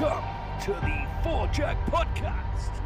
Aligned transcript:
Welcome 0.00 0.24
to 0.62 0.72
the 0.72 1.06
Four 1.22 1.46
Jack 1.52 1.76
Podcast. 1.86 2.80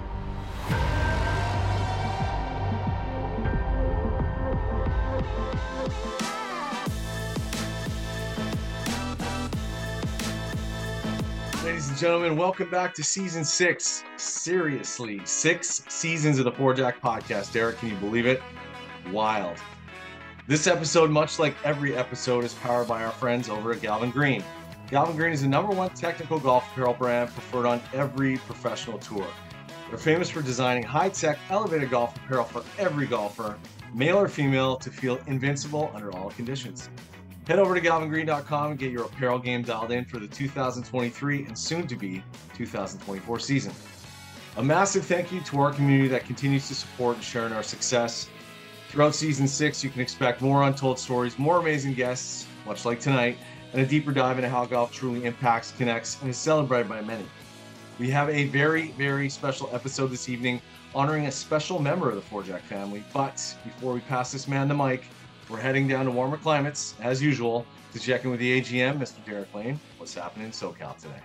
Ladies 11.65 11.89
and 11.89 11.97
gentlemen, 11.97 12.37
welcome 12.37 12.69
back 12.69 12.93
to 12.93 13.03
season 13.03 13.43
six. 13.43 14.05
Seriously, 14.19 15.23
six 15.25 15.83
seasons 15.89 16.39
of 16.39 16.45
the 16.45 16.53
Four 16.53 16.75
Jack 16.75 17.01
podcast. 17.01 17.55
Derek, 17.55 17.79
can 17.79 17.89
you 17.89 17.97
believe 17.97 18.27
it? 18.27 18.43
Wild. 19.11 19.57
This 20.47 20.67
episode, 20.67 21.09
much 21.11 21.39
like 21.39 21.55
every 21.65 21.97
episode, 21.97 22.45
is 22.45 22.53
powered 22.53 22.87
by 22.87 23.03
our 23.03 23.13
friends 23.13 23.49
over 23.49 23.73
at 23.73 23.81
Galvin 23.81 24.11
Green. 24.11 24.45
Galvin 24.91 25.17
Green 25.17 25.33
is 25.35 25.43
the 25.43 25.49
number 25.49 25.71
one 25.71 25.91
technical 25.91 26.39
golf 26.39 26.67
apparel 26.73 26.95
brand 26.95 27.29
preferred 27.29 27.67
on 27.67 27.83
every 27.93 28.39
professional 28.39 28.99
tour. 28.99 29.27
They're 29.91 29.99
famous 29.99 30.31
for 30.31 30.41
designing 30.41 30.83
high 30.83 31.11
tech, 31.11 31.39
elevated 31.51 31.91
golf 31.91 32.17
apparel 32.17 32.45
for 32.45 32.65
every 32.79 33.07
golfer, 33.07 33.59
male 33.93 34.17
or 34.17 34.29
female, 34.29 34.77
to 34.77 34.91
feel 34.91 35.21
invincible 35.27 35.91
under 35.93 36.11
all 36.17 36.31
conditions. 36.31 36.89
Head 37.47 37.59
over 37.59 37.75
to 37.75 37.83
galvingreen.com 37.83 38.71
and 38.71 38.81
get 38.81 38.91
your 38.91 39.05
apparel 39.05 39.39
game 39.39 39.61
dialed 39.61 39.93
in 39.93 40.07
for 40.07 40.19
the 40.19 40.27
2023 40.27 41.45
and 41.45 41.59
soon 41.59 41.87
to 41.87 41.95
be 41.95 42.23
2024 42.55 43.39
season. 43.41 43.73
A 44.57 44.63
massive 44.63 45.05
thank 45.05 45.31
you 45.31 45.43
to 45.43 45.61
our 45.61 45.73
community 45.73 46.09
that 46.09 46.25
continues 46.25 46.67
to 46.69 46.75
support 46.75 47.17
and 47.17 47.25
share 47.25 47.45
in 47.45 47.53
our 47.53 47.63
success. 47.63 48.31
Throughout 48.89 49.15
season 49.15 49.49
six, 49.49 49.85
you 49.85 49.91
can 49.91 50.01
expect 50.01 50.41
more 50.41 50.63
untold 50.63 50.99
stories, 50.99 51.39
more 51.39 51.59
amazing 51.59 51.93
guests, 51.93 52.47
much 52.67 52.87
like 52.87 53.01
tonight, 53.01 53.37
and 53.73 53.83
a 53.83 53.87
deeper 53.87 54.13
dive 54.13 54.39
into 54.39 54.49
how 54.49 54.65
golf 54.65 54.93
truly 54.93 55.25
impacts, 55.25 55.73
connects, 55.73 56.21
and 56.21 56.31
is 56.31 56.37
celebrated 56.37 56.89
by 56.89 57.01
many. 57.03 57.27
We 57.99 58.11
have 58.11 58.29
a 58.31 58.45
very, 58.45 58.89
very 58.93 59.29
special 59.29 59.69
episode 59.73 60.09
this 60.09 60.29
evening 60.29 60.63
honoring 60.95 61.27
a 61.27 61.33
special 61.33 61.79
member 61.79 62.09
of 62.09 62.15
the 62.15 62.23
Four 62.23 62.43
Jack 62.43 62.63
family. 62.63 63.03
But 63.13 63.57
before 63.65 63.93
we 63.93 64.01
pass 64.01 64.33
this 64.33 64.49
man 64.49 64.69
the 64.69 64.75
mic, 64.75 65.05
we're 65.49 65.61
heading 65.61 65.89
down 65.89 66.05
to 66.05 66.11
warmer 66.11 66.37
climates, 66.37 66.95
as 67.01 67.23
usual, 67.23 67.67
to 67.93 67.99
check 67.99 68.25
in 68.25 68.31
with 68.31 68.41
the 68.41 68.61
AGM, 68.61 68.99
Mr. 68.99 69.25
Derek 69.27 69.53
Lane. 69.55 69.81
What's 69.97 70.15
happening 70.15 70.47
in 70.47 70.53
SoCal 70.53 70.97
today? 70.97 71.21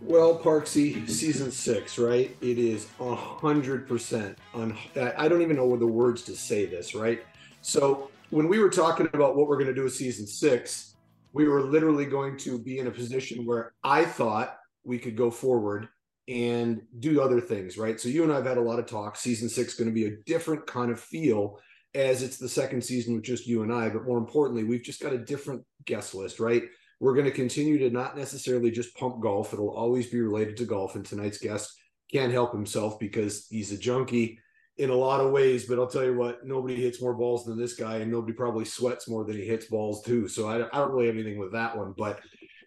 Well, 0.00 0.38
Parksy, 0.38 1.08
season 1.08 1.50
six, 1.50 1.98
right? 1.98 2.36
It 2.40 2.58
is 2.58 2.88
a 3.00 3.14
hundred 3.14 3.88
percent 3.88 4.36
on. 4.52 4.76
I 5.16 5.28
don't 5.28 5.40
even 5.40 5.56
know 5.56 5.66
what 5.66 5.80
the 5.80 5.86
words 5.86 6.22
to 6.24 6.36
say 6.36 6.66
this, 6.66 6.94
right? 6.94 7.24
So 7.62 8.10
when 8.34 8.48
we 8.48 8.58
were 8.58 8.68
talking 8.68 9.08
about 9.14 9.36
what 9.36 9.46
we're 9.46 9.56
going 9.56 9.68
to 9.68 9.74
do 9.74 9.84
with 9.84 9.94
season 9.94 10.26
six, 10.26 10.96
we 11.32 11.46
were 11.46 11.62
literally 11.62 12.04
going 12.04 12.36
to 12.38 12.58
be 12.58 12.80
in 12.80 12.88
a 12.88 12.90
position 12.90 13.46
where 13.46 13.74
I 13.84 14.04
thought 14.04 14.58
we 14.82 14.98
could 14.98 15.16
go 15.16 15.30
forward 15.30 15.88
and 16.26 16.82
do 16.98 17.22
other 17.22 17.40
things, 17.40 17.78
right? 17.78 18.00
So 18.00 18.08
you 18.08 18.24
and 18.24 18.32
I 18.32 18.36
have 18.36 18.46
had 18.46 18.58
a 18.58 18.60
lot 18.60 18.80
of 18.80 18.86
talk. 18.86 19.14
Season 19.14 19.48
six 19.48 19.74
is 19.74 19.78
going 19.78 19.88
to 19.88 19.94
be 19.94 20.06
a 20.06 20.16
different 20.26 20.66
kind 20.66 20.90
of 20.90 20.98
feel 20.98 21.60
as 21.94 22.24
it's 22.24 22.36
the 22.36 22.48
second 22.48 22.82
season 22.82 23.14
with 23.14 23.22
just 23.22 23.46
you 23.46 23.62
and 23.62 23.72
I. 23.72 23.88
But 23.88 24.04
more 24.04 24.18
importantly, 24.18 24.64
we've 24.64 24.82
just 24.82 25.00
got 25.00 25.12
a 25.12 25.18
different 25.18 25.62
guest 25.84 26.12
list, 26.12 26.40
right? 26.40 26.64
We're 26.98 27.14
going 27.14 27.26
to 27.26 27.30
continue 27.30 27.78
to 27.78 27.90
not 27.90 28.16
necessarily 28.16 28.72
just 28.72 28.96
pump 28.96 29.22
golf. 29.22 29.52
It'll 29.52 29.70
always 29.70 30.08
be 30.08 30.20
related 30.20 30.56
to 30.56 30.64
golf. 30.64 30.96
And 30.96 31.04
tonight's 31.04 31.38
guest 31.38 31.72
can't 32.12 32.32
help 32.32 32.52
himself 32.52 32.98
because 32.98 33.46
he's 33.48 33.70
a 33.70 33.78
junkie 33.78 34.40
in 34.78 34.90
a 34.90 34.94
lot 34.94 35.20
of 35.20 35.32
ways. 35.32 35.66
But 35.66 35.78
I'll 35.78 35.86
tell 35.86 36.04
you 36.04 36.16
what, 36.16 36.46
nobody 36.46 36.80
hits 36.80 37.00
more 37.00 37.14
balls 37.14 37.44
than 37.44 37.58
this 37.58 37.74
guy, 37.74 37.96
and 37.96 38.10
nobody 38.10 38.32
probably 38.32 38.64
sweats 38.64 39.08
more 39.08 39.24
than 39.24 39.36
he 39.36 39.44
hits 39.44 39.66
balls 39.66 40.02
too. 40.02 40.28
So 40.28 40.48
I, 40.48 40.66
I 40.66 40.78
don't 40.78 40.92
really 40.92 41.06
have 41.06 41.16
anything 41.16 41.38
with 41.38 41.52
that 41.52 41.76
one. 41.76 41.94
But 41.96 42.20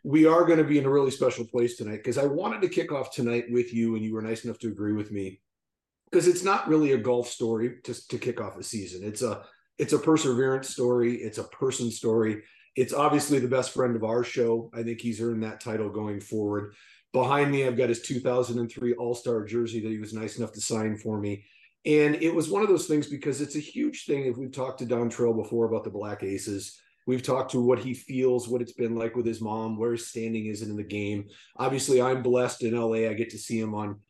we 0.04 0.26
are 0.26 0.46
going 0.46 0.60
to 0.60 0.64
be 0.64 0.78
in 0.78 0.86
a 0.86 0.90
really 0.90 1.12
special 1.12 1.46
place 1.46 1.76
tonight 1.76 1.98
because 1.98 2.18
I 2.18 2.26
wanted 2.26 2.62
to 2.62 2.70
kick 2.70 2.92
off 2.92 3.14
tonight 3.14 3.46
with 3.50 3.74
you, 3.74 3.96
and 3.96 4.04
you 4.04 4.14
were 4.14 4.22
nice 4.22 4.46
enough 4.46 4.60
to 4.60 4.68
agree 4.68 4.94
with 4.94 5.12
me 5.12 5.42
because 6.10 6.28
it's 6.28 6.44
not 6.44 6.68
really 6.68 6.94
a 6.94 6.98
golf 6.98 7.28
story 7.28 7.76
to, 7.84 8.08
to 8.08 8.18
kick 8.18 8.40
off 8.40 8.58
a 8.58 8.64
season. 8.64 9.04
It's 9.04 9.22
a 9.22 9.44
it's 9.78 9.94
a 9.94 10.00
perseverance 10.00 10.70
story. 10.70 11.16
It's 11.18 11.38
a 11.38 11.44
person 11.44 11.92
story. 11.92 12.44
It's 12.76 12.94
obviously 12.94 13.40
the 13.40 13.48
best 13.48 13.72
friend 13.72 13.96
of 13.96 14.04
our 14.04 14.24
show. 14.24 14.72
I 14.74 14.84
think 14.84 15.02
he's 15.02 15.22
earned 15.22 15.44
that 15.44 15.62
title 15.62 15.90
going 15.90 16.20
forward. 16.20 16.74
Behind 17.14 17.52
me, 17.52 17.66
I've 17.66 17.78
got 17.78 17.90
his 17.90 18.02
2003 18.02 18.94
All 18.94 19.16
Star 19.16 19.44
jersey 19.46 19.82
that 19.82 19.92
he 19.92 20.00
was 20.00 20.14
nice 20.14 20.38
enough 20.38 20.54
to 20.54 20.62
sign 20.62 20.98
for 20.98 21.20
me. 21.20 21.46
And 21.88 22.16
it 22.16 22.36
was 22.36 22.50
one 22.50 22.62
of 22.62 22.68
those 22.68 22.86
things 22.86 23.08
because 23.08 23.40
it's 23.40 23.56
a 23.56 23.60
huge 23.60 24.06
thing. 24.06 24.26
If 24.26 24.36
we've 24.36 24.52
talked 24.52 24.80
to 24.80 24.86
Dontrelle 24.86 25.38
before 25.38 25.66
about 25.66 25.86
the 25.86 25.90
Black 25.90 26.22
Aces, 26.22 26.78
we've 27.08 27.24
talked 27.24 27.52
to 27.52 27.62
what 27.62 27.80
he 27.80 27.94
feels, 27.94 28.50
what 28.50 28.62
it's 28.62 28.74
been 28.74 28.96
like 28.96 29.16
with 29.16 29.26
his 29.26 29.40
mom, 29.40 29.78
where 29.78 29.94
his 29.94 30.08
standing 30.08 30.48
is 30.48 30.62
in 30.62 30.76
the 30.76 30.84
game. 30.84 31.30
Obviously, 31.56 32.02
I'm 32.02 32.22
blessed 32.22 32.64
in 32.64 32.78
LA. 32.78 33.08
I 33.10 33.14
get 33.14 33.30
to 33.30 33.38
see 33.38 33.58
him 33.58 33.74
on 33.74 34.02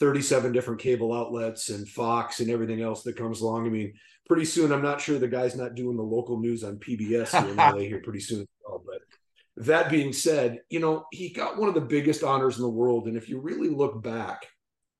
37 0.00 0.50
different 0.52 0.80
cable 0.80 1.12
outlets 1.12 1.68
and 1.68 1.86
Fox 1.86 2.40
and 2.40 2.50
everything 2.50 2.80
else 2.80 3.02
that 3.02 3.18
comes 3.18 3.42
along. 3.42 3.66
I 3.66 3.68
mean, 3.68 3.92
pretty 4.26 4.46
soon, 4.46 4.72
I'm 4.72 4.82
not 4.82 5.02
sure 5.02 5.18
the 5.18 5.28
guy's 5.28 5.56
not 5.56 5.74
doing 5.74 5.98
the 5.98 6.02
local 6.02 6.40
news 6.40 6.64
on 6.64 6.78
PBS 6.78 7.38
here 7.38 7.50
in 7.50 7.56
LA 7.56 7.80
here 7.80 8.00
pretty 8.00 8.20
soon. 8.20 8.46
But 8.66 9.02
that 9.58 9.90
being 9.90 10.14
said, 10.14 10.60
you 10.70 10.80
know, 10.80 11.04
he 11.12 11.28
got 11.28 11.58
one 11.58 11.68
of 11.68 11.74
the 11.74 11.82
biggest 11.82 12.24
honors 12.24 12.56
in 12.56 12.62
the 12.62 12.68
world. 12.70 13.08
And 13.08 13.16
if 13.16 13.28
you 13.28 13.40
really 13.40 13.68
look 13.68 14.02
back 14.02 14.46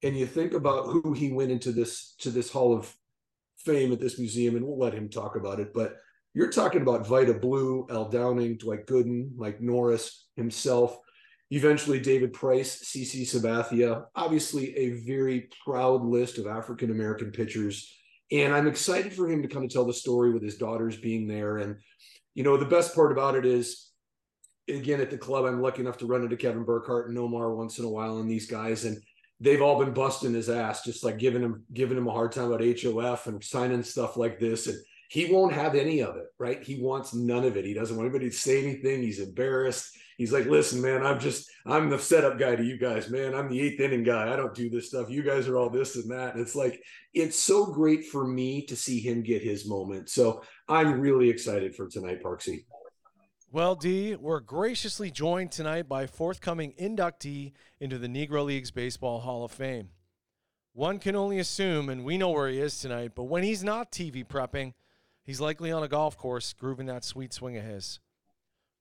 and 0.03 0.17
you 0.17 0.27
think 0.27 0.53
about 0.53 0.87
who 0.87 1.13
he 1.13 1.33
went 1.33 1.51
into 1.51 1.73
this 1.73 2.15
to 2.21 2.31
this 2.31 2.51
Hall 2.51 2.77
of 2.77 2.95
Fame 3.59 3.93
at 3.93 4.01
this 4.01 4.19
museum, 4.19 4.57
and 4.57 4.67
we'll 4.67 4.79
let 4.79 4.95
him 4.95 5.09
talk 5.09 5.37
about 5.37 5.61
it, 5.61 5.73
but 5.75 5.97
you're 6.35 6.51
talking 6.51 6.83
about 6.83 7.07
Vida 7.07 7.35
Blue, 7.35 7.87
Al 7.91 8.11
Downing, 8.11 8.59
Dwight 8.59 8.87
Gooden, 8.87 9.35
Mike 9.37 9.61
Norris 9.61 10.27
himself 10.37 10.99
eventually 11.51 12.01
David 12.01 12.33
Price, 12.33 12.83
CC 12.83 13.23
Sabathia, 13.23 14.07
obviously 14.15 14.77
a 14.77 14.91
very 15.05 15.49
proud 15.65 16.05
list 16.05 16.39
of 16.39 16.47
African 16.47 16.91
American 16.91 17.31
pitchers. 17.31 17.93
And 18.33 18.53
I'm 18.53 18.67
excited 18.67 19.13
for 19.13 19.31
him 19.31 19.43
to 19.43 19.49
kind 19.49 19.65
of 19.65 19.71
tell 19.71 19.85
the 19.85 19.93
story 19.93 20.33
with 20.33 20.43
his 20.43 20.57
daughters 20.57 20.97
being 20.97 21.29
there. 21.29 21.59
And, 21.59 21.77
you 22.35 22.43
know, 22.43 22.57
the 22.57 22.65
best 22.65 22.95
part 22.95 23.13
about 23.13 23.37
it 23.37 23.47
is, 23.47 23.91
again, 24.69 25.01
at 25.01 25.11
the 25.11 25.19
club, 25.19 25.45
I'm 25.45 25.63
lucky 25.63 25.83
enough 25.83 25.99
to 25.99 26.07
run 26.07 26.25
into 26.25 26.37
Kevin 26.37 26.65
Burkhardt 26.65 27.09
and 27.09 27.19
Omar 27.19 27.55
once 27.55 27.79
in 27.79 27.85
a 27.85 27.89
while 27.89 28.19
and 28.19 28.29
these 28.29 28.51
guys. 28.51 28.85
And 28.85 29.01
they've 29.41 29.63
all 29.63 29.79
been 29.79 29.95
busting 29.95 30.35
his 30.35 30.49
ass, 30.49 30.85
just 30.85 31.05
like 31.05 31.19
giving 31.19 31.43
him 31.43 31.65
giving 31.73 31.99
him 31.99 32.09
a 32.09 32.13
hard 32.13 32.33
time 32.33 32.51
about 32.51 32.65
HOF 32.65 33.27
and 33.27 33.43
signing 33.43 33.83
stuff 33.83 34.17
like 34.17 34.39
this. 34.39 34.67
And 34.67 34.79
he 35.09 35.33
won't 35.33 35.53
have 35.53 35.75
any 35.75 36.01
of 36.01 36.17
it, 36.17 36.27
right? 36.39 36.63
He 36.63 36.81
wants 36.81 37.15
none 37.15 37.45
of 37.45 37.57
it. 37.57 37.65
He 37.65 37.75
doesn't 37.75 37.97
want 37.97 38.09
anybody 38.09 38.31
to 38.31 38.37
say 38.37 38.63
anything. 38.63 39.03
He's 39.03 39.21
embarrassed 39.21 39.97
he's 40.17 40.33
like, 40.33 40.47
listen, 40.47 40.81
man, 40.81 41.05
I'm 41.05 41.21
just, 41.21 41.51
I'm 41.67 41.91
the 41.91 41.99
setup 41.99 42.39
guy 42.39 42.57
to 42.57 42.65
you 42.65 42.79
guys, 42.79 43.11
man. 43.11 43.35
I'm 43.35 43.49
the 43.49 43.61
eighth 43.61 43.81
inning 43.81 44.03
guy. 44.03 44.33
I 44.33 44.37
don't 44.37 44.55
do 44.55 44.71
this 44.71 44.89
stuff. 44.89 45.11
You 45.11 45.23
guys 45.23 45.49
are 45.49 45.57
all 45.57 45.71
this 45.71 45.97
and 45.97 46.11
that. 46.11 46.35
And 46.35 46.41
it's 46.41 46.55
like, 46.55 46.81
it's 47.15 47.39
so 47.39 47.67
great 47.67 48.07
for 48.07 48.27
me 48.27 48.65
to 48.67 48.77
see 48.77 49.01
him 49.01 49.23
get 49.23 49.43
his 49.43 49.69
moment. 49.69 50.09
So 50.09 50.43
I'm 50.69 51.01
really 51.01 51.29
excited 51.29 51.75
for 51.75 51.89
tonight, 51.89 52.23
Parksy. 52.23 52.65
Well, 53.53 53.77
D, 53.77 54.17
we're 54.17 54.41
graciously 54.41 55.09
joined 55.11 55.53
tonight 55.53 55.89
by 55.89 56.09
forthcoming 56.09 56.75
inductee 56.81 57.53
into 57.79 57.97
the 57.97 58.09
Negro 58.09 58.45
Leagues 58.45 58.73
Baseball 58.73 59.21
Hall 59.21 59.45
of 59.45 59.53
Fame. 59.53 59.91
One 60.73 60.99
can 60.99 61.15
only 61.15 61.39
assume, 61.39 61.89
and 61.89 62.05
we 62.05 62.19
know 62.19 62.31
where 62.31 62.49
he 62.49 62.59
is 62.59 62.79
tonight, 62.81 63.13
but 63.15 63.25
when 63.25 63.45
he's 63.45 63.63
not 63.63 63.93
TV 63.93 64.27
prepping, 64.27 64.75
he's 65.23 65.41
likely 65.41 65.71
on 65.71 65.85
a 65.85 65.89
golf 65.89 66.19
course 66.19 66.53
grooving 66.55 66.87
that 66.87 67.05
sweet 67.05 67.33
swing 67.33 67.57
of 67.57 67.65
his 67.65 68.01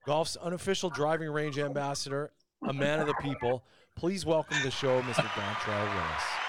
golf's 0.04 0.36
unofficial 0.36 0.90
driving 0.90 1.30
range 1.30 1.58
ambassador, 1.58 2.32
a 2.68 2.72
man 2.72 2.98
of 2.98 3.06
the 3.06 3.14
people. 3.22 3.64
Please 3.94 4.26
welcome 4.26 4.56
to 4.58 4.64
the 4.64 4.70
show, 4.70 5.00
Mr. 5.02 5.24
Dontrelle 5.26 5.94
Willis. 5.94 6.45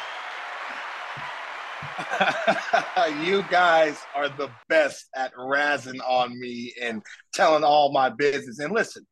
you 3.23 3.43
guys 3.49 3.97
are 4.15 4.29
the 4.29 4.49
best 4.69 5.07
at 5.15 5.33
razzing 5.35 5.99
on 6.07 6.39
me 6.39 6.73
and 6.81 7.01
telling 7.33 7.63
all 7.63 7.91
my 7.91 8.09
business. 8.09 8.59
And 8.59 8.73
listen, 8.73 9.05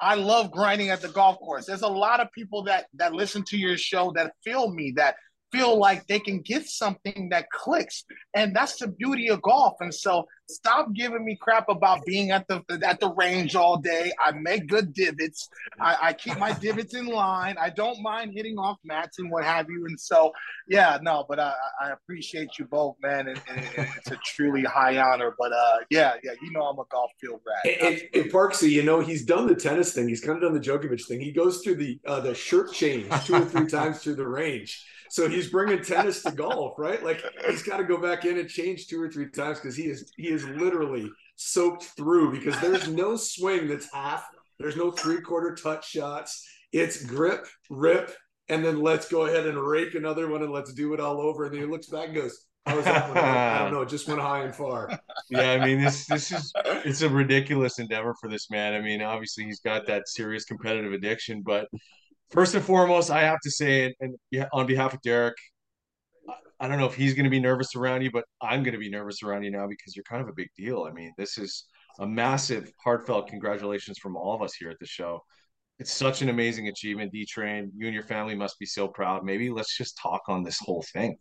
I 0.00 0.14
love 0.14 0.50
grinding 0.50 0.90
at 0.90 1.00
the 1.00 1.08
golf 1.08 1.38
course. 1.38 1.66
There's 1.66 1.82
a 1.82 1.88
lot 1.88 2.20
of 2.20 2.28
people 2.32 2.64
that 2.64 2.86
that 2.94 3.12
listen 3.12 3.44
to 3.48 3.56
your 3.56 3.76
show 3.76 4.12
that 4.16 4.32
feel 4.44 4.70
me 4.70 4.92
that 4.96 5.16
feel 5.52 5.78
like 5.78 6.06
they 6.06 6.18
can 6.18 6.40
get 6.40 6.66
something 6.66 7.28
that 7.30 7.50
clicks 7.50 8.04
and 8.34 8.54
that's 8.54 8.76
the 8.76 8.88
beauty 8.88 9.28
of 9.28 9.42
golf. 9.42 9.74
And 9.80 9.94
so 9.94 10.26
stop 10.48 10.92
giving 10.94 11.24
me 11.24 11.36
crap 11.40 11.68
about 11.68 12.04
being 12.04 12.30
at 12.30 12.46
the 12.48 12.62
at 12.84 13.00
the 13.00 13.12
range 13.14 13.54
all 13.54 13.76
day. 13.76 14.12
I 14.24 14.32
make 14.32 14.66
good 14.66 14.92
divots. 14.92 15.48
I, 15.80 15.96
I 16.02 16.12
keep 16.12 16.38
my 16.38 16.52
divots 16.52 16.94
in 16.94 17.06
line. 17.06 17.56
I 17.60 17.70
don't 17.70 18.00
mind 18.02 18.32
hitting 18.34 18.58
off 18.58 18.78
mats 18.84 19.18
and 19.18 19.30
what 19.30 19.44
have 19.44 19.66
you. 19.68 19.86
And 19.86 19.98
so 19.98 20.32
yeah 20.68 20.98
no 21.00 21.24
but 21.28 21.38
i, 21.38 21.52
I 21.80 21.92
appreciate 21.92 22.58
you 22.58 22.64
both 22.64 22.96
man 23.00 23.28
and, 23.28 23.40
and, 23.48 23.88
it's 23.96 24.10
a 24.10 24.18
truly 24.24 24.64
high 24.64 24.98
honor. 24.98 25.34
But 25.38 25.52
uh 25.52 25.76
yeah 25.90 26.14
yeah 26.22 26.32
you 26.42 26.50
know 26.52 26.62
i'm 26.62 26.78
a 26.78 26.84
golf 26.90 27.10
field 27.20 27.40
rat. 27.46 27.76
And, 27.80 27.94
and, 27.94 28.24
and 28.24 28.32
parksy 28.32 28.70
you 28.70 28.82
know 28.82 29.00
he's 29.00 29.24
done 29.24 29.46
the 29.46 29.54
tennis 29.54 29.92
thing. 29.94 30.08
He's 30.08 30.20
kind 30.20 30.36
of 30.36 30.42
done 30.42 30.54
the 30.54 30.60
Djokovic 30.60 31.04
thing. 31.06 31.20
He 31.20 31.32
goes 31.32 31.62
through 31.62 31.76
the 31.76 32.00
uh, 32.06 32.20
the 32.20 32.34
shirt 32.34 32.72
change 32.72 33.06
two 33.24 33.34
or 33.34 33.44
three 33.44 33.66
times 33.70 33.98
through 33.98 34.16
the 34.16 34.26
range 34.26 34.84
so 35.08 35.28
he's 35.28 35.50
bringing 35.50 35.82
tennis 35.82 36.22
to 36.22 36.30
golf, 36.32 36.78
right? 36.78 37.02
Like 37.02 37.22
he's 37.48 37.62
got 37.62 37.78
to 37.78 37.84
go 37.84 38.00
back 38.00 38.24
in 38.24 38.38
and 38.38 38.48
change 38.48 38.88
two 38.88 39.00
or 39.00 39.10
three 39.10 39.28
times 39.30 39.58
because 39.58 39.76
he 39.76 39.84
is 39.84 40.12
he 40.16 40.28
is 40.28 40.44
literally 40.44 41.10
soaked 41.36 41.84
through 41.84 42.32
because 42.32 42.58
there's 42.60 42.88
no 42.92 43.16
swing 43.16 43.68
that's 43.68 43.92
half. 43.92 44.26
There's 44.58 44.76
no 44.76 44.90
three 44.90 45.20
quarter 45.20 45.54
touch 45.54 45.88
shots. 45.88 46.46
It's 46.72 47.04
grip, 47.04 47.46
rip, 47.70 48.14
and 48.48 48.64
then 48.64 48.80
let's 48.80 49.08
go 49.08 49.26
ahead 49.26 49.46
and 49.46 49.58
rake 49.58 49.94
another 49.94 50.28
one 50.28 50.42
and 50.42 50.52
let's 50.52 50.72
do 50.72 50.94
it 50.94 51.00
all 51.00 51.20
over. 51.20 51.44
And 51.44 51.54
then 51.54 51.60
he 51.62 51.66
looks 51.66 51.88
back 51.88 52.06
and 52.06 52.16
goes, 52.16 52.46
"How 52.64 52.76
was 52.76 52.84
that 52.86 53.08
one?" 53.08 53.18
I 53.18 53.58
don't 53.60 53.72
know. 53.72 53.82
It 53.82 53.88
just 53.88 54.08
went 54.08 54.20
high 54.20 54.44
and 54.44 54.54
far. 54.54 54.98
Yeah, 55.30 55.52
I 55.52 55.64
mean 55.64 55.80
this 55.80 56.06
this 56.06 56.32
is 56.32 56.52
it's 56.84 57.02
a 57.02 57.08
ridiculous 57.08 57.78
endeavor 57.78 58.14
for 58.20 58.28
this 58.28 58.50
man. 58.50 58.74
I 58.74 58.80
mean, 58.80 59.02
obviously 59.02 59.44
he's 59.44 59.60
got 59.60 59.86
that 59.86 60.08
serious 60.08 60.44
competitive 60.44 60.92
addiction, 60.92 61.42
but 61.42 61.68
first 62.30 62.54
and 62.54 62.64
foremost, 62.64 63.10
I 63.10 63.22
have 63.22 63.40
to 63.42 63.50
say, 63.50 63.94
and, 64.00 64.16
yeah, 64.30 64.46
on 64.52 64.66
behalf 64.66 64.94
of 64.94 65.00
Derek, 65.02 65.36
I 66.58 66.68
don't 66.68 66.78
know 66.78 66.86
if 66.86 66.94
he's 66.94 67.14
going 67.14 67.24
to 67.24 67.30
be 67.30 67.40
nervous 67.40 67.76
around 67.76 68.02
you, 68.02 68.10
but 68.10 68.24
I'm 68.40 68.62
going 68.62 68.72
to 68.72 68.80
be 68.80 68.88
nervous 68.88 69.22
around 69.22 69.42
you 69.42 69.50
now 69.50 69.66
because 69.66 69.94
you're 69.94 70.04
kind 70.04 70.22
of 70.22 70.28
a 70.28 70.34
big 70.34 70.48
deal. 70.56 70.86
I 70.88 70.92
mean, 70.92 71.12
this 71.18 71.36
is 71.36 71.66
a 71.98 72.06
massive, 72.06 72.70
heartfelt 72.82 73.28
congratulations 73.28 73.98
from 73.98 74.16
all 74.16 74.34
of 74.34 74.42
us 74.42 74.54
here 74.54 74.70
at 74.70 74.78
the 74.80 74.86
show. 74.86 75.20
It's 75.78 75.92
such 75.92 76.22
an 76.22 76.30
amazing 76.30 76.68
achievement, 76.68 77.12
D 77.12 77.26
Train. 77.26 77.70
You 77.76 77.86
and 77.86 77.94
your 77.94 78.04
family 78.04 78.34
must 78.34 78.58
be 78.58 78.64
so 78.64 78.88
proud. 78.88 79.24
Maybe 79.24 79.50
let's 79.50 79.76
just 79.76 79.98
talk 80.02 80.22
on 80.28 80.42
this 80.42 80.58
whole 80.58 80.84
thing. 80.94 81.18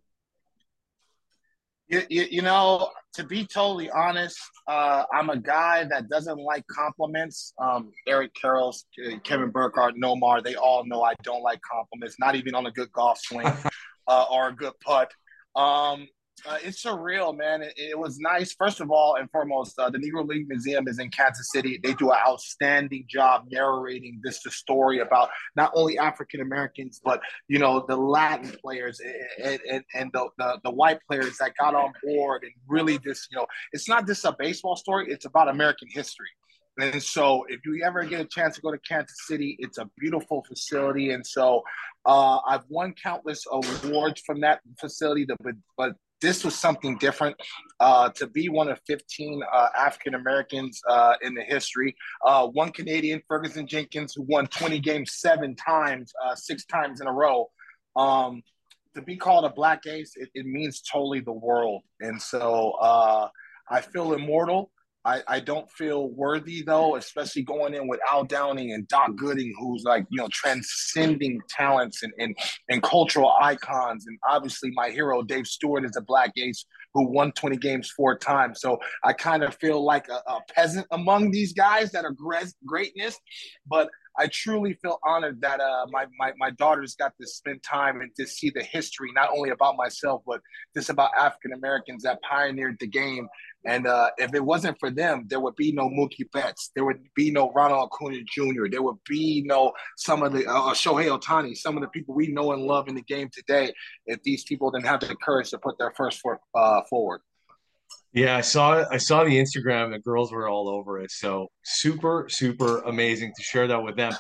You, 1.88 2.02
you, 2.10 2.28
you 2.32 2.42
know, 2.42 2.90
to 3.14 3.24
be 3.24 3.46
totally 3.46 3.90
honest, 3.92 4.38
uh, 4.68 5.04
I'm 5.14 5.30
a 5.30 5.38
guy 5.38 5.84
that 5.86 6.10
doesn't 6.10 6.38
like 6.38 6.66
compliments. 6.68 7.54
Um, 7.62 7.92
Eric 8.08 8.32
Karros, 8.42 8.84
Kevin 9.24 9.52
Burkhardt, 9.52 9.96
Nomar, 9.96 10.44
they 10.44 10.56
all 10.56 10.84
know 10.86 11.04
I 11.04 11.14
don't 11.24 11.44
like 11.44 11.60
compliments, 11.62 12.16
not 12.20 12.36
even 12.36 12.56
on 12.56 12.66
a 12.66 12.72
good 12.72 12.92
golf 12.92 13.20
swing 13.20 13.48
uh, 14.08 14.26
or 14.32 14.50
a 14.50 14.56
good 14.56 14.74
putt. 14.84 15.12
Um, 15.56 16.08
uh, 16.48 16.58
it's 16.64 16.84
surreal, 16.84 17.36
man. 17.36 17.62
It, 17.62 17.74
it, 17.78 17.98
was 17.98 18.20
nice. 18.20 18.54
First 18.54 18.80
of 18.80 18.92
all 18.92 19.16
and 19.16 19.30
foremost, 19.32 19.78
uh, 19.80 19.90
the 19.90 19.98
Negro 19.98 20.28
League 20.28 20.48
Museum 20.48 20.88
is 20.88 21.00
in 21.00 21.10
Kansas 21.10 21.50
City. 21.52 21.80
They 21.82 21.94
do 21.94 22.12
an 22.12 22.18
outstanding 22.28 23.06
job 23.10 23.46
narrating 23.50 24.22
this 24.24 24.42
story 24.50 25.00
about 25.00 25.30
not 25.56 25.72
only 25.74 25.98
African 25.98 26.42
Americans, 26.42 27.02
but 27.04 27.22
you 27.48 27.60
know 27.60 27.86
the 27.88 27.96
Latin 27.96 28.56
players 28.62 29.00
and, 29.44 29.60
and, 29.70 29.84
and 29.94 30.12
the, 30.14 30.30
the, 30.38 30.60
the 30.64 30.72
white 30.72 31.00
players 31.10 31.38
that 31.38 31.54
got 31.60 31.76
on 31.76 31.94
board 32.04 32.44
and 32.44 32.52
really 32.68 33.00
just 33.00 33.28
you 33.32 33.38
know 33.38 33.46
it's 33.72 33.90
not 33.90 34.06
just 34.06 34.26
a 34.26 34.36
baseball 34.38 34.76
story. 34.76 35.08
It's 35.10 35.26
about 35.26 35.50
American 35.50 35.88
history. 35.92 36.30
And 36.78 37.02
so, 37.02 37.46
if 37.48 37.62
you 37.66 37.82
ever 37.86 38.04
get 38.04 38.20
a 38.20 38.26
chance 38.26 38.56
to 38.56 38.62
go 38.62 38.70
to 38.70 38.78
Kansas 38.80 39.16
City, 39.28 39.56
it's 39.60 39.78
a 39.78 39.90
beautiful 39.98 40.44
facility. 40.46 41.12
And 41.12 41.26
so, 41.26 41.64
uh, 42.06 42.40
I've 42.46 42.66
won 42.68 42.94
countless 43.02 43.46
awards 43.50 44.22
from 44.26 44.42
that 44.42 44.60
facility, 44.78 45.26
but, 45.26 45.56
but 45.78 45.94
this 46.26 46.44
was 46.44 46.56
something 46.56 46.98
different. 46.98 47.36
Uh, 47.80 48.10
to 48.10 48.26
be 48.26 48.50
one 48.50 48.68
of 48.68 48.80
15 48.88 49.42
uh, 49.54 49.68
African 49.78 50.16
Americans 50.16 50.82
uh, 50.90 51.14
in 51.22 51.36
the 51.36 51.44
history, 51.44 51.96
uh, 52.26 52.48
one 52.48 52.72
Canadian, 52.72 53.22
Ferguson 53.28 53.68
Jenkins, 53.68 54.14
who 54.16 54.24
won 54.24 54.48
20 54.48 54.80
games 54.80 55.14
seven 55.14 55.56
times, 55.56 56.12
uh, 56.26 56.34
six 56.34 56.66
times 56.66 57.00
in 57.02 57.08
a 57.08 57.12
row. 57.12 57.50
Um, 57.96 58.42
to 58.96 59.02
be 59.02 59.18
called 59.18 59.46
a 59.46 59.50
black 59.50 59.86
ace, 59.86 60.14
it, 60.16 60.30
it, 60.34 60.46
means 60.46 60.82
totally 60.82 61.20
the 61.20 61.34
world. 61.34 61.84
And 62.00 62.20
so 62.20 62.72
uh, 62.82 63.28
I 63.70 63.82
feel 63.82 64.14
immortal. 64.14 64.72
I, 65.06 65.22
I 65.28 65.40
don't 65.40 65.72
feel 65.72 66.10
worthy 66.10 66.64
though, 66.64 66.96
especially 66.96 67.44
going 67.44 67.76
in 67.76 67.88
with 67.88 68.00
Al 68.12 68.24
Downing 68.24 68.72
and 68.74 68.88
Doc 68.88 69.12
Gooden, 69.12 69.52
who's 69.60 69.84
like, 69.84 70.06
you 70.10 70.18
know, 70.18 70.28
transcending 70.32 71.40
talents 71.48 72.02
and, 72.02 72.12
and, 72.18 72.36
and 72.70 72.82
cultural 72.82 73.34
icons. 73.40 74.06
And 74.08 74.18
obviously 74.28 74.72
my 74.74 74.90
hero, 74.90 75.22
Dave 75.22 75.46
Stewart, 75.46 75.86
is 75.86 75.96
a 75.96 76.02
black 76.02 76.32
ace 76.38 76.66
who 76.96 77.08
won 77.08 77.32
20 77.34 77.58
games 77.58 77.92
four 77.92 78.18
times. 78.18 78.62
So 78.62 78.80
I 79.04 79.14
kind 79.14 79.44
of 79.44 79.56
feel 79.56 79.84
like 79.84 80.10
a, 80.10 80.22
a 80.28 80.40
peasant 80.54 80.88
among 80.92 81.30
these 81.30 81.54
guys 81.54 81.92
that 81.92 82.04
are 82.04 82.16
greatness. 82.66 83.20
But 83.68 83.90
I 84.18 84.28
truly 84.28 84.74
feel 84.82 85.00
honored 85.04 85.42
that 85.42 85.60
uh, 85.60 85.88
my, 85.90 86.06
my, 86.18 86.32
my 86.38 86.52
daughters 86.52 86.96
got 86.96 87.14
to 87.20 87.28
spend 87.28 87.62
time 87.64 88.02
and 88.02 88.12
to 88.16 88.26
see 88.26 88.50
the 88.50 88.64
history, 88.64 89.12
not 89.14 89.30
only 89.36 89.50
about 89.50 89.76
myself, 89.76 90.22
but 90.26 90.40
just 90.74 90.90
about 90.90 91.12
African 91.18 91.52
Americans 91.54 92.04
that 92.04 92.22
pioneered 92.22 92.78
the 92.80 92.88
game 92.88 93.28
and 93.66 93.88
uh, 93.88 94.12
if 94.18 94.34
it 94.34 94.44
wasn't 94.44 94.80
for 94.80 94.92
them, 94.92 95.26
there 95.28 95.40
would 95.40 95.56
be 95.56 95.72
no 95.72 95.90
Mookie 95.90 96.30
Betts. 96.32 96.72
There 96.76 96.86
would 96.86 97.00
be 97.16 97.32
no 97.32 97.52
Ronald 97.52 97.90
Acuna 97.92 98.20
Jr. 98.24 98.68
There 98.70 98.84
would 98.84 99.04
be 99.08 99.44
no 99.46 99.74
some 99.98 100.22
of 100.24 100.34
the 100.34 100.46
uh, 100.46 100.74
Shohei 100.74 101.08
Ohtani, 101.08 101.56
some 101.56 101.76
of 101.76 101.82
the 101.82 101.90
people 101.90 102.14
we 102.14 102.28
know 102.28 102.54
and 102.54 102.62
love 102.62 102.88
in 102.88 102.96
the 102.96 103.02
game 103.02 103.30
today. 103.34 103.74
If 104.06 104.22
these 104.24 104.44
people 104.44 104.70
didn't 104.72 104.86
have 104.86 105.00
the 105.02 105.16
courage 105.16 105.50
to 105.50 105.58
put 105.58 105.78
their 105.80 105.92
first 105.98 106.22
foot 106.22 106.38
uh, 106.54 106.82
forward. 106.90 107.22
Yeah, 108.14 108.38
I 108.38 108.42
saw 108.42 108.86
I 108.90 108.98
saw 108.98 109.24
the 109.24 109.38
Instagram. 109.38 109.92
The 109.92 110.00
girls 110.00 110.32
were 110.32 110.48
all 110.48 110.70
over 110.70 111.00
it. 111.00 111.12
So 111.12 111.50
super, 111.64 112.28
super 112.30 112.80
amazing 112.82 113.34
to 113.36 113.44
share 113.44 113.68
that 113.68 113.84
with 113.84 113.98
them. 113.98 114.14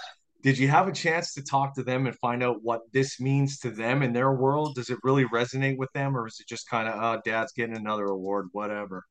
Did 0.43 0.57
you 0.59 0.67
have 0.67 0.87
a 0.87 0.91
chance 0.91 1.33
to 1.33 1.41
talk 1.41 1.73
to 1.75 1.83
them 1.83 2.05
and 2.05 2.15
find 2.19 2.43
out 2.43 2.57
what 2.61 2.81
this 2.93 3.19
means 3.19 3.57
to 3.59 3.71
them 3.71 4.03
in 4.03 4.13
their 4.13 4.31
world? 4.31 4.75
Does 4.75 4.91
it 4.91 4.99
really 5.01 5.25
resonate 5.25 5.77
with 5.77 5.91
them, 5.93 6.15
or 6.15 6.27
is 6.27 6.37
it 6.39 6.47
just 6.47 6.69
kind 6.69 6.87
of, 6.87 7.01
oh, 7.01 7.19
dad's 7.25 7.51
getting 7.53 7.75
another 7.75 8.05
award, 8.05 8.49
whatever? 8.51 9.03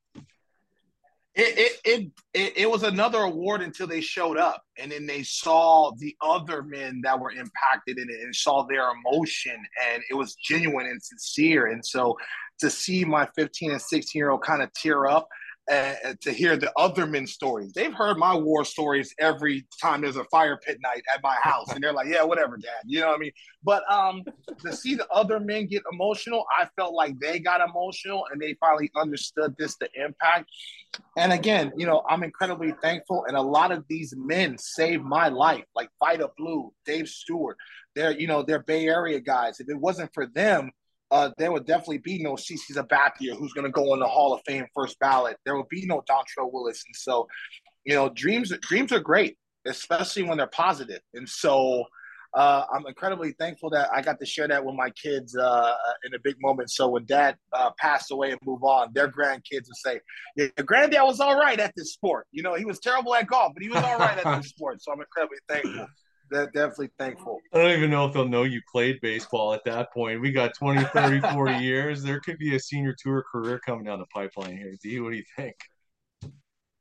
It, 1.37 1.81
it 1.85 2.11
it 2.33 2.53
it 2.57 2.71
was 2.71 2.85
another 2.85 3.19
award 3.19 3.61
until 3.61 3.87
they 3.87 4.01
showed 4.01 4.39
up 4.39 4.63
and 4.79 4.93
then 4.93 5.07
they 5.07 5.23
saw 5.25 5.91
the 5.99 6.15
other 6.21 6.63
men 6.63 7.01
that 7.03 7.19
were 7.19 7.33
impacted 7.33 7.99
in 7.99 8.09
it 8.09 8.21
and 8.23 8.35
saw 8.35 8.65
their 8.67 8.87
emotion 8.91 9.57
and 9.93 10.03
it 10.11 10.15
was 10.15 10.35
genuine 10.37 10.87
and 10.87 11.03
sincere. 11.03 11.67
And 11.67 11.85
so 11.85 12.17
to 12.61 12.71
see 12.71 13.05
my 13.05 13.29
15 13.37 13.73
and 13.73 13.81
16 13.81 14.19
year 14.19 14.31
old 14.31 14.43
kind 14.43 14.63
of 14.63 14.73
tear 14.75 15.07
up 15.07 15.29
uh, 15.71 15.95
to 16.21 16.31
hear 16.33 16.57
the 16.57 16.73
other 16.77 17.07
men's 17.07 17.33
stories. 17.33 17.73
They've 17.73 17.93
heard 17.93 18.19
my 18.19 18.35
war 18.35 18.65
stories 18.65 19.15
every 19.19 19.67
time 19.81 20.03
there's 20.03 20.17
a 20.17 20.25
fire 20.25 20.59
pit 20.59 20.79
night 20.83 21.03
at 21.15 21.23
my 21.23 21.37
house, 21.43 21.73
and 21.73 21.83
they're 21.83 21.93
like, 21.93 22.09
"Yeah, 22.09 22.23
whatever, 22.23 22.57
Dad." 22.57 22.83
You 22.85 23.01
know 23.01 23.09
what 23.09 23.17
I 23.17 23.19
mean? 23.19 23.33
But 23.63 23.91
um, 23.91 24.25
to 24.61 24.73
see 24.75 24.95
the 24.95 25.09
other 25.11 25.41
men 25.41 25.67
get 25.67 25.83
emotional, 25.91 26.45
I 26.59 26.69
felt 26.77 26.93
like 26.93 27.19
they 27.19 27.39
got 27.39 27.67
emotional 27.67 28.27
and 28.31 28.41
they 28.41 28.55
finally 28.61 28.91
understood 28.95 29.55
this 29.59 29.77
the 29.77 29.89
impact. 29.95 30.51
And 31.17 31.33
again, 31.33 31.73
you 31.77 31.87
know, 31.87 32.03
I'm 32.09 32.23
incredibly 32.23 32.73
thankful, 32.83 33.25
and 33.27 33.37
a 33.37 33.43
lot 33.43 33.73
of 33.73 33.85
these 33.89 34.15
men 34.17 34.59
saved 34.59 35.03
my 35.03 35.29
life, 35.29 35.65
like 35.75 35.89
Vida 35.99 36.31
Blue, 36.37 36.73
Dave 36.85 37.09
Stewart. 37.09 37.57
They're 37.95 38.13
you 38.13 38.27
know 38.27 38.43
they're 38.43 38.63
Bay 38.63 38.87
Area 38.87 39.21
guys. 39.21 39.61
If 39.61 39.71
it 39.71 39.81
wasn't 39.81 40.13
for 40.13 40.27
them, 40.27 40.73
uh, 41.15 41.31
there 41.39 41.53
would 41.53 41.65
definitely 41.65 41.99
be 41.99 42.21
no 42.21 42.33
CC 42.33 42.73
Sabathia, 42.73 43.37
who's 43.37 43.53
going 43.53 43.65
to 43.65 43.71
go 43.71 43.95
in 43.95 44.01
the 44.01 44.07
Hall 44.07 44.35
of 44.35 44.41
Fame 44.45 44.67
first 44.75 44.99
ballot. 44.99 45.37
There 45.45 45.57
would 45.57 45.69
be 45.69 45.87
no 45.87 46.03
Dontrelle 46.11 46.53
Willis, 46.53 46.83
and 46.89 46.97
so, 46.97 47.29
you 47.85 47.95
know, 47.95 48.09
dreams 48.09 48.53
dreams 48.63 48.91
are 48.91 48.99
great, 48.99 49.39
especially 49.65 50.25
when 50.25 50.39
they're 50.39 50.49
positive. 50.49 50.99
And 51.15 51.29
so, 51.29 51.85
uh, 52.35 52.65
I'm 52.75 52.85
incredibly 52.89 53.31
thankful 53.39 53.71
that 53.71 53.91
I 53.95 54.03
got 54.03 54.19
to 54.19 54.27
share 54.27 54.49
that 54.49 54.65
with 54.65 54.75
my 54.75 54.91
kids 54.91 55.37
uh, 55.37 55.75
in 56.05 56.15
a 56.15 56.19
big 56.19 56.35
moment. 56.41 56.73
So 56.73 56.89
when 56.89 57.05
Dad 57.05 57.37
uh, 57.53 57.71
passed 57.79 58.11
away 58.11 58.33
and 58.33 58.41
move 58.45 58.65
on, 58.65 58.89
their 58.93 59.07
grandkids 59.07 59.69
would 59.69 59.77
say, 59.77 60.01
"Yeah, 60.35 60.49
granddad 60.65 61.05
was 61.05 61.21
all 61.21 61.39
right 61.39 61.61
at 61.61 61.73
this 61.77 61.93
sport. 61.93 62.27
You 62.33 62.43
know, 62.43 62.55
he 62.55 62.65
was 62.65 62.81
terrible 62.81 63.15
at 63.15 63.29
golf, 63.29 63.53
but 63.55 63.63
he 63.63 63.69
was 63.69 63.85
all 63.85 63.99
right 63.99 64.19
at 64.19 64.41
this 64.41 64.49
sport." 64.57 64.83
So 64.83 64.91
I'm 64.91 64.99
incredibly 64.99 65.39
thankful 65.49 65.87
they're 66.35 66.51
definitely 66.51 66.91
thankful. 66.99 67.41
I 67.53 67.59
don't 67.59 67.71
even 67.71 67.91
know 67.91 68.07
if 68.07 68.13
they'll 68.13 68.29
know 68.29 68.43
you 68.43 68.61
played 68.71 69.01
baseball 69.01 69.55
at 69.55 69.65
that 69.65 69.93
point. 69.93 70.21
We 70.21 70.33
got 70.33 70.55
20, 70.55 70.85
30, 70.85 71.21
40 71.21 71.55
years. 71.65 72.03
There 72.03 72.21
could 72.21 72.39
be 72.39 72.57
a 72.57 72.61
senior 72.61 72.95
tour 72.99 73.25
career 73.31 73.61
coming 73.65 73.85
down 73.85 74.01
the 74.01 74.07
pipeline 74.07 74.57
here. 74.57 74.75
D, 74.83 75.01
what 75.01 75.11
do 75.11 75.17
you 75.17 75.25
think? 75.37 75.57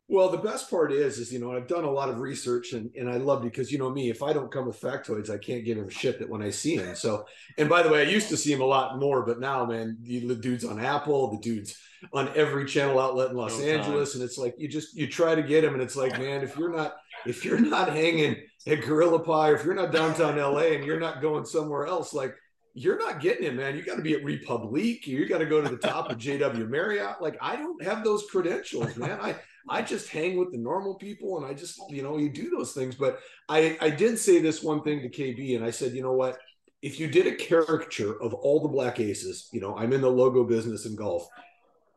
Well, 0.09 0.29
the 0.29 0.37
best 0.37 0.69
part 0.69 0.91
is, 0.91 1.17
is 1.17 1.31
you 1.31 1.39
know, 1.39 1.53
I've 1.53 1.67
done 1.67 1.85
a 1.85 1.89
lot 1.89 2.09
of 2.09 2.19
research, 2.19 2.73
and 2.73 2.91
and 2.95 3.09
I 3.09 3.17
love 3.17 3.41
because 3.41 3.71
you 3.71 3.77
know 3.77 3.89
me, 3.89 4.09
if 4.09 4.21
I 4.21 4.33
don't 4.33 4.51
come 4.51 4.67
with 4.67 4.79
factoids, 4.79 5.29
I 5.29 5.37
can't 5.37 5.63
give 5.63 5.77
him 5.77 5.89
shit 5.89 6.19
that 6.19 6.29
when 6.29 6.43
I 6.43 6.49
see 6.49 6.75
him. 6.75 6.95
So, 6.95 7.25
and 7.57 7.69
by 7.69 7.81
the 7.81 7.89
way, 7.89 8.01
I 8.01 8.09
used 8.09 8.29
to 8.29 8.37
see 8.37 8.51
him 8.51 8.61
a 8.61 8.65
lot 8.65 8.99
more, 8.99 9.25
but 9.25 9.39
now, 9.39 9.65
man, 9.65 9.97
the 10.01 10.35
dude's 10.35 10.65
on 10.65 10.79
Apple, 10.79 11.31
the 11.31 11.39
dude's 11.39 11.77
on 12.11 12.29
every 12.35 12.65
channel 12.65 12.99
outlet 12.99 13.31
in 13.31 13.37
Los 13.37 13.57
no 13.57 13.65
Angeles, 13.65 14.11
time. 14.11 14.21
and 14.21 14.29
it's 14.29 14.37
like 14.37 14.55
you 14.57 14.67
just 14.67 14.95
you 14.95 15.07
try 15.07 15.35
to 15.35 15.41
get 15.41 15.63
him, 15.63 15.73
and 15.73 15.81
it's 15.81 15.95
like, 15.95 16.19
man, 16.19 16.43
if 16.43 16.57
you're 16.57 16.75
not 16.75 16.95
if 17.25 17.45
you're 17.45 17.59
not 17.59 17.89
hanging 17.89 18.35
at 18.67 18.81
Gorilla 18.81 19.19
Pie, 19.19 19.49
or 19.49 19.55
if 19.55 19.65
you're 19.65 19.73
not 19.73 19.91
downtown 19.91 20.37
LA 20.37 20.73
and 20.73 20.83
you're 20.83 20.99
not 20.99 21.21
going 21.21 21.45
somewhere 21.45 21.85
else, 21.85 22.13
like 22.13 22.35
you're 22.73 22.97
not 22.97 23.21
getting 23.21 23.45
it, 23.45 23.53
man. 23.53 23.75
You 23.75 23.83
got 23.83 23.97
to 23.97 24.01
be 24.01 24.13
at 24.13 24.23
Republique. 24.23 25.05
You 25.05 25.27
got 25.27 25.39
to 25.39 25.45
go 25.45 25.61
to 25.61 25.69
the 25.69 25.77
top 25.77 26.09
of 26.09 26.17
JW 26.17 26.67
Marriott. 26.67 27.21
Like 27.21 27.37
I 27.41 27.55
don't 27.55 27.83
have 27.83 28.03
those 28.03 28.25
credentials, 28.29 28.95
man. 28.97 29.19
I 29.21 29.35
I 29.69 29.81
just 29.81 30.09
hang 30.09 30.37
with 30.37 30.51
the 30.51 30.57
normal 30.57 30.95
people 30.95 31.37
and 31.37 31.45
I 31.45 31.53
just 31.53 31.79
you 31.89 32.01
know 32.01 32.17
you 32.17 32.29
do 32.29 32.49
those 32.49 32.73
things. 32.73 32.95
But 32.95 33.19
I 33.47 33.77
I 33.79 33.89
did 33.89 34.17
say 34.17 34.41
this 34.41 34.63
one 34.63 34.81
thing 34.81 35.01
to 35.01 35.09
KB 35.09 35.55
and 35.55 35.63
I 35.63 35.71
said, 35.71 35.93
you 35.93 36.01
know 36.01 36.13
what? 36.13 36.39
If 36.81 36.99
you 36.99 37.07
did 37.07 37.27
a 37.27 37.35
caricature 37.35 38.21
of 38.21 38.33
all 38.33 38.61
the 38.61 38.67
black 38.67 38.99
aces, 38.99 39.47
you 39.53 39.61
know, 39.61 39.77
I'm 39.77 39.93
in 39.93 40.01
the 40.01 40.09
logo 40.09 40.43
business 40.43 40.85
in 40.85 40.95
golf 40.95 41.27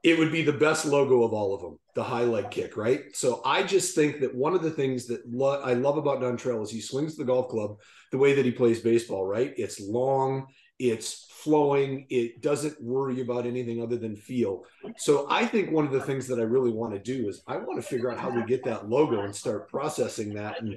it 0.07 0.17
would 0.17 0.31
be 0.31 0.43
the 0.43 0.53
best 0.53 0.87
logo 0.87 1.25
of 1.25 1.33
all 1.33 1.53
of 1.53 1.61
them, 1.61 1.81
the 1.97 2.05
high 2.05 2.23
leg 2.23 2.49
kick, 2.53 2.77
right? 2.77 3.01
So 3.13 3.43
I 3.45 3.65
just 3.65 3.97
think 3.97 4.21
that 4.21 4.33
one 4.33 4.55
of 4.55 4.63
the 4.63 4.71
things 4.71 5.07
that 5.09 5.21
lo- 5.29 5.61
I 5.61 5.75
love 5.75 5.97
about 5.97 6.21
Dontrelle 6.21 6.63
is 6.63 6.71
he 6.71 6.81
swings 6.81 7.17
the 7.17 7.25
golf 7.25 7.49
club 7.49 7.81
the 8.13 8.19
way 8.19 8.33
that 8.35 8.45
he 8.45 8.53
plays 8.53 8.81
baseball, 8.81 9.27
right? 9.27 9.53
It's 9.57 9.81
long, 9.81 10.47
it's 10.79 11.27
flowing. 11.31 12.07
It 12.11 12.43
doesn't 12.43 12.83
worry 12.83 13.21
about 13.21 13.47
anything 13.47 13.83
other 13.83 13.97
than 13.97 14.17
feel. 14.17 14.65
So 14.97 15.27
I 15.31 15.47
think 15.47 15.71
one 15.71 15.87
of 15.87 15.93
the 15.93 16.01
things 16.01 16.27
that 16.29 16.39
I 16.39 16.43
really 16.43 16.73
want 16.73 16.93
to 16.93 16.99
do 16.99 17.29
is 17.29 17.43
I 17.47 17.57
want 17.57 17.81
to 17.81 17.89
figure 17.89 18.11
out 18.11 18.19
how 18.19 18.31
we 18.31 18.45
get 18.45 18.65
that 18.65 18.89
logo 18.89 19.21
and 19.23 19.35
start 19.35 19.69
processing 19.71 20.35
that 20.35 20.61
and 20.61 20.77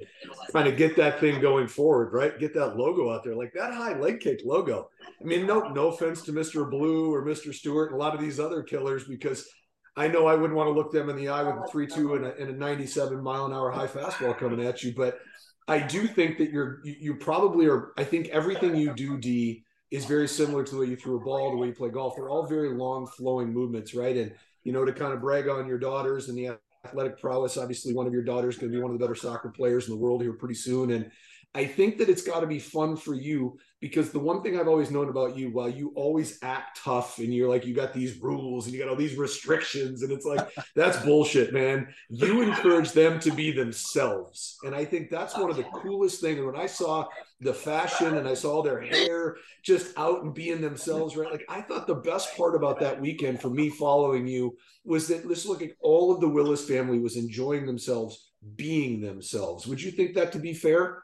trying 0.52 0.66
to 0.66 0.72
get 0.72 0.96
that 0.98 1.20
thing 1.20 1.42
going 1.42 1.68
forward, 1.68 2.14
right? 2.14 2.40
Get 2.40 2.54
that 2.54 2.78
logo 2.78 3.12
out 3.12 3.24
there, 3.24 3.36
like 3.36 3.52
that 3.54 3.74
high 3.74 3.98
leg 3.98 4.20
kick 4.20 4.42
logo. 4.46 4.90
I 5.20 5.24
mean, 5.24 5.46
no, 5.46 5.70
no 5.70 5.88
offense 5.88 6.22
to 6.24 6.32
Mr. 6.32 6.70
Blue 6.70 7.14
or 7.14 7.26
Mr. 7.26 7.54
Stewart 7.54 7.92
and 7.92 8.00
a 8.00 8.04
lot 8.04 8.14
of 8.14 8.22
these 8.22 8.40
other 8.40 8.64
killers 8.64 9.06
because 9.06 9.50
I 9.98 10.08
know 10.08 10.28
I 10.28 10.36
wouldn't 10.36 10.56
want 10.56 10.68
to 10.68 10.74
look 10.74 10.92
them 10.92 11.10
in 11.10 11.18
the 11.18 11.28
eye 11.28 11.44
with 11.44 11.56
a 11.56 11.68
three-two 11.68 12.16
and 12.16 12.26
a, 12.26 12.38
and 12.38 12.50
a 12.52 12.54
97 12.54 13.22
mile 13.22 13.48
an 13.48 13.54
hour 13.54 13.72
high 13.72 13.88
fastball 13.88 14.38
coming 14.38 14.66
at 14.66 14.84
you, 14.84 14.94
but 14.96 15.20
I 15.68 15.80
do 15.80 16.08
think 16.08 16.38
that 16.40 16.52
you're 16.52 16.80
you, 16.84 16.96
you 17.00 17.16
probably 17.16 17.68
are. 17.68 17.92
I 17.98 18.04
think 18.04 18.30
everything 18.30 18.76
you 18.76 18.94
do, 18.94 19.18
D, 19.18 19.64
is 19.92 20.06
very 20.06 20.28
similar 20.28 20.64
to 20.64 20.72
the 20.72 20.82
way 20.82 20.86
you 20.86 20.96
threw 20.96 21.18
a 21.18 21.24
ball, 21.24 21.52
the 21.52 21.58
way 21.58 21.68
you 21.68 21.74
play 21.74 21.90
golf. 21.90 22.16
They're 22.16 22.30
all 22.30 22.46
very 22.46 22.70
long 22.70 23.08
flowing 23.08 23.52
movements, 23.52 23.94
right? 23.94 24.16
And 24.16 24.34
you 24.64 24.74
know, 24.74 24.86
to 24.86 24.94
kind 24.94 25.14
of 25.14 25.22
brag 25.22 25.48
on 25.48 25.68
your 25.68 25.80
daughters 25.80 26.30
and 26.30 26.38
the 26.38 26.58
athletic 26.86 27.20
prowess, 27.20 27.58
obviously 27.58 27.94
one 27.94 28.08
of 28.08 28.14
your 28.14 28.24
daughters 28.24 28.58
going 28.58 28.72
to 28.72 28.78
be 28.78 28.82
one 28.82 28.92
of 28.92 29.00
the 29.00 29.04
better 29.04 29.16
soccer 29.16 29.50
players 29.50 29.88
in 29.88 29.94
the 29.94 30.00
world 30.00 30.22
here 30.22 30.34
pretty 30.34 30.56
soon. 30.56 30.92
And 30.92 31.10
I 31.56 31.66
think 31.66 31.98
that 31.98 32.10
it's 32.10 32.22
got 32.22 32.42
to 32.42 32.48
be 32.48 32.60
fun 32.60 32.96
for 32.96 33.16
you 33.16 33.58
because 33.82 34.12
the 34.12 34.20
one 34.20 34.44
thing 34.44 34.60
I've 34.60 34.68
always 34.68 34.92
known 34.92 35.10
about 35.10 35.36
you, 35.36 35.50
while 35.52 35.70
you 35.70 35.92
always 35.96 36.38
act 36.44 36.80
tough 36.84 37.18
and 37.18 37.34
you're 37.34 37.50
like, 37.50 37.66
you 37.66 37.74
got 37.74 37.94
these 37.94 38.22
rules 38.22 38.66
and 38.66 38.74
you 38.74 38.80
got 38.80 38.90
all 38.90 38.96
these 38.96 39.16
restrictions, 39.16 40.04
and 40.04 40.12
it's 40.12 40.26
like, 40.26 40.48
that's 40.76 41.04
bullshit, 41.04 41.52
man. 41.52 41.88
You 42.10 42.44
encourage 42.44 42.92
them 42.92 43.20
to 43.22 43.32
be 43.32 43.52
themselves. 43.52 44.58
And 44.64 44.76
I 44.76 44.86
think 44.86 45.10
that's 45.10 45.36
one 45.36 45.50
of 45.50 45.58
the 45.58 45.64
coolest 45.64 46.22
things. 46.22 46.38
And 46.38 46.46
when 46.46 46.60
I 46.60 46.68
saw 46.68 47.08
the 47.40 47.54
fashion 47.54 48.18
and 48.18 48.28
I 48.28 48.36
saw 48.36 48.62
their 48.62 48.82
hair 48.82 49.38
just 49.64 49.98
out 49.98 50.24
and 50.24 50.34
being 50.36 50.62
themselves, 50.62 51.16
right? 51.16 51.32
Like, 51.32 51.46
I 51.50 51.62
thought 51.62 51.88
the 51.88 51.96
best 51.96 52.36
part 52.38 52.54
about 52.54 52.80
that 52.82 53.02
weekend 53.02 53.42
for 53.42 53.50
me 53.50 53.70
following 53.70 54.28
you 54.28 54.56
was 54.84 55.08
that 55.08 55.28
let's 55.28 55.48
look 55.48 55.64
at 55.64 55.72
all 55.80 56.14
of 56.14 56.22
the 56.22 56.30
Willis 56.30 56.68
family 56.68 57.00
was 57.00 57.16
enjoying 57.16 57.66
themselves 57.66 58.30
being 58.56 59.02
themselves. 59.02 59.68
Would 59.68 59.82
you 59.82 59.92
think 59.92 60.16
that 60.16 60.32
to 60.34 60.40
be 60.40 60.54
fair? 60.54 61.04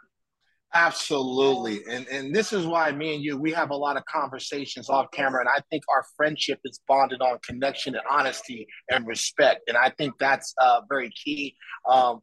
Absolutely. 0.75 1.81
And 1.89 2.05
and 2.09 2.35
this 2.35 2.51
is 2.51 2.65
why 2.67 2.91
me 2.91 3.15
and 3.15 3.23
you 3.23 3.37
we 3.37 3.51
have 3.53 3.69
a 3.69 3.75
lot 3.75 3.95
of 3.95 4.03
conversations 4.05 4.89
off 4.89 5.07
camera 5.11 5.39
and 5.39 5.49
I 5.49 5.61
think 5.71 5.83
our 5.93 6.03
friendship 6.17 6.59
is 6.65 6.81
bonded 6.87 7.21
on 7.21 7.39
connection 7.47 7.95
and 7.95 8.03
honesty 8.11 8.67
and 8.89 9.07
respect. 9.07 9.61
And 9.69 9.77
I 9.77 9.89
think 9.91 10.15
that's 10.19 10.53
uh, 10.61 10.81
very 10.89 11.11
key. 11.11 11.55
Um, 11.89 12.21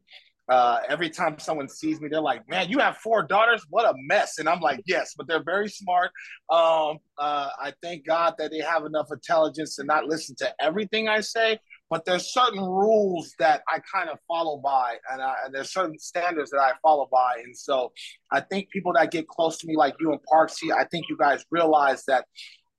uh, 0.50 0.80
every 0.88 1.08
time 1.08 1.38
someone 1.38 1.68
sees 1.68 2.00
me, 2.00 2.08
they're 2.10 2.20
like, 2.20 2.46
"Man, 2.48 2.68
you 2.68 2.78
have 2.80 2.98
four 2.98 3.22
daughters? 3.22 3.64
What 3.70 3.86
a 3.88 3.94
mess!" 4.08 4.38
And 4.38 4.48
I'm 4.48 4.60
like, 4.60 4.80
"Yes, 4.86 5.14
but 5.16 5.26
they're 5.28 5.42
very 5.42 5.68
smart. 5.70 6.10
Um, 6.50 6.98
uh, 7.16 7.48
I 7.58 7.72
thank 7.82 8.04
God 8.04 8.34
that 8.38 8.50
they 8.50 8.58
have 8.58 8.84
enough 8.84 9.06
intelligence 9.10 9.76
to 9.76 9.84
not 9.84 10.06
listen 10.06 10.34
to 10.40 10.54
everything 10.60 11.08
I 11.08 11.20
say, 11.20 11.58
but 11.92 12.06
there's 12.06 12.32
certain 12.32 12.58
rules 12.58 13.34
that 13.38 13.60
I 13.68 13.78
kind 13.80 14.08
of 14.08 14.18
follow 14.26 14.56
by, 14.56 14.96
and, 15.10 15.20
I, 15.20 15.34
and, 15.44 15.54
there's 15.54 15.74
certain 15.74 15.98
standards 15.98 16.50
that 16.52 16.58
I 16.58 16.72
follow 16.80 17.06
by. 17.12 17.34
And 17.44 17.54
so 17.54 17.92
I 18.30 18.40
think 18.40 18.70
people 18.70 18.94
that 18.94 19.10
get 19.10 19.28
close 19.28 19.58
to 19.58 19.66
me, 19.66 19.76
like 19.76 19.94
you 20.00 20.10
and 20.10 20.20
Parksy, 20.32 20.72
I 20.72 20.84
think 20.84 21.10
you 21.10 21.18
guys 21.18 21.44
realize 21.50 22.02
that, 22.06 22.24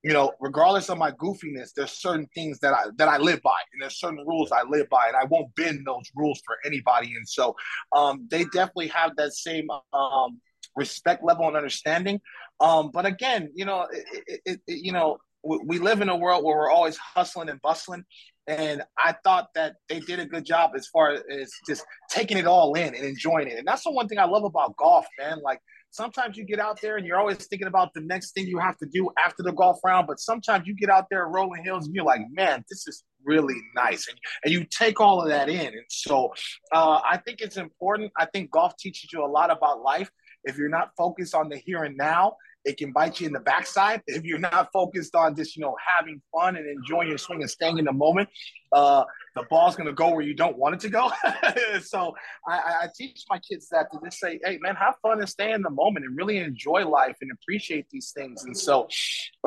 you 0.01 0.13
know, 0.13 0.31
regardless 0.41 0.89
of 0.89 0.97
my 0.97 1.11
goofiness, 1.11 1.73
there's 1.75 1.91
certain 1.91 2.25
things 2.33 2.57
that 2.61 2.73
I 2.73 2.85
that 2.97 3.07
I 3.07 3.17
live 3.17 3.39
by, 3.43 3.51
and 3.71 3.83
there's 3.83 3.99
certain 3.99 4.25
rules 4.25 4.51
I 4.51 4.63
live 4.67 4.89
by, 4.89 5.05
and 5.09 5.15
I 5.15 5.25
won't 5.25 5.53
bend 5.53 5.85
those 5.85 6.09
rules 6.15 6.41
for 6.43 6.57
anybody. 6.65 7.13
And 7.15 7.29
so 7.29 7.55
um, 7.95 8.27
they 8.31 8.45
definitely 8.45 8.87
have 8.87 9.15
that 9.17 9.33
same. 9.33 9.67
Um, 9.93 10.41
respect 10.75 11.23
level 11.23 11.47
and 11.47 11.55
understanding 11.55 12.19
um, 12.59 12.89
but 12.91 13.05
again 13.05 13.47
you 13.53 13.63
know 13.63 13.85
it, 13.91 14.41
it, 14.43 14.61
it, 14.65 14.77
you 14.81 14.91
know 14.91 15.19
we 15.43 15.77
live 15.77 16.01
in 16.01 16.09
a 16.09 16.15
world 16.15 16.43
where 16.43 16.57
we're 16.57 16.71
always 16.71 16.97
hustling 16.97 17.49
and 17.49 17.61
bustling 17.61 18.03
and 18.47 18.83
I 18.97 19.15
thought 19.23 19.49
that 19.55 19.75
they 19.89 19.99
did 19.99 20.19
a 20.19 20.25
good 20.25 20.45
job 20.45 20.71
as 20.75 20.87
far 20.87 21.11
as 21.11 21.51
just 21.67 21.85
taking 22.09 22.37
it 22.37 22.45
all 22.45 22.73
in 22.73 22.93
and 22.93 23.05
enjoying 23.05 23.47
it. 23.47 23.57
And 23.57 23.67
that's 23.67 23.83
the 23.83 23.91
one 23.91 24.07
thing 24.07 24.19
I 24.19 24.25
love 24.25 24.43
about 24.43 24.75
golf, 24.75 25.05
man. 25.17 25.39
Like 25.41 25.59
sometimes 25.91 26.35
you 26.35 26.43
get 26.43 26.59
out 26.59 26.81
there 26.81 26.97
and 26.97 27.05
you're 27.05 27.19
always 27.19 27.37
thinking 27.47 27.67
about 27.67 27.93
the 27.93 28.01
next 28.01 28.33
thing 28.33 28.47
you 28.47 28.59
have 28.59 28.77
to 28.77 28.85
do 28.91 29.09
after 29.23 29.43
the 29.43 29.53
golf 29.53 29.79
round, 29.85 30.07
but 30.07 30.19
sometimes 30.19 30.67
you 30.67 30.75
get 30.75 30.89
out 30.89 31.05
there 31.09 31.25
rolling 31.27 31.63
hills 31.63 31.85
and 31.85 31.95
you're 31.95 32.03
like, 32.03 32.21
man, 32.31 32.63
this 32.69 32.85
is 32.87 33.03
really 33.23 33.55
nice. 33.75 34.07
And, 34.09 34.17
and 34.43 34.53
you 34.53 34.65
take 34.65 34.99
all 34.99 35.21
of 35.21 35.29
that 35.29 35.47
in. 35.47 35.67
And 35.67 35.85
so 35.89 36.33
uh, 36.73 36.99
I 37.09 37.17
think 37.17 37.39
it's 37.39 37.57
important. 37.57 38.11
I 38.17 38.25
think 38.25 38.51
golf 38.51 38.75
teaches 38.77 39.13
you 39.13 39.23
a 39.23 39.27
lot 39.27 39.51
about 39.51 39.81
life. 39.81 40.09
If 40.43 40.57
you're 40.57 40.67
not 40.67 40.89
focused 40.97 41.33
on 41.33 41.47
the 41.47 41.57
here 41.57 41.83
and 41.83 41.95
now 41.95 42.35
it 42.65 42.77
can 42.77 42.91
bite 42.91 43.19
you 43.19 43.27
in 43.27 43.33
the 43.33 43.39
backside 43.39 44.01
if 44.07 44.23
you're 44.23 44.39
not 44.39 44.69
focused 44.71 45.15
on 45.15 45.35
just 45.35 45.55
you 45.55 45.61
know 45.61 45.75
having 45.85 46.21
fun 46.31 46.55
and 46.55 46.67
enjoying 46.67 47.09
your 47.09 47.17
swing 47.17 47.41
and 47.41 47.49
staying 47.49 47.77
in 47.77 47.85
the 47.85 47.93
moment. 47.93 48.29
Uh, 48.71 49.03
the 49.35 49.43
ball's 49.49 49.75
going 49.75 49.87
to 49.87 49.93
go 49.93 50.09
where 50.09 50.21
you 50.21 50.33
don't 50.33 50.57
want 50.57 50.75
it 50.75 50.81
to 50.81 50.89
go. 50.89 51.11
so 51.83 52.15
I, 52.47 52.57
I, 52.83 52.87
teach 52.95 53.23
my 53.29 53.39
kids 53.39 53.67
that 53.69 53.91
to 53.91 53.99
just 54.03 54.19
say, 54.19 54.39
hey 54.43 54.57
man, 54.61 54.75
have 54.75 54.95
fun 55.01 55.19
and 55.19 55.29
stay 55.29 55.51
in 55.51 55.61
the 55.61 55.69
moment 55.69 56.05
and 56.05 56.15
really 56.15 56.37
enjoy 56.37 56.87
life 56.87 57.15
and 57.21 57.31
appreciate 57.31 57.87
these 57.91 58.11
things. 58.15 58.43
And 58.43 58.57
so 58.57 58.87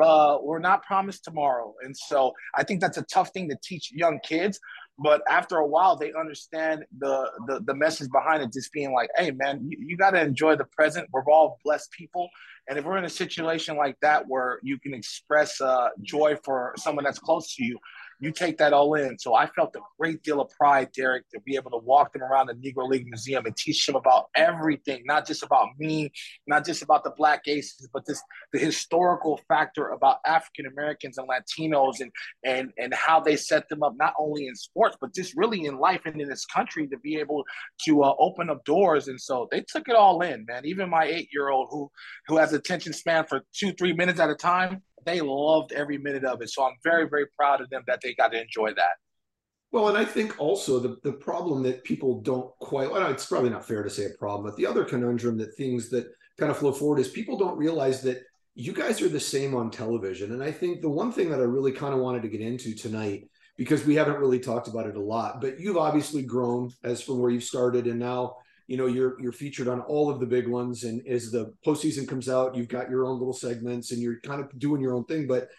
uh, 0.01 0.37
we're 0.41 0.59
not 0.59 0.83
promised 0.83 1.23
tomorrow. 1.23 1.73
And 1.83 1.95
so 1.95 2.33
I 2.55 2.63
think 2.63 2.81
that's 2.81 2.97
a 2.97 3.03
tough 3.03 3.31
thing 3.31 3.49
to 3.49 3.57
teach 3.61 3.91
young 3.93 4.19
kids 4.23 4.59
but 4.99 5.21
after 5.29 5.57
a 5.57 5.67
while 5.67 5.95
they 5.95 6.11
understand 6.13 6.83
the, 6.99 7.29
the 7.47 7.61
the 7.65 7.75
message 7.75 8.09
behind 8.11 8.41
it 8.41 8.51
just 8.51 8.71
being 8.71 8.93
like 8.93 9.09
hey 9.15 9.31
man 9.31 9.59
you, 9.67 9.77
you 9.79 9.97
got 9.97 10.11
to 10.11 10.21
enjoy 10.21 10.55
the 10.55 10.65
present. 10.65 11.07
We're 11.11 11.23
all 11.29 11.59
blessed 11.63 11.91
people. 11.91 12.29
And 12.69 12.77
if 12.77 12.85
we're 12.85 12.97
in 12.97 13.05
a 13.05 13.09
situation 13.09 13.77
like 13.77 13.97
that 14.01 14.27
where 14.27 14.59
you 14.61 14.77
can 14.79 14.93
express 14.93 15.61
uh, 15.61 15.89
joy 16.01 16.35
for 16.43 16.73
someone 16.77 17.05
that's 17.05 17.19
close 17.19 17.55
to 17.55 17.63
you 17.63 17.77
you 18.19 18.31
take 18.31 18.57
that 18.57 18.73
all 18.73 18.95
in. 18.95 19.17
So 19.19 19.35
I 19.35 19.47
felt 19.47 19.75
a 19.75 19.79
great 19.99 20.23
deal 20.23 20.41
of 20.41 20.49
pride, 20.51 20.89
Derek, 20.95 21.29
to 21.29 21.39
be 21.41 21.55
able 21.55 21.71
to 21.71 21.77
walk 21.77 22.13
them 22.13 22.23
around 22.23 22.47
the 22.47 22.53
Negro 22.53 22.87
League 22.87 23.05
Museum 23.05 23.45
and 23.45 23.55
teach 23.55 23.85
them 23.85 23.95
about 23.95 24.27
everything, 24.35 25.03
not 25.05 25.27
just 25.27 25.43
about 25.43 25.69
me, 25.77 26.11
not 26.47 26.65
just 26.65 26.81
about 26.81 27.03
the 27.03 27.11
Black 27.11 27.47
Aces, 27.47 27.87
but 27.93 28.05
this 28.05 28.21
the 28.53 28.59
historical 28.59 29.39
factor 29.47 29.89
about 29.89 30.17
African 30.25 30.65
Americans 30.65 31.17
and 31.17 31.27
Latinos 31.27 31.99
and 31.99 32.11
and 32.43 32.71
and 32.77 32.93
how 32.93 33.19
they 33.19 33.35
set 33.35 33.69
them 33.69 33.83
up 33.83 33.93
not 33.97 34.13
only 34.17 34.47
in 34.47 34.55
sports 34.55 34.97
but 34.99 35.13
just 35.13 35.35
really 35.35 35.65
in 35.65 35.77
life 35.77 36.01
and 36.05 36.19
in 36.19 36.27
this 36.27 36.45
country 36.45 36.87
to 36.87 36.97
be 36.99 37.17
able 37.17 37.43
to 37.85 38.03
uh, 38.03 38.13
open 38.19 38.49
up 38.49 38.63
doors. 38.65 39.07
And 39.07 39.19
so 39.19 39.47
they 39.51 39.61
took 39.61 39.87
it 39.87 39.95
all 39.95 40.21
in, 40.21 40.45
man. 40.45 40.65
Even 40.65 40.89
my 40.89 41.05
eight 41.05 41.29
year 41.31 41.49
old 41.49 41.67
who 41.69 41.91
who 42.27 42.37
has 42.37 42.53
attention 42.53 42.93
span 42.93 43.25
for 43.25 43.41
two 43.53 43.73
three 43.73 43.93
minutes 43.93 44.19
at 44.19 44.29
a 44.29 44.35
time 44.35 44.81
they 45.05 45.21
loved 45.21 45.71
every 45.71 45.97
minute 45.97 46.25
of 46.25 46.41
it. 46.41 46.49
So 46.49 46.65
I'm 46.65 46.75
very, 46.83 47.07
very 47.07 47.27
proud 47.35 47.61
of 47.61 47.69
them 47.69 47.83
that 47.87 48.01
they 48.01 48.13
got 48.13 48.31
to 48.31 48.41
enjoy 48.41 48.73
that. 48.73 48.97
Well, 49.71 49.89
and 49.89 49.97
I 49.97 50.05
think 50.05 50.39
also 50.39 50.79
the, 50.79 50.97
the 51.03 51.13
problem 51.13 51.61
that 51.63 51.83
people 51.83 52.21
don't 52.21 52.51
quite, 52.59 52.89
well, 52.89 53.11
it's 53.11 53.25
probably 53.25 53.49
not 53.49 53.67
fair 53.67 53.83
to 53.83 53.89
say 53.89 54.05
a 54.05 54.17
problem, 54.17 54.49
but 54.49 54.55
the 54.55 54.65
other 54.65 54.85
conundrum 54.85 55.37
that 55.39 55.55
things 55.55 55.89
that 55.89 56.07
kind 56.39 56.51
of 56.51 56.57
flow 56.57 56.71
forward 56.71 56.99
is 56.99 57.09
people 57.09 57.37
don't 57.37 57.57
realize 57.57 58.01
that 58.03 58.23
you 58.55 58.73
guys 58.73 59.01
are 59.01 59.09
the 59.09 59.19
same 59.19 59.53
on 59.53 59.69
television. 59.69 60.31
And 60.31 60.41
I 60.41 60.51
think 60.51 60.81
the 60.81 60.89
one 60.89 61.11
thing 61.11 61.29
that 61.29 61.39
I 61.39 61.43
really 61.43 61.71
kind 61.71 61.93
of 61.93 61.99
wanted 61.99 62.21
to 62.23 62.29
get 62.29 62.41
into 62.41 62.73
tonight, 62.73 63.29
because 63.57 63.85
we 63.85 63.95
haven't 63.95 64.19
really 64.19 64.39
talked 64.39 64.67
about 64.67 64.87
it 64.87 64.95
a 64.95 65.01
lot, 65.01 65.41
but 65.41 65.59
you've 65.59 65.77
obviously 65.77 66.23
grown 66.23 66.71
as 66.83 67.01
from 67.01 67.19
where 67.19 67.29
you 67.29 67.39
started 67.39 67.87
and 67.87 67.99
now 67.99 68.37
you 68.67 68.77
know 68.77 68.85
you're 68.85 69.19
you're 69.21 69.31
featured 69.31 69.67
on 69.67 69.81
all 69.81 70.09
of 70.09 70.19
the 70.19 70.25
big 70.25 70.47
ones. 70.47 70.83
And 70.83 71.05
as 71.07 71.31
the 71.31 71.53
postseason 71.65 72.07
comes 72.07 72.29
out 72.29 72.55
you've 72.55 72.67
got 72.67 72.89
your 72.89 73.05
own 73.05 73.17
little 73.17 73.33
segments 73.33 73.91
and 73.91 74.01
you're 74.01 74.19
kind 74.21 74.41
of 74.41 74.57
doing 74.59 74.81
your 74.81 74.93
own 74.93 75.05
thing. 75.05 75.27
But 75.27 75.49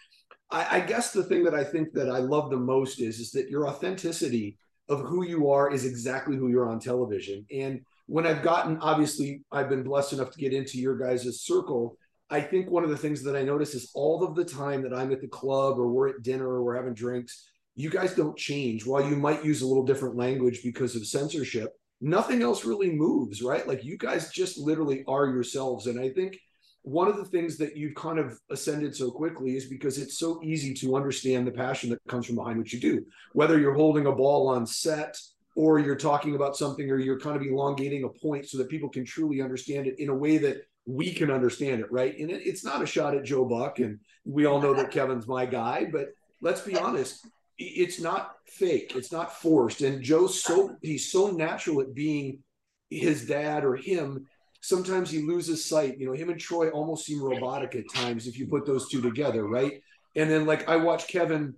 I, 0.51 0.77
I 0.77 0.79
guess 0.81 1.11
the 1.11 1.23
thing 1.23 1.43
that 1.43 1.53
i 1.53 1.63
think 1.63 1.93
that 1.93 2.09
i 2.09 2.17
love 2.17 2.49
the 2.49 2.57
most 2.57 3.01
is 3.01 3.19
is 3.19 3.31
that 3.31 3.49
your 3.49 3.67
authenticity 3.67 4.57
of 4.87 5.01
who 5.01 5.23
you 5.23 5.51
are 5.51 5.71
is 5.71 5.85
exactly 5.85 6.35
who 6.35 6.47
you're 6.47 6.69
on 6.69 6.79
television. 6.79 7.45
And 7.51 7.81
when 8.07 8.25
i've 8.25 8.41
gotten 8.41 8.77
obviously 8.79 9.43
i've 9.51 9.69
been 9.69 9.83
blessed 9.83 10.13
enough 10.13 10.31
to 10.31 10.39
get 10.39 10.53
into 10.53 10.79
your 10.79 10.97
guys' 10.97 11.41
circle 11.41 11.95
i 12.31 12.41
think 12.41 12.69
one 12.69 12.83
of 12.83 12.89
the 12.89 12.97
things 12.97 13.21
that 13.23 13.35
i 13.35 13.43
notice 13.43 13.75
is 13.75 13.91
all 13.93 14.23
of 14.23 14.33
the 14.33 14.43
time 14.43 14.81
that 14.81 14.93
i'm 14.93 15.11
at 15.11 15.21
the 15.21 15.27
club 15.27 15.77
or 15.77 15.87
we're 15.89 16.09
at 16.09 16.23
dinner 16.23 16.47
or 16.47 16.63
we're 16.63 16.75
having 16.75 16.95
drinks 16.95 17.49
you 17.79 17.89
guys 17.89 18.13
don't 18.13 18.37
change. 18.37 18.85
While 18.85 19.07
you 19.07 19.15
might 19.15 19.45
use 19.45 19.61
a 19.61 19.65
little 19.65 19.85
different 19.85 20.17
language 20.17 20.61
because 20.63 20.97
of 20.97 21.07
censorship 21.07 21.78
nothing 22.01 22.41
else 22.41 22.65
really 22.65 22.91
moves, 22.91 23.41
right? 23.41 23.67
Like 23.67 23.83
you 23.83 23.97
guys 23.97 24.31
just 24.31 24.57
literally 24.57 25.03
are 25.07 25.27
yourselves. 25.27 25.87
And 25.87 25.99
I 25.99 26.09
think 26.09 26.39
one 26.83 27.07
of 27.07 27.17
the 27.17 27.25
things 27.25 27.57
that 27.57 27.75
you've 27.75 27.95
kind 27.95 28.19
of 28.19 28.39
ascended 28.49 28.95
so 28.95 29.11
quickly 29.11 29.57
is 29.57 29.65
because 29.65 29.97
it's 29.97 30.17
so 30.17 30.41
easy 30.43 30.73
to 30.75 30.95
understand 30.95 31.45
the 31.45 31.51
passion 31.51 31.89
that 31.89 31.99
comes 32.07 32.25
from 32.25 32.35
behind 32.35 32.57
what 32.57 32.71
you 32.71 32.79
do, 32.79 33.05
whether 33.33 33.59
you're 33.59 33.73
holding 33.73 34.05
a 34.05 34.11
ball 34.11 34.47
on 34.47 34.65
set 34.65 35.17
or 35.55 35.79
you're 35.79 35.95
talking 35.95 36.35
about 36.35 36.55
something 36.55 36.89
or 36.89 36.97
you're 36.97 37.19
kind 37.19 37.35
of 37.35 37.41
elongating 37.41 38.05
a 38.05 38.19
point 38.19 38.47
so 38.47 38.57
that 38.57 38.69
people 38.69 38.87
can 38.89 39.03
truly 39.03 39.41
understand 39.41 39.87
it 39.87 39.99
in 39.99 40.09
a 40.09 40.15
way 40.15 40.37
that 40.37 40.63
we 40.85 41.11
can 41.13 41.29
understand 41.29 41.81
it, 41.81 41.91
right? 41.91 42.17
And 42.17 42.31
it's 42.31 42.63
not 42.63 42.81
a 42.81 42.85
shot 42.85 43.15
at 43.15 43.25
Joe 43.25 43.45
Buck, 43.45 43.79
and 43.79 43.99
we 44.25 44.45
all 44.45 44.61
know 44.61 44.73
that 44.73 44.89
Kevin's 44.89 45.27
my 45.27 45.45
guy, 45.45 45.85
but 45.91 46.07
let's 46.41 46.61
be 46.61 46.77
honest, 46.77 47.27
it's 47.59 47.99
not 47.99 48.35
fake 48.47 48.93
it's 48.95 49.11
not 49.11 49.35
forced 49.35 49.81
and 49.81 50.01
joe's 50.01 50.41
so 50.41 50.75
he's 50.81 51.11
so 51.11 51.29
natural 51.29 51.81
at 51.81 51.93
being 51.93 52.39
his 52.89 53.27
dad 53.27 53.63
or 53.63 53.75
him 53.75 54.25
sometimes 54.61 55.09
he 55.09 55.19
loses 55.19 55.65
sight. 55.65 55.97
You 55.99 56.07
know, 56.07 56.13
him 56.13 56.29
and 56.29 56.39
Troy 56.39 56.69
almost 56.69 57.05
seem 57.05 57.21
robotic 57.21 57.75
at 57.75 57.89
times 57.93 58.27
if 58.27 58.37
you 58.37 58.47
put 58.47 58.65
those 58.65 58.89
two 58.89 59.01
together, 59.01 59.47
right? 59.47 59.81
And 60.15 60.29
then 60.29 60.45
like 60.45 60.67
I 60.67 60.75
watch 60.77 61.07
Kevin 61.07 61.55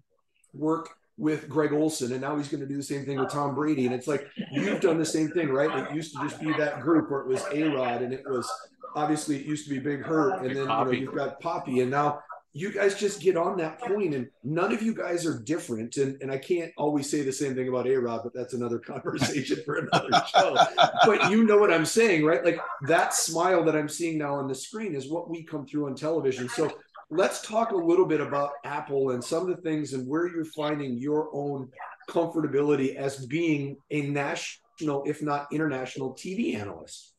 work 0.53 0.89
with 1.17 1.47
Greg 1.47 1.71
Olsen 1.71 2.11
and 2.11 2.21
now 2.21 2.35
he's 2.37 2.47
going 2.47 2.61
to 2.61 2.67
do 2.67 2.77
the 2.77 2.83
same 2.83 3.05
thing 3.05 3.19
with 3.19 3.29
Tom 3.29 3.55
Brady. 3.55 3.85
And 3.85 3.95
it's 3.95 4.07
like 4.07 4.27
you've 4.51 4.81
done 4.81 4.97
the 4.97 5.05
same 5.05 5.29
thing, 5.29 5.49
right? 5.49 5.87
It 5.87 5.95
used 5.95 6.15
to 6.15 6.21
just 6.21 6.41
be 6.41 6.51
that 6.53 6.81
group 6.81 7.09
where 7.09 7.21
it 7.21 7.27
was 7.27 7.43
A 7.51 7.63
Rod, 7.63 8.01
and 8.01 8.13
it 8.13 8.23
was 8.25 8.49
obviously 8.95 9.37
it 9.37 9.45
used 9.45 9.65
to 9.65 9.69
be 9.69 9.79
Big 9.79 10.01
Hurt, 10.01 10.43
and 10.43 10.49
then 10.49 10.63
you 10.63 10.65
know 10.65 10.91
you've 10.91 11.15
got 11.15 11.39
Poppy, 11.39 11.81
and 11.81 11.91
now 11.91 12.21
you 12.53 12.71
guys 12.71 12.99
just 12.99 13.21
get 13.21 13.37
on 13.37 13.57
that 13.57 13.79
point, 13.79 14.13
and 14.13 14.29
none 14.43 14.73
of 14.73 14.81
you 14.81 14.93
guys 14.93 15.25
are 15.25 15.39
different. 15.39 15.97
And 15.97 16.21
and 16.21 16.31
I 16.31 16.37
can't 16.37 16.71
always 16.77 17.09
say 17.09 17.21
the 17.21 17.31
same 17.31 17.55
thing 17.55 17.69
about 17.69 17.87
A 17.87 17.95
Rod, 17.95 18.21
but 18.23 18.33
that's 18.33 18.53
another 18.53 18.79
conversation 18.93 19.59
for 19.65 19.75
another 19.75 20.09
show. 20.33 20.57
but 21.05 21.31
you 21.31 21.45
know 21.45 21.57
what 21.57 21.71
I'm 21.71 21.85
saying, 21.85 22.25
right? 22.25 22.43
Like 22.43 22.59
that 22.87 23.13
smile 23.13 23.63
that 23.65 23.75
I'm 23.75 23.89
seeing 23.89 24.17
now 24.17 24.35
on 24.35 24.47
the 24.47 24.55
screen 24.55 24.95
is 24.95 25.09
what 25.09 25.29
we 25.29 25.43
come 25.43 25.65
through 25.65 25.87
on 25.87 25.95
television. 25.95 26.49
So 26.49 26.73
let's 27.09 27.41
talk 27.41 27.71
a 27.71 27.75
little 27.75 28.05
bit 28.05 28.21
about 28.21 28.51
Apple 28.63 29.11
and 29.11 29.23
some 29.23 29.49
of 29.49 29.55
the 29.55 29.61
things 29.61 29.93
and 29.93 30.07
where 30.07 30.27
you're 30.27 30.45
finding 30.45 30.97
your 30.97 31.29
own 31.33 31.69
comfortability 32.09 32.95
as 32.95 33.25
being 33.25 33.77
a 33.91 34.01
national, 34.01 35.03
if 35.05 35.21
not 35.21 35.47
international, 35.51 36.13
TV 36.15 36.55
analyst. 36.55 37.13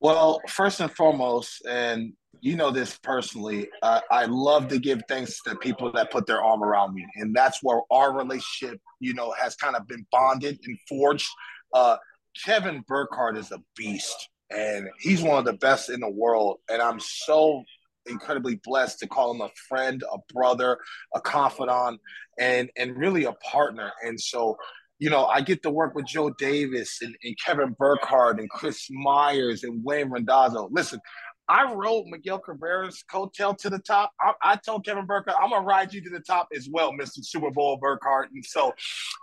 Well, 0.00 0.40
first 0.48 0.80
and 0.80 0.90
foremost, 0.90 1.64
and 1.66 2.12
you 2.40 2.56
know 2.56 2.70
this 2.70 2.98
personally, 2.98 3.68
uh, 3.82 4.00
I 4.10 4.26
love 4.26 4.68
to 4.68 4.78
give 4.78 5.00
thanks 5.08 5.42
to 5.44 5.56
people 5.56 5.90
that 5.92 6.10
put 6.10 6.26
their 6.26 6.42
arm 6.42 6.62
around 6.62 6.94
me, 6.94 7.06
and 7.16 7.34
that's 7.34 7.62
where 7.62 7.80
our 7.90 8.16
relationship, 8.16 8.80
you 9.00 9.14
know, 9.14 9.32
has 9.32 9.56
kind 9.56 9.74
of 9.74 9.86
been 9.86 10.06
bonded 10.12 10.58
and 10.64 10.78
forged. 10.88 11.28
Uh, 11.72 11.96
Kevin 12.44 12.84
Burkhardt 12.86 13.38
is 13.38 13.52
a 13.52 13.62
beast, 13.74 14.28
and 14.50 14.86
he's 15.00 15.22
one 15.22 15.38
of 15.38 15.46
the 15.46 15.54
best 15.54 15.88
in 15.88 16.00
the 16.00 16.10
world, 16.10 16.58
and 16.70 16.82
I'm 16.82 17.00
so 17.00 17.62
incredibly 18.06 18.60
blessed 18.64 18.98
to 19.00 19.08
call 19.08 19.34
him 19.34 19.40
a 19.40 19.50
friend, 19.68 20.02
a 20.12 20.18
brother, 20.32 20.78
a 21.14 21.20
confidant, 21.20 22.00
and 22.38 22.70
and 22.76 22.96
really 22.96 23.24
a 23.24 23.32
partner. 23.32 23.92
And 24.04 24.20
so, 24.20 24.56
you 24.98 25.10
know, 25.10 25.26
I 25.26 25.40
get 25.40 25.62
to 25.62 25.70
work 25.70 25.94
with 25.94 26.06
Joe 26.06 26.30
Davis 26.30 26.98
and, 27.02 27.14
and 27.22 27.36
Kevin 27.44 27.76
Burkhardt 27.78 28.40
and 28.40 28.48
Chris 28.48 28.86
Myers 28.90 29.62
and 29.62 29.84
Wayne 29.84 30.10
Randazzo. 30.10 30.68
Listen, 30.70 31.00
I 31.48 31.72
rode 31.72 32.06
Miguel 32.06 32.40
Cabrera's 32.40 33.04
coattail 33.12 33.56
to 33.58 33.70
the 33.70 33.78
top. 33.78 34.12
I, 34.20 34.32
I, 34.42 34.56
told 34.56 34.84
Kevin 34.84 35.06
Burkhardt, 35.06 35.36
I'm 35.40 35.50
gonna 35.50 35.64
ride 35.64 35.92
you 35.92 36.02
to 36.02 36.10
the 36.10 36.20
top 36.20 36.48
as 36.56 36.68
well, 36.70 36.92
Mr. 36.92 37.24
Super 37.24 37.50
Bowl 37.50 37.76
Burkhardt. 37.76 38.30
And 38.32 38.44
so, 38.44 38.74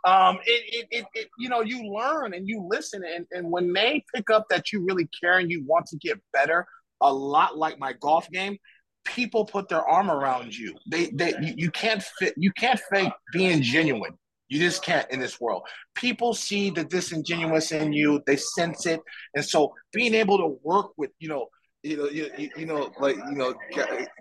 um, 0.05 0.37
it, 0.45 0.63
it, 0.67 0.87
it, 0.91 1.05
it, 1.15 1.29
you 1.37 1.49
know, 1.49 1.61
you 1.61 1.91
learn 1.91 2.33
and 2.33 2.47
you 2.47 2.65
listen, 2.69 3.03
and, 3.03 3.25
and 3.31 3.51
when 3.51 3.73
they 3.73 4.05
pick 4.13 4.29
up 4.29 4.45
that 4.49 4.71
you 4.71 4.85
really 4.87 5.09
care 5.19 5.39
and 5.39 5.51
you 5.51 5.65
want 5.65 5.87
to 5.87 5.97
get 5.97 6.21
better, 6.31 6.65
a 7.01 7.11
lot 7.11 7.57
like 7.57 7.77
my 7.77 7.91
golf 7.93 8.29
game, 8.29 8.57
people 9.03 9.45
put 9.45 9.67
their 9.67 9.85
arm 9.85 10.09
around 10.09 10.55
you. 10.55 10.75
They 10.89 11.07
they 11.07 11.33
you, 11.41 11.53
you 11.57 11.71
can't 11.71 12.01
fit 12.01 12.33
you 12.37 12.51
can't 12.53 12.79
fake 12.91 13.11
being 13.33 13.61
genuine. 13.61 14.17
You 14.49 14.59
just 14.59 14.83
can't 14.83 15.09
in 15.09 15.19
this 15.19 15.39
world. 15.39 15.63
People 15.95 16.33
see 16.33 16.69
the 16.69 16.83
disingenuous 16.83 17.71
in 17.71 17.93
you, 17.93 18.21
they 18.27 18.37
sense 18.37 18.85
it. 18.85 19.01
And 19.35 19.43
so 19.43 19.73
being 19.91 20.13
able 20.13 20.37
to 20.37 20.59
work 20.63 20.91
with, 20.97 21.11
you 21.19 21.29
know, 21.29 21.47
you 21.81 21.97
know, 21.97 22.09
you, 22.09 22.49
you 22.55 22.65
know, 22.65 22.91
like, 22.99 23.17
you 23.17 23.35
know, 23.35 23.53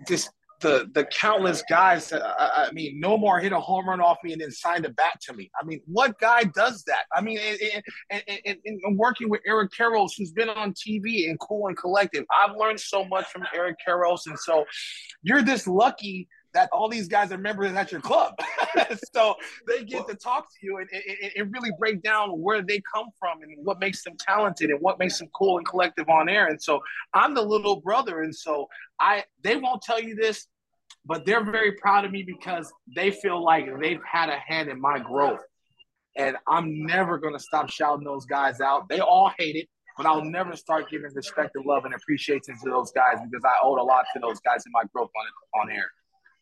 just 0.07 0.29
the 0.63 0.89
the 0.95 1.05
countless 1.05 1.61
guys. 1.69 2.09
That, 2.09 2.23
I, 2.23 2.67
I, 2.67 2.71
mean, 2.71 2.99
Nomar 2.99 3.41
hit 3.41 3.51
a 3.51 3.59
home 3.59 3.87
run 3.87 4.01
off 4.01 4.17
me 4.23 4.33
and 4.33 4.41
then 4.41 4.49
signed 4.49 4.85
it 4.85 4.95
bat 4.95 5.19
to 5.27 5.33
me. 5.33 5.51
I 5.61 5.65
mean, 5.65 5.81
what 5.85 6.17
guy 6.19 6.45
does 6.45 6.83
that? 6.87 7.03
I 7.15 7.21
mean, 7.21 7.37
and, 7.37 7.83
and, 8.09 8.39
and, 8.45 8.57
and 8.65 8.97
working 8.97 9.29
with 9.29 9.41
Eric 9.45 9.71
Karros, 9.77 10.11
who's 10.17 10.31
been 10.31 10.49
on 10.49 10.73
TV 10.73 11.29
and 11.29 11.39
cool 11.39 11.67
and 11.67 11.77
collective, 11.77 12.25
I've 12.35 12.55
learned 12.55 12.79
so 12.79 13.05
much 13.05 13.25
from 13.27 13.43
Eric 13.53 13.75
Karros, 13.85 14.21
and 14.25 14.39
so 14.39 14.65
you're 15.21 15.43
this 15.43 15.67
lucky 15.67 16.27
that 16.53 16.69
all 16.71 16.87
these 16.87 17.07
guys 17.07 17.31
are 17.31 17.37
members 17.37 17.73
at 17.73 17.91
your 17.91 18.01
club. 18.01 18.33
so 19.15 19.35
they 19.67 19.83
get 19.83 20.07
to 20.07 20.15
talk 20.15 20.47
to 20.51 20.57
you 20.65 20.77
and, 20.77 21.53
really 21.53 21.71
break 21.77 22.01
down 22.01 22.29
where 22.41 22.61
they 22.61 22.81
come 22.93 23.07
from 23.19 23.41
and 23.41 23.51
what 23.63 23.79
makes 23.79 24.03
them 24.03 24.13
talented 24.19 24.69
and 24.69 24.79
what 24.79 24.97
makes 24.97 25.19
them 25.19 25.27
cool 25.35 25.57
and 25.57 25.67
collective 25.67 26.09
on 26.09 26.29
air. 26.29 26.47
And 26.47 26.61
so 26.61 26.79
I'm 27.13 27.33
the 27.33 27.41
little 27.41 27.81
brother. 27.81 28.21
And 28.21 28.33
so 28.33 28.67
I 28.99 29.23
they 29.43 29.55
won't 29.55 29.81
tell 29.81 30.01
you 30.01 30.15
this, 30.15 30.47
but 31.05 31.25
they're 31.25 31.43
very 31.43 31.73
proud 31.73 32.05
of 32.05 32.11
me 32.11 32.23
because 32.23 32.71
they 32.95 33.11
feel 33.11 33.43
like 33.43 33.67
they've 33.79 34.01
had 34.09 34.29
a 34.29 34.37
hand 34.37 34.69
in 34.69 34.79
my 34.79 34.99
growth. 34.99 35.41
And 36.15 36.37
I'm 36.47 36.85
never 36.85 37.17
going 37.17 37.33
to 37.33 37.39
stop 37.39 37.69
shouting 37.69 38.05
those 38.05 38.25
guys 38.25 38.61
out. 38.61 38.87
They 38.87 38.99
all 38.99 39.31
hate 39.37 39.55
it, 39.55 39.67
but 39.97 40.05
I'll 40.05 40.23
never 40.23 40.55
start 40.55 40.89
giving 40.89 41.11
respect 41.13 41.55
and 41.55 41.65
love 41.65 41.85
and 41.85 41.93
appreciation 41.93 42.55
to 42.63 42.69
those 42.69 42.91
guys 42.91 43.17
because 43.29 43.43
I 43.43 43.53
owed 43.63 43.79
a 43.79 43.83
lot 43.83 44.05
to 44.13 44.19
those 44.19 44.39
guys 44.39 44.63
in 44.65 44.71
my 44.71 44.83
growth 44.93 45.09
on, 45.55 45.61
on 45.61 45.71
air. 45.71 45.89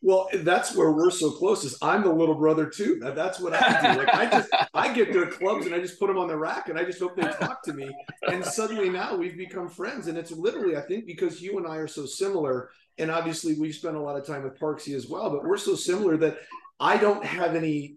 Well, 0.04 0.28
that's 0.34 0.74
where 0.74 0.90
we're 0.90 1.12
so 1.12 1.30
close. 1.30 1.64
Is 1.64 1.78
I'm 1.80 2.02
the 2.02 2.12
little 2.12 2.34
brother 2.34 2.66
too. 2.66 2.98
That's 3.00 3.38
what 3.38 3.54
I 3.54 3.94
do. 3.94 3.98
Like 4.00 4.14
I 4.14 4.26
just 4.28 4.50
I 4.74 4.92
get 4.92 5.12
their 5.12 5.26
clubs 5.26 5.66
and 5.66 5.74
I 5.74 5.78
just 5.78 6.00
put 6.00 6.08
them 6.08 6.18
on 6.18 6.26
the 6.26 6.36
rack 6.36 6.68
and 6.68 6.78
I 6.78 6.84
just 6.84 6.98
hope 6.98 7.14
they 7.14 7.22
talk 7.22 7.62
to 7.64 7.72
me. 7.72 7.88
And 8.28 8.44
suddenly 8.44 8.90
now 8.90 9.14
we've 9.14 9.36
become 9.36 9.68
friends. 9.68 10.08
And 10.08 10.18
it's 10.18 10.32
literally 10.32 10.76
I 10.76 10.80
think 10.80 11.06
because 11.06 11.40
you 11.40 11.56
and 11.56 11.66
I 11.68 11.76
are 11.76 11.86
so 11.86 12.04
similar 12.04 12.70
and 12.98 13.10
obviously 13.10 13.54
we've 13.54 13.74
spent 13.74 13.96
a 13.96 14.00
lot 14.00 14.16
of 14.16 14.26
time 14.26 14.42
with 14.42 14.58
Parksy 14.58 14.94
as 14.94 15.06
well, 15.06 15.30
but 15.30 15.44
we're 15.44 15.56
so 15.56 15.76
similar 15.76 16.16
that 16.16 16.38
I 16.80 16.96
don't 16.96 17.24
have 17.24 17.54
any 17.54 17.96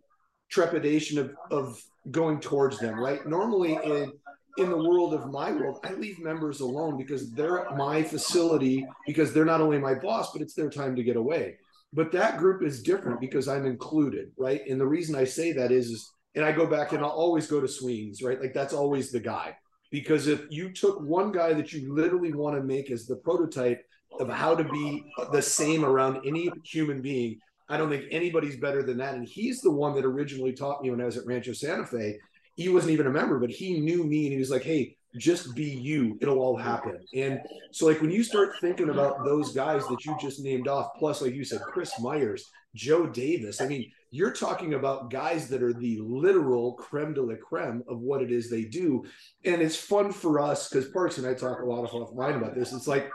trepidation 0.49 1.17
of, 1.17 1.35
of 1.49 1.83
going 2.11 2.39
towards 2.39 2.77
them, 2.79 2.99
right? 2.99 3.25
Normally 3.25 3.79
in 3.83 4.13
in 4.57 4.69
the 4.69 4.77
world 4.77 5.13
of 5.13 5.29
my 5.29 5.51
world, 5.51 5.79
I 5.83 5.93
leave 5.93 6.19
members 6.19 6.61
alone 6.61 6.97
because 6.97 7.31
they're 7.31 7.67
at 7.67 7.75
my 7.75 8.01
facility, 8.01 8.87
because 9.05 9.33
they're 9.33 9.43
not 9.43 9.59
only 9.59 9.79
my 9.79 9.95
boss, 9.95 10.31
but 10.31 10.41
it's 10.41 10.53
their 10.53 10.69
time 10.69 10.95
to 10.95 11.03
get 11.03 11.17
away. 11.17 11.57
But 11.95 12.12
that 12.12 12.38
group 12.38 12.62
is 12.62 12.84
different 12.84 13.21
because 13.21 13.47
I'm 13.47 13.65
included, 13.65 14.31
right? 14.38 14.62
And 14.67 14.79
the 14.79 14.86
reason 14.86 15.15
I 15.15 15.23
say 15.23 15.53
that 15.53 15.71
is, 15.71 15.88
is 15.88 16.12
and 16.36 16.43
I 16.43 16.51
go 16.51 16.67
back 16.67 16.91
and 16.91 17.03
I'll 17.03 17.10
always 17.10 17.47
go 17.47 17.62
to 17.62 17.67
Sweens, 17.67 18.21
right? 18.21 18.39
Like 18.39 18.53
that's 18.53 18.73
always 18.73 19.12
the 19.12 19.21
guy. 19.21 19.55
Because 19.91 20.27
if 20.27 20.41
you 20.49 20.73
took 20.73 20.99
one 20.99 21.31
guy 21.31 21.53
that 21.53 21.71
you 21.71 21.95
literally 21.95 22.34
want 22.34 22.58
to 22.58 22.63
make 22.63 22.91
as 22.91 23.08
the 23.08 23.15
prototype 23.15 23.81
of 24.19 24.29
how 24.29 24.55
to 24.55 24.63
be 24.63 25.03
the 25.31 25.41
same 25.41 25.84
around 25.84 26.25
any 26.25 26.49
human 26.63 27.01
being. 27.01 27.39
I 27.67 27.77
don't 27.77 27.89
think 27.89 28.05
anybody's 28.12 28.58
better 28.58 28.84
than 28.84 28.97
that. 28.97 29.15
And 29.15 29.27
he's 29.27 29.62
the 29.62 29.71
one 29.71 29.95
that 29.95 30.05
originally 30.05 30.53
taught 30.53 30.81
me 30.81 30.91
when 30.91 31.01
I 31.01 31.05
was 31.05 31.17
at 31.17 31.25
Rancho 31.25 31.53
Santa 31.53 31.86
Fe. 31.86 32.17
He 32.55 32.69
wasn't 32.69 32.93
even 32.93 33.08
a 33.08 33.12
member, 33.12 33.39
but 33.39 33.49
he 33.49 33.79
knew 33.79 34.03
me 34.03 34.25
and 34.25 34.34
he 34.34 34.39
was 34.39 34.51
like, 34.51 34.63
hey, 34.63 34.95
just 35.17 35.56
be 35.56 35.65
you. 35.65 36.17
It'll 36.21 36.39
all 36.39 36.58
happen. 36.58 36.99
And 37.13 37.39
so, 37.71 37.86
like, 37.86 38.01
when 38.01 38.12
you 38.12 38.23
start 38.23 38.56
thinking 38.62 38.89
about 38.89 39.23
those 39.23 39.54
guys 39.54 39.88
that 39.88 40.06
you 40.06 40.15
just 40.19 40.41
named 40.41 40.67
off, 40.67 40.89
plus, 40.97 41.21
like 41.21 41.34
you 41.34 41.43
said, 41.43 41.62
Chris 41.62 41.91
Myers, 41.99 42.49
Joe 42.75 43.08
Davis, 43.08 43.62
I 43.62 43.67
mean, 43.67 43.91
you're 44.12 44.32
talking 44.32 44.73
about 44.73 45.12
guys 45.12 45.49
that 45.49 45.62
are 45.62 45.73
the 45.73 45.99
literal 46.01 46.73
creme 46.73 47.13
de 47.13 47.21
la 47.21 47.36
creme 47.36 47.84
of 47.88 47.99
what 47.99 48.21
it 48.21 48.32
is 48.32 48.49
they 48.49 48.63
do. 48.63 49.04
And 49.43 49.62
it's 49.62 49.75
fun 49.75 50.12
for 50.12 50.39
us 50.39 50.69
because 50.69 50.89
Parks 50.89 51.17
and 51.17 51.28
I 51.28 51.34
talk 51.34 51.60
a 51.60 51.65
lot 51.65 51.84
of 51.84 51.91
offline 51.91 52.38
about 52.38 52.56
this. 52.56 52.71
It's 52.71 52.88
like, 52.88 53.12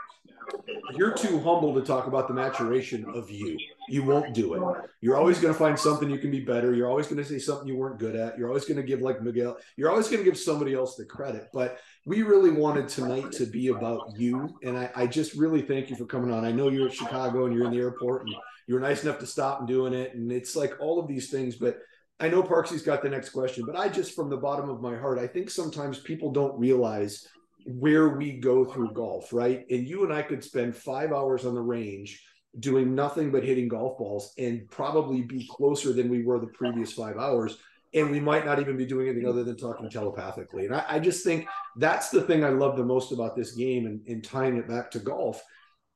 you're 0.95 1.13
too 1.13 1.39
humble 1.39 1.73
to 1.73 1.81
talk 1.81 2.07
about 2.07 2.27
the 2.27 2.33
maturation 2.33 3.05
of 3.13 3.31
you. 3.31 3.57
You 3.89 4.03
won't 4.03 4.33
do 4.33 4.53
it. 4.53 4.89
You're 4.99 5.17
always 5.17 5.39
going 5.39 5.53
to 5.53 5.57
find 5.57 5.79
something 5.79 6.09
you 6.09 6.17
can 6.17 6.31
be 6.31 6.41
better. 6.41 6.73
You're 6.73 6.89
always 6.89 7.07
going 7.07 7.17
to 7.17 7.25
say 7.25 7.39
something 7.39 7.67
you 7.67 7.77
weren't 7.77 7.99
good 7.99 8.15
at. 8.15 8.37
You're 8.37 8.49
always 8.49 8.65
going 8.65 8.77
to 8.77 8.83
give 8.83 9.01
like 9.01 9.21
Miguel. 9.21 9.57
You're 9.77 9.89
always 9.89 10.07
going 10.07 10.19
to 10.19 10.29
give 10.29 10.37
somebody 10.37 10.73
else 10.73 10.95
the 10.95 11.05
credit. 11.05 11.47
But 11.53 11.79
we 12.05 12.23
really 12.23 12.51
wanted 12.51 12.87
tonight 12.87 13.31
to 13.33 13.45
be 13.45 13.67
about 13.67 14.13
you, 14.17 14.57
and 14.63 14.77
I, 14.77 14.89
I 14.95 15.07
just 15.07 15.35
really 15.35 15.61
thank 15.61 15.89
you 15.89 15.95
for 15.95 16.05
coming 16.05 16.31
on. 16.31 16.45
I 16.45 16.51
know 16.51 16.69
you're 16.69 16.87
at 16.87 16.93
Chicago 16.93 17.45
and 17.45 17.55
you're 17.55 17.65
in 17.65 17.71
the 17.71 17.79
airport, 17.79 18.23
and 18.23 18.35
you 18.67 18.73
were 18.73 18.81
nice 18.81 19.03
enough 19.03 19.19
to 19.19 19.25
stop 19.25 19.59
and 19.59 19.67
doing 19.67 19.93
it. 19.93 20.15
And 20.15 20.31
it's 20.31 20.55
like 20.55 20.73
all 20.79 20.99
of 20.99 21.07
these 21.07 21.29
things, 21.29 21.55
but. 21.55 21.79
I 22.19 22.29
know 22.29 22.43
Parksy's 22.43 22.83
got 22.83 23.01
the 23.01 23.09
next 23.09 23.29
question, 23.29 23.65
but 23.65 23.75
I 23.75 23.89
just, 23.89 24.15
from 24.15 24.29
the 24.29 24.37
bottom 24.37 24.69
of 24.69 24.79
my 24.79 24.95
heart, 24.95 25.17
I 25.17 25.25
think 25.25 25.49
sometimes 25.49 25.97
people 25.97 26.31
don't 26.31 26.59
realize 26.59 27.27
where 27.65 28.09
we 28.09 28.33
go 28.33 28.63
through 28.63 28.93
golf, 28.93 29.33
right? 29.33 29.65
And 29.71 29.87
you 29.87 30.03
and 30.03 30.13
I 30.13 30.21
could 30.21 30.43
spend 30.43 30.75
five 30.75 31.11
hours 31.11 31.45
on 31.45 31.55
the 31.55 31.61
range 31.61 32.23
doing 32.59 32.93
nothing 32.93 33.31
but 33.31 33.43
hitting 33.43 33.67
golf 33.67 33.97
balls 33.97 34.33
and 34.37 34.69
probably 34.69 35.21
be 35.21 35.47
closer 35.49 35.93
than 35.93 36.09
we 36.09 36.23
were 36.23 36.39
the 36.39 36.47
previous 36.47 36.93
five 36.93 37.17
hours. 37.17 37.57
And 37.93 38.09
we 38.09 38.19
might 38.19 38.45
not 38.45 38.59
even 38.59 38.77
be 38.77 38.85
doing 38.85 39.09
anything 39.09 39.27
other 39.27 39.43
than 39.43 39.57
talking 39.57 39.89
telepathically. 39.89 40.65
And 40.65 40.75
I, 40.75 40.85
I 40.87 40.99
just 40.99 41.25
think 41.25 41.47
that's 41.75 42.09
the 42.09 42.21
thing 42.21 42.43
I 42.43 42.49
love 42.49 42.77
the 42.77 42.85
most 42.85 43.11
about 43.11 43.35
this 43.35 43.51
game 43.51 43.85
and, 43.85 43.99
and 44.07 44.23
tying 44.23 44.55
it 44.57 44.67
back 44.67 44.91
to 44.91 44.99
golf. 44.99 45.41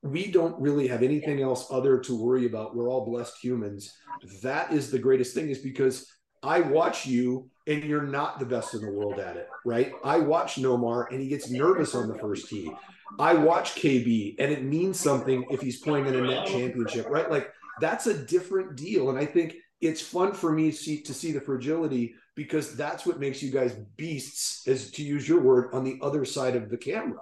We 0.03 0.29
don't 0.29 0.59
really 0.61 0.87
have 0.87 1.03
anything 1.03 1.41
else 1.41 1.67
other 1.71 1.99
to 1.99 2.21
worry 2.21 2.45
about. 2.45 2.75
We're 2.75 2.89
all 2.89 3.05
blessed 3.05 3.37
humans. 3.41 3.93
That 4.43 4.73
is 4.73 4.91
the 4.91 4.99
greatest 4.99 5.33
thing, 5.33 5.49
is 5.49 5.59
because 5.59 6.05
I 6.43 6.59
watch 6.59 7.05
you 7.05 7.49
and 7.67 7.83
you're 7.83 8.03
not 8.03 8.39
the 8.39 8.45
best 8.45 8.73
in 8.73 8.81
the 8.81 8.91
world 8.91 9.19
at 9.19 9.35
it, 9.35 9.49
right? 9.65 9.93
I 10.03 10.19
watch 10.19 10.55
Nomar 10.55 11.07
and 11.11 11.19
he 11.19 11.27
gets 11.27 11.49
nervous 11.49 11.95
on 11.95 12.07
the 12.07 12.17
first 12.19 12.49
tee. 12.49 12.71
I 13.19 13.33
watch 13.33 13.75
KB 13.75 14.35
and 14.37 14.51
it 14.51 14.63
means 14.63 14.99
something 14.99 15.45
if 15.49 15.61
he's 15.61 15.79
playing 15.79 16.05
in 16.05 16.15
a 16.15 16.21
net 16.21 16.45
championship, 16.45 17.07
right? 17.09 17.29
Like 17.29 17.51
that's 17.81 18.07
a 18.07 18.25
different 18.25 18.75
deal. 18.75 19.09
And 19.09 19.17
I 19.17 19.25
think 19.25 19.55
it's 19.81 20.01
fun 20.01 20.33
for 20.33 20.51
me 20.51 20.71
to 20.71 20.77
see, 20.77 21.01
to 21.01 21.13
see 21.13 21.31
the 21.31 21.41
fragility 21.41 22.15
because 22.35 22.75
that's 22.75 23.05
what 23.05 23.19
makes 23.19 23.41
you 23.41 23.51
guys 23.51 23.73
beasts, 23.95 24.67
as 24.67 24.91
to 24.91 25.03
use 25.03 25.27
your 25.27 25.41
word, 25.41 25.73
on 25.73 25.83
the 25.83 25.97
other 26.01 26.25
side 26.25 26.55
of 26.55 26.69
the 26.69 26.77
camera. 26.77 27.21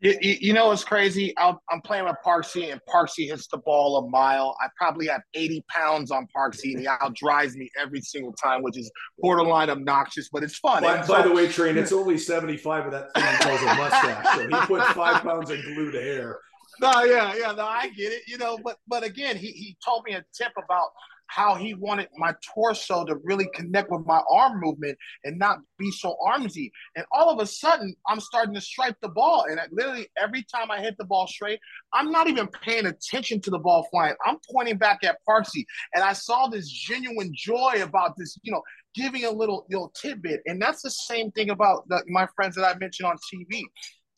You, 0.00 0.16
you, 0.20 0.52
know 0.52 0.66
what's 0.66 0.82
crazy? 0.82 1.32
i 1.38 1.54
am 1.70 1.80
playing 1.82 2.06
with 2.06 2.16
Parksy, 2.26 2.72
and 2.72 2.80
Parksy 2.92 3.28
hits 3.28 3.46
the 3.46 3.58
ball 3.58 3.98
a 3.98 4.10
mile. 4.10 4.56
I 4.60 4.66
probably 4.76 5.06
have 5.06 5.22
80 5.32 5.64
pounds 5.68 6.10
on 6.10 6.26
Parksy, 6.36 6.72
and 6.72 6.80
he 6.80 6.86
outdrives 6.86 7.54
me 7.54 7.70
every 7.80 8.00
single 8.00 8.32
time, 8.32 8.64
which 8.64 8.76
is 8.76 8.90
borderline 9.18 9.70
obnoxious, 9.70 10.28
but 10.28 10.42
it's 10.42 10.58
fun. 10.58 10.82
By, 10.82 11.06
by 11.06 11.22
the 11.22 11.32
way, 11.32 11.46
Train, 11.46 11.78
it's 11.78 11.92
only 11.92 12.18
75 12.18 12.86
of 12.86 12.92
that 12.92 13.14
thing 13.14 13.22
he 13.22 13.44
calls 13.44 13.62
a 13.62 13.74
mustache. 13.76 14.34
So 14.34 14.48
he 14.48 14.66
put 14.66 14.82
five 14.88 15.22
pounds 15.22 15.50
of 15.50 15.62
glue 15.62 15.92
to 15.92 16.00
hair. 16.00 16.40
No, 16.80 17.04
yeah, 17.04 17.34
yeah, 17.36 17.52
no, 17.52 17.64
I 17.64 17.88
get 17.90 18.12
it. 18.12 18.22
You 18.26 18.38
know, 18.38 18.58
but 18.58 18.78
but 18.88 19.04
again, 19.04 19.36
he 19.36 19.48
he 19.48 19.76
told 19.84 20.04
me 20.04 20.14
a 20.14 20.24
tip 20.34 20.52
about 20.56 20.88
how 21.26 21.54
he 21.54 21.74
wanted 21.74 22.08
my 22.16 22.34
torso 22.54 23.04
to 23.04 23.16
really 23.24 23.48
connect 23.54 23.90
with 23.90 24.04
my 24.06 24.20
arm 24.30 24.60
movement 24.60 24.98
and 25.24 25.38
not 25.38 25.58
be 25.78 25.90
so 25.90 26.16
armsy. 26.26 26.70
And 26.96 27.04
all 27.10 27.30
of 27.30 27.40
a 27.40 27.46
sudden, 27.46 27.94
I'm 28.06 28.20
starting 28.20 28.54
to 28.54 28.60
strike 28.60 28.96
the 29.00 29.08
ball. 29.08 29.46
And 29.48 29.58
I, 29.58 29.64
literally 29.70 30.08
every 30.20 30.44
time 30.54 30.70
I 30.70 30.80
hit 30.80 30.96
the 30.98 31.04
ball 31.04 31.26
straight, 31.26 31.58
I'm 31.92 32.10
not 32.10 32.28
even 32.28 32.48
paying 32.48 32.86
attention 32.86 33.40
to 33.42 33.50
the 33.50 33.58
ball 33.58 33.86
flying. 33.90 34.14
I'm 34.24 34.38
pointing 34.50 34.76
back 34.76 35.04
at 35.04 35.18
Parksy. 35.28 35.64
And 35.94 36.04
I 36.04 36.12
saw 36.12 36.48
this 36.48 36.68
genuine 36.68 37.32
joy 37.34 37.80
about 37.82 38.16
this, 38.16 38.38
you 38.42 38.52
know, 38.52 38.62
giving 38.94 39.24
a 39.24 39.30
little, 39.30 39.66
little 39.70 39.92
tidbit. 40.00 40.42
And 40.46 40.60
that's 40.60 40.82
the 40.82 40.90
same 40.90 41.30
thing 41.30 41.50
about 41.50 41.88
the, 41.88 42.02
my 42.08 42.26
friends 42.36 42.56
that 42.56 42.64
I 42.64 42.78
mentioned 42.78 43.08
on 43.08 43.16
TV. 43.32 43.62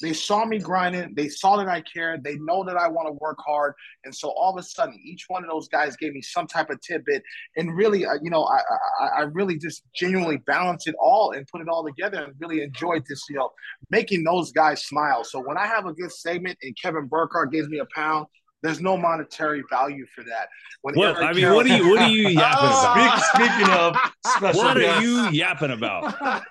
They 0.05 0.13
saw 0.13 0.45
me 0.45 0.59
grinding. 0.59 1.15
They 1.15 1.29
saw 1.29 1.57
that 1.57 1.67
I 1.67 1.81
cared. 1.81 2.23
They 2.23 2.37
know 2.37 2.63
that 2.65 2.77
I 2.77 2.89
want 2.89 3.09
to 3.09 3.13
work 3.13 3.39
hard. 3.39 3.73
And 4.05 4.15
so 4.15 4.29
all 4.29 4.53
of 4.53 4.59
a 4.59 4.63
sudden, 4.63 5.01
each 5.03 5.25
one 5.29 5.43
of 5.43 5.49
those 5.49 5.67
guys 5.67 5.97
gave 5.97 6.13
me 6.13 6.21
some 6.21 6.47
type 6.47 6.69
of 6.69 6.79
tidbit. 6.83 7.23
And 7.57 7.75
really, 7.75 8.05
uh, 8.05 8.19
you 8.23 8.29
know, 8.29 8.45
I, 8.45 8.61
I, 9.03 9.07
I 9.07 9.23
really 9.23 9.57
just 9.59 9.83
genuinely 9.97 10.37
balanced 10.37 10.89
it 10.89 10.95
all 11.01 11.33
and 11.33 11.47
put 11.49 11.63
it 11.63 11.69
all 11.71 11.87
together 11.87 12.23
and 12.23 12.35
really 12.39 12.63
enjoyed 12.63 13.05
this, 13.09 13.23
you 13.31 13.37
know, 13.37 13.51
making 13.89 14.25
those 14.25 14.53
guys 14.53 14.85
smile. 14.85 15.25
So 15.25 15.41
when 15.41 15.57
I 15.57 15.67
have 15.67 15.87
a 15.87 15.95
good 15.95 16.13
segment 16.13 16.59
and 16.63 16.77
Kevin 16.77 17.07
Burkhardt 17.07 17.51
gives 17.51 17.69
me 17.69 17.79
a 17.79 17.87
pound, 17.95 18.27
there's 18.65 18.81
no 18.81 18.97
monetary 18.97 19.63
value 19.71 20.07
for 20.07 20.25
that. 20.25 20.49
When 20.83 20.95
what, 20.97 21.23
I 21.23 21.33
mean, 21.35 21.53
what 21.53 21.67
are 21.67 21.77
you 21.77 21.89
what 21.91 22.01
are 22.01 22.09
you 22.09 22.29
yapping 22.29 22.67
about? 22.67 23.21
Speak, 23.23 23.47
speaking 23.47 23.73
of 23.75 23.97
special 24.27 24.63
what 24.65 24.77
guests. 24.79 24.99
are 24.99 25.03
you 25.03 25.29
yapping 25.31 25.71
about? 25.71 26.15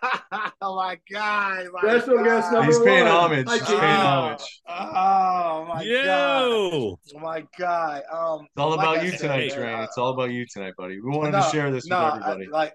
oh 0.61 0.75
my 0.75 0.97
god! 1.11 1.65
My 1.73 1.81
special 1.81 2.17
god. 2.17 2.23
guest 2.25 2.51
number 2.51 2.67
He's 2.67 2.79
paying 2.79 3.03
one. 3.05 3.11
homage. 3.13 3.49
He's 3.51 3.61
paying 3.63 3.79
homage. 3.81 4.61
Oh 4.69 5.65
my 5.67 5.81
Yo. 5.83 6.01
god! 6.03 7.15
Oh 7.15 7.19
my 7.19 7.43
god! 7.57 8.01
Um, 8.11 8.41
it's 8.45 8.51
all 8.57 8.73
about 8.73 8.99
I 8.99 9.03
you 9.03 9.11
said, 9.11 9.19
tonight, 9.19 9.49
man, 9.49 9.57
Train. 9.57 9.79
uh, 9.79 9.83
It's 9.83 9.97
all 9.97 10.11
about 10.13 10.31
you 10.31 10.45
tonight, 10.45 10.73
buddy. 10.77 11.01
We 11.01 11.09
wanted 11.09 11.31
no, 11.31 11.41
to 11.43 11.49
share 11.49 11.71
this 11.71 11.87
no, 11.87 12.05
with 12.05 12.23
everybody. 12.23 12.47
I, 12.47 12.57
like 12.57 12.73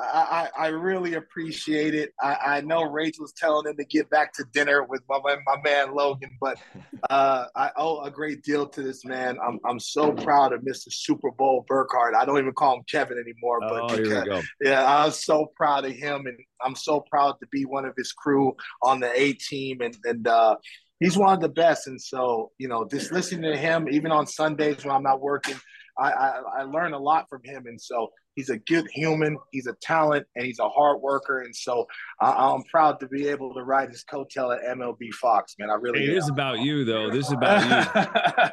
I, 0.00 0.48
I, 0.58 0.64
I 0.64 0.66
really 0.68 1.14
appreciate 1.14 1.94
it. 1.94 2.12
I, 2.20 2.36
I 2.44 2.60
know 2.62 2.82
Rachel's 2.82 3.32
telling 3.32 3.68
him 3.70 3.76
to 3.76 3.84
get 3.84 4.10
back 4.10 4.32
to 4.34 4.44
dinner 4.52 4.82
with 4.82 5.02
my, 5.08 5.18
my 5.22 5.56
man 5.62 5.94
Logan, 5.94 6.30
but 6.40 6.58
uh, 7.10 7.46
I 7.54 7.70
owe 7.76 8.02
a 8.02 8.10
great 8.10 8.42
deal 8.42 8.66
to 8.66 8.82
this 8.82 9.04
man. 9.04 9.38
I'm, 9.46 9.60
I'm 9.64 9.78
so 9.78 10.10
proud 10.12 10.52
of 10.52 10.62
Mr. 10.62 10.92
Super 10.92 11.30
Bowl 11.30 11.64
Burkhardt. 11.68 12.16
I 12.16 12.24
don't 12.24 12.38
even 12.38 12.52
call 12.54 12.76
him 12.76 12.82
Kevin 12.90 13.18
anymore, 13.18 13.60
but 13.60 13.82
Oh, 13.82 13.88
here 13.94 14.02
we 14.02 14.08
because- 14.08 14.24
go. 14.24 14.42
yeah, 14.60 14.84
I'm 15.04 15.12
so 15.12 15.52
proud 15.56 15.84
of 15.84 15.92
him, 15.92 16.26
and 16.26 16.38
I'm 16.64 16.74
so 16.74 17.00
proud 17.00 17.38
to 17.40 17.46
be 17.52 17.64
one 17.64 17.84
of 17.84 17.94
his 17.96 18.12
crew 18.12 18.56
on 18.82 18.98
the 19.00 19.12
A 19.20 19.34
team, 19.34 19.80
and 19.80 19.96
and 20.04 20.26
uh, 20.26 20.56
he's 20.98 21.16
one 21.16 21.34
of 21.34 21.40
the 21.40 21.48
best. 21.48 21.86
And 21.86 22.00
so, 22.00 22.50
you 22.58 22.66
know, 22.68 22.84
just 22.84 23.12
listening 23.12 23.52
to 23.52 23.56
him, 23.56 23.88
even 23.88 24.10
on 24.10 24.26
Sundays 24.26 24.84
when 24.84 24.94
I'm 24.94 25.02
not 25.02 25.20
working, 25.20 25.56
I 25.98 26.10
I, 26.10 26.40
I 26.58 26.62
learn 26.64 26.94
a 26.94 26.98
lot 26.98 27.28
from 27.28 27.42
him. 27.44 27.66
And 27.66 27.80
so, 27.80 28.10
he's 28.34 28.50
a 28.50 28.58
good 28.58 28.86
human, 28.92 29.38
he's 29.52 29.66
a 29.66 29.74
talent, 29.80 30.26
and 30.36 30.44
he's 30.46 30.58
a 30.58 30.68
hard 30.68 31.00
worker. 31.00 31.40
And 31.42 31.54
so, 31.54 31.86
I, 32.20 32.30
I'm 32.32 32.62
proud 32.64 33.00
to 33.00 33.08
be 33.08 33.28
able 33.28 33.54
to 33.54 33.62
ride 33.62 33.90
his 33.90 34.04
coattail 34.04 34.56
at 34.56 34.76
MLB 34.76 35.12
Fox, 35.14 35.54
man. 35.58 35.70
I 35.70 35.74
really 35.74 36.04
It 36.04 36.10
am. 36.10 36.16
is 36.18 36.28
about 36.28 36.60
you 36.60 36.84
though. 36.84 37.10
This 37.10 37.26
is 37.26 37.32
about 37.32 37.62
you. 37.96 38.50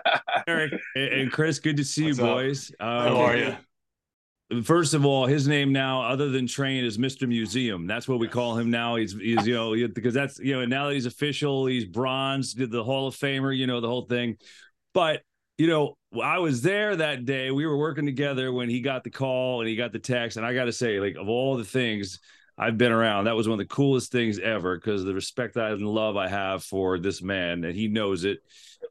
Eric 0.48 0.74
and 0.96 1.04
and 1.14 1.32
Chris, 1.32 1.60
good 1.60 1.78
to 1.78 1.84
see 1.84 2.06
What's 2.06 2.18
you 2.20 2.26
up? 2.26 2.36
boys. 2.36 2.72
How 2.80 3.08
Um, 3.10 3.16
are 3.18 3.38
you? 3.38 3.56
First 4.64 4.94
of 4.94 5.06
all, 5.06 5.28
his 5.28 5.48
name 5.48 5.72
now, 5.72 6.02
other 6.02 6.28
than 6.30 6.46
Train, 6.46 6.84
is 6.84 6.98
Mr. 6.98 7.26
Museum. 7.26 7.88
That's 7.88 8.06
what 8.06 8.20
we 8.20 8.28
call 8.28 8.58
him 8.58 8.70
now. 8.70 8.98
He's, 8.98 9.14
he's 9.14 9.48
you 9.48 9.54
know, 9.54 9.88
because 9.88 10.14
that's, 10.14 10.40
you 10.40 10.54
know, 10.54 10.60
and 10.60 10.70
now 10.70 10.90
that 10.90 10.94
he's 10.94 11.06
official, 11.06 11.68
he's 11.68 11.86
bronze, 11.86 12.54
did 12.54 12.70
the 12.70 12.84
Hall 12.84 13.08
of 13.08 13.16
Famer, 13.16 13.56
you 13.56 13.66
know, 13.66 13.80
the 13.80 13.88
whole 13.88 14.02
thing. 14.08 14.36
But, 14.94 15.22
you 15.58 15.68
know, 15.68 15.96
I 16.20 16.40
was 16.40 16.62
there 16.62 16.96
that 16.96 17.26
day. 17.26 17.52
We 17.52 17.66
were 17.66 17.78
working 17.78 18.06
together 18.06 18.52
when 18.52 18.70
he 18.70 18.82
got 18.82 19.04
the 19.04 19.10
call 19.10 19.62
and 19.62 19.70
he 19.70 19.76
got 19.76 19.94
the 19.94 20.00
text. 20.00 20.38
And 20.38 20.46
I 20.46 20.54
got 20.54 20.66
to 20.66 20.74
say, 20.74 21.00
like, 21.00 21.16
of 21.16 21.30
all 21.30 21.56
the 21.56 21.64
things 21.64 22.20
I've 22.58 22.78
been 22.78 22.92
around, 22.92 23.26
that 23.26 23.36
was 23.36 23.48
one 23.48 23.60
of 23.60 23.66
the 23.66 23.74
coolest 23.74 24.12
things 24.12 24.38
ever 24.38 24.76
because 24.76 25.06
the 25.06 25.14
respect 25.14 25.56
I 25.56 25.70
and 25.70 25.88
love 25.88 26.18
I 26.18 26.28
have 26.28 26.64
for 26.64 27.00
this 27.00 27.22
man, 27.22 27.64
and 27.64 27.76
he 27.76 27.88
knows 27.88 28.26
it. 28.26 28.40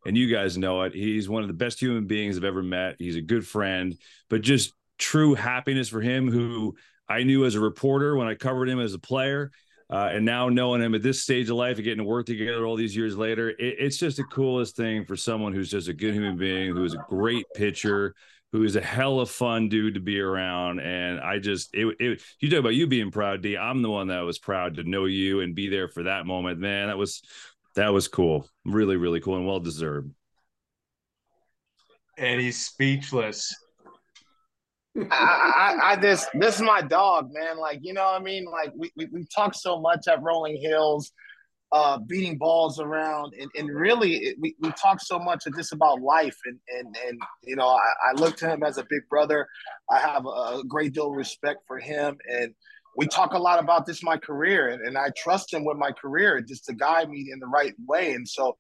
And 0.07 0.17
you 0.17 0.33
guys 0.35 0.57
know 0.57 0.83
it. 0.83 0.95
He's 0.95 1.29
one 1.29 1.43
of 1.43 1.49
the 1.49 1.55
best 1.55 1.79
human 1.79 2.07
beings 2.07 2.39
I've 2.39 2.45
ever 2.45 2.63
met. 2.63 2.97
He's 2.99 3.17
a 3.17 3.21
good 3.21 3.47
friend, 3.47 3.99
but 4.31 4.41
just 4.41 4.73
true 4.99 5.35
happiness 5.35 5.89
for 5.89 6.01
him 6.01 6.31
who 6.31 6.77
I 7.09 7.25
knew 7.25 7.45
as 7.45 7.55
a 7.55 7.61
reporter 7.61 8.17
when 8.17 8.29
I 8.29 8.35
covered 8.35 8.69
him 8.69 8.81
as 8.81 8.95
a 8.95 8.99
player. 8.99 9.51
Uh, 9.91 10.11
and 10.13 10.25
now 10.25 10.49
knowing 10.49 10.81
him 10.81 10.95
at 10.95 11.03
this 11.03 11.23
stage 11.23 11.51
of 11.51 11.57
life 11.57 11.77
and 11.77 11.85
getting 11.85 11.99
to 11.99 12.05
work 12.05 12.25
together 12.25 12.65
all 12.65 12.77
these 12.77 12.95
years 12.95 13.17
later, 13.17 13.51
it, 13.51 13.57
it's 13.59 13.97
just 13.99 14.19
the 14.19 14.25
coolest 14.25 14.77
thing 14.77 15.05
for 15.05 15.17
someone 15.17 15.53
who's 15.53 15.71
just 15.71 15.89
a 15.89 15.93
good 15.93 16.15
human 16.15 16.37
being, 16.37 16.75
who 16.75 16.85
is 16.85 16.95
a 16.95 17.05
great 17.09 17.45
pitcher, 17.57 18.15
who 18.53 18.63
is 18.63 18.77
a 18.77 18.81
hell 18.81 19.19
of 19.19 19.29
fun 19.29 19.69
dude 19.69 19.95
to 19.95 20.01
be 20.01 20.21
around. 20.21 20.79
And 20.79 21.19
I 21.19 21.41
just, 21.41 21.75
it, 21.75 21.97
it, 21.99 22.23
you 22.39 22.49
talk 22.49 22.61
about 22.61 22.75
you 22.77 22.87
being 22.87 23.11
proud, 23.11 23.43
D. 23.43 23.57
I'm 23.57 23.83
the 23.83 23.91
one 23.91 24.09
that 24.09 24.21
was 24.21 24.39
proud 24.39 24.77
to 24.77 24.85
know 24.85 25.07
you 25.07 25.41
and 25.41 25.57
be 25.57 25.69
there 25.69 25.89
for 25.89 26.05
that 26.05 26.25
moment. 26.25 26.61
Man, 26.61 26.87
that 26.87 26.99
was, 26.99 27.23
that 27.75 27.93
was 27.93 28.07
cool. 28.07 28.49
Really, 28.65 28.97
really 28.97 29.21
cool 29.21 29.37
and 29.37 29.47
well 29.47 29.61
deserved. 29.61 30.13
And 32.17 32.41
he's 32.41 32.65
speechless. 32.65 33.53
I, 35.11 35.77
I, 35.83 35.93
I 35.93 35.97
this 35.97 36.27
this 36.35 36.57
is 36.57 36.63
my 36.63 36.83
dog, 36.83 37.31
man. 37.33 37.59
Like 37.59 37.81
you 37.83 37.93
know, 37.93 38.05
what 38.05 38.21
I 38.21 38.25
mean, 38.25 38.45
like 38.45 38.73
we, 38.77 38.91
we 38.97 39.07
we 39.13 39.27
talk 39.35 39.55
so 39.55 39.81
much 39.81 40.09
at 40.09 40.23
Rolling 40.23 40.61
Hills, 40.61 41.13
uh, 41.73 41.99
beating 41.99 42.39
balls 42.39 42.81
around, 42.81 43.35
and, 43.39 43.51
and 43.57 43.69
really 43.69 44.17
it, 44.17 44.37
we, 44.41 44.55
we 44.61 44.73
talk 44.73 45.01
so 45.01 45.19
much 45.19 45.47
of 45.47 45.57
just 45.57 45.73
about 45.73 46.01
life, 46.01 46.37
and 46.45 46.59
and 46.79 46.97
and 47.07 47.21
you 47.45 47.57
know, 47.57 47.69
I, 47.69 48.11
I 48.11 48.13
look 48.21 48.37
to 48.39 48.49
him 48.49 48.63
as 48.63 48.79
a 48.79 48.87
big 48.89 49.09
brother. 49.09 49.47
I 49.91 49.99
have 49.99 50.25
a 50.27 50.63
great 50.67 50.93
deal 50.93 51.11
of 51.11 51.17
respect 51.17 51.61
for 51.67 51.79
him, 51.79 52.17
and 52.29 52.55
we 52.97 53.07
talk 53.07 53.35
a 53.35 53.39
lot 53.39 53.63
about 53.63 53.87
this 53.87 54.03
my 54.03 54.17
career, 54.17 54.69
and, 54.69 54.87
and 54.87 54.99
I 54.99 55.11
trust 55.17 55.53
him 55.53 55.65
with 55.65 55.77
my 55.77 55.93
career, 55.93 56.41
just 56.41 56.65
to 56.67 56.75
guide 56.75 57.09
me 57.09 57.31
in 57.33 57.39
the 57.39 57.47
right 57.47 57.75
way. 57.87 58.13
And 58.13 58.27
so, 58.27 58.57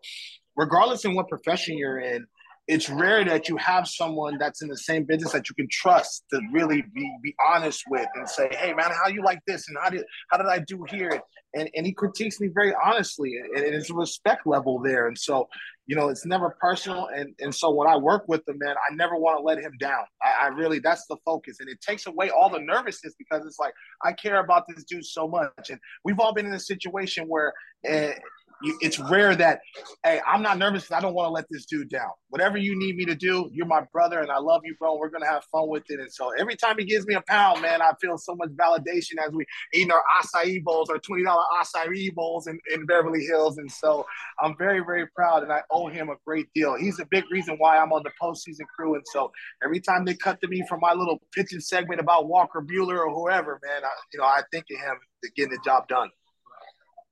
regardless 0.56 1.04
in 1.04 1.14
what 1.14 1.28
profession 1.28 1.76
you're 1.76 2.00
in 2.00 2.26
it's 2.70 2.88
rare 2.88 3.24
that 3.24 3.48
you 3.48 3.56
have 3.56 3.88
someone 3.88 4.38
that's 4.38 4.62
in 4.62 4.68
the 4.68 4.76
same 4.76 5.02
business 5.02 5.32
that 5.32 5.48
you 5.48 5.56
can 5.56 5.66
trust 5.68 6.24
to 6.32 6.40
really 6.52 6.82
be 6.94 7.10
be 7.20 7.34
honest 7.52 7.82
with 7.90 8.06
and 8.14 8.28
say, 8.28 8.48
"Hey, 8.52 8.72
man, 8.72 8.92
how 8.92 9.08
you 9.08 9.24
like 9.24 9.40
this, 9.44 9.68
and 9.68 9.76
how 9.82 9.90
did 9.90 10.04
how 10.30 10.36
did 10.36 10.46
I 10.46 10.60
do 10.60 10.84
here?" 10.88 11.20
And 11.54 11.68
and 11.74 11.84
he 11.84 11.92
critiques 11.92 12.40
me 12.40 12.46
very 12.46 12.72
honestly, 12.84 13.34
and, 13.36 13.64
and 13.64 13.74
it's 13.74 13.90
a 13.90 13.94
respect 13.94 14.46
level 14.46 14.80
there. 14.80 15.08
And 15.08 15.18
so, 15.18 15.48
you 15.88 15.96
know, 15.96 16.10
it's 16.10 16.24
never 16.24 16.56
personal. 16.60 17.08
And 17.12 17.34
and 17.40 17.52
so 17.52 17.70
when 17.70 17.88
I 17.88 17.96
work 17.96 18.28
with 18.28 18.44
the 18.44 18.54
man, 18.54 18.76
I 18.76 18.94
never 18.94 19.16
want 19.16 19.38
to 19.38 19.42
let 19.42 19.58
him 19.58 19.72
down. 19.80 20.04
I, 20.22 20.44
I 20.44 20.46
really 20.48 20.78
that's 20.78 21.06
the 21.08 21.16
focus, 21.24 21.56
and 21.58 21.68
it 21.68 21.80
takes 21.80 22.06
away 22.06 22.30
all 22.30 22.48
the 22.48 22.60
nervousness 22.60 23.14
because 23.18 23.44
it's 23.46 23.58
like 23.58 23.74
I 24.04 24.12
care 24.12 24.38
about 24.38 24.66
this 24.68 24.84
dude 24.84 25.04
so 25.04 25.26
much, 25.26 25.70
and 25.70 25.80
we've 26.04 26.20
all 26.20 26.32
been 26.32 26.46
in 26.46 26.54
a 26.54 26.60
situation 26.60 27.26
where. 27.26 27.52
Uh, 27.90 28.12
it's 28.80 28.98
rare 28.98 29.34
that, 29.36 29.60
hey, 30.04 30.20
I'm 30.26 30.42
not 30.42 30.58
nervous 30.58 30.84
because 30.84 30.98
I 30.98 31.00
don't 31.00 31.14
want 31.14 31.28
to 31.28 31.32
let 31.32 31.46
this 31.50 31.64
dude 31.66 31.88
down. 31.88 32.10
Whatever 32.28 32.58
you 32.58 32.78
need 32.78 32.96
me 32.96 33.04
to 33.06 33.14
do, 33.14 33.48
you're 33.52 33.66
my 33.66 33.82
brother 33.92 34.20
and 34.20 34.30
I 34.30 34.38
love 34.38 34.62
you, 34.64 34.74
bro. 34.78 34.96
We're 34.96 35.08
gonna 35.08 35.26
have 35.26 35.44
fun 35.44 35.68
with 35.68 35.84
it. 35.88 35.98
And 36.00 36.12
so 36.12 36.30
every 36.38 36.56
time 36.56 36.76
he 36.78 36.84
gives 36.84 37.06
me 37.06 37.14
a 37.14 37.22
pound, 37.28 37.62
man, 37.62 37.82
I 37.82 37.92
feel 38.00 38.18
so 38.18 38.34
much 38.34 38.50
validation 38.50 39.14
as 39.24 39.32
we 39.32 39.44
eat 39.74 39.90
our 39.90 40.02
acai 40.20 40.62
bowls, 40.62 40.90
our 40.90 40.98
twenty 40.98 41.24
dollar 41.24 41.42
acai 41.60 42.12
bowls 42.14 42.46
in, 42.46 42.58
in 42.74 42.86
Beverly 42.86 43.24
Hills. 43.24 43.58
And 43.58 43.70
so 43.70 44.06
I'm 44.40 44.56
very, 44.56 44.80
very 44.80 45.06
proud, 45.08 45.42
and 45.42 45.52
I 45.52 45.62
owe 45.70 45.88
him 45.88 46.10
a 46.10 46.16
great 46.26 46.46
deal. 46.54 46.76
He's 46.76 47.00
a 47.00 47.06
big 47.10 47.24
reason 47.30 47.56
why 47.58 47.78
I'm 47.78 47.92
on 47.92 48.02
the 48.02 48.12
postseason 48.22 48.66
crew. 48.74 48.94
And 48.94 49.04
so 49.12 49.32
every 49.64 49.80
time 49.80 50.04
they 50.04 50.14
cut 50.14 50.40
to 50.42 50.48
me 50.48 50.64
for 50.68 50.78
my 50.78 50.92
little 50.92 51.20
pitching 51.34 51.60
segment 51.60 52.00
about 52.00 52.28
Walker 52.28 52.62
Buehler 52.62 52.98
or 52.98 53.12
whoever, 53.12 53.58
man, 53.64 53.84
I, 53.84 53.90
you 54.12 54.20
know, 54.20 54.26
I 54.26 54.42
think 54.52 54.66
of 54.70 54.80
him 54.80 54.96
to 55.24 55.30
getting 55.32 55.52
the 55.52 55.60
job 55.64 55.88
done. 55.88 56.10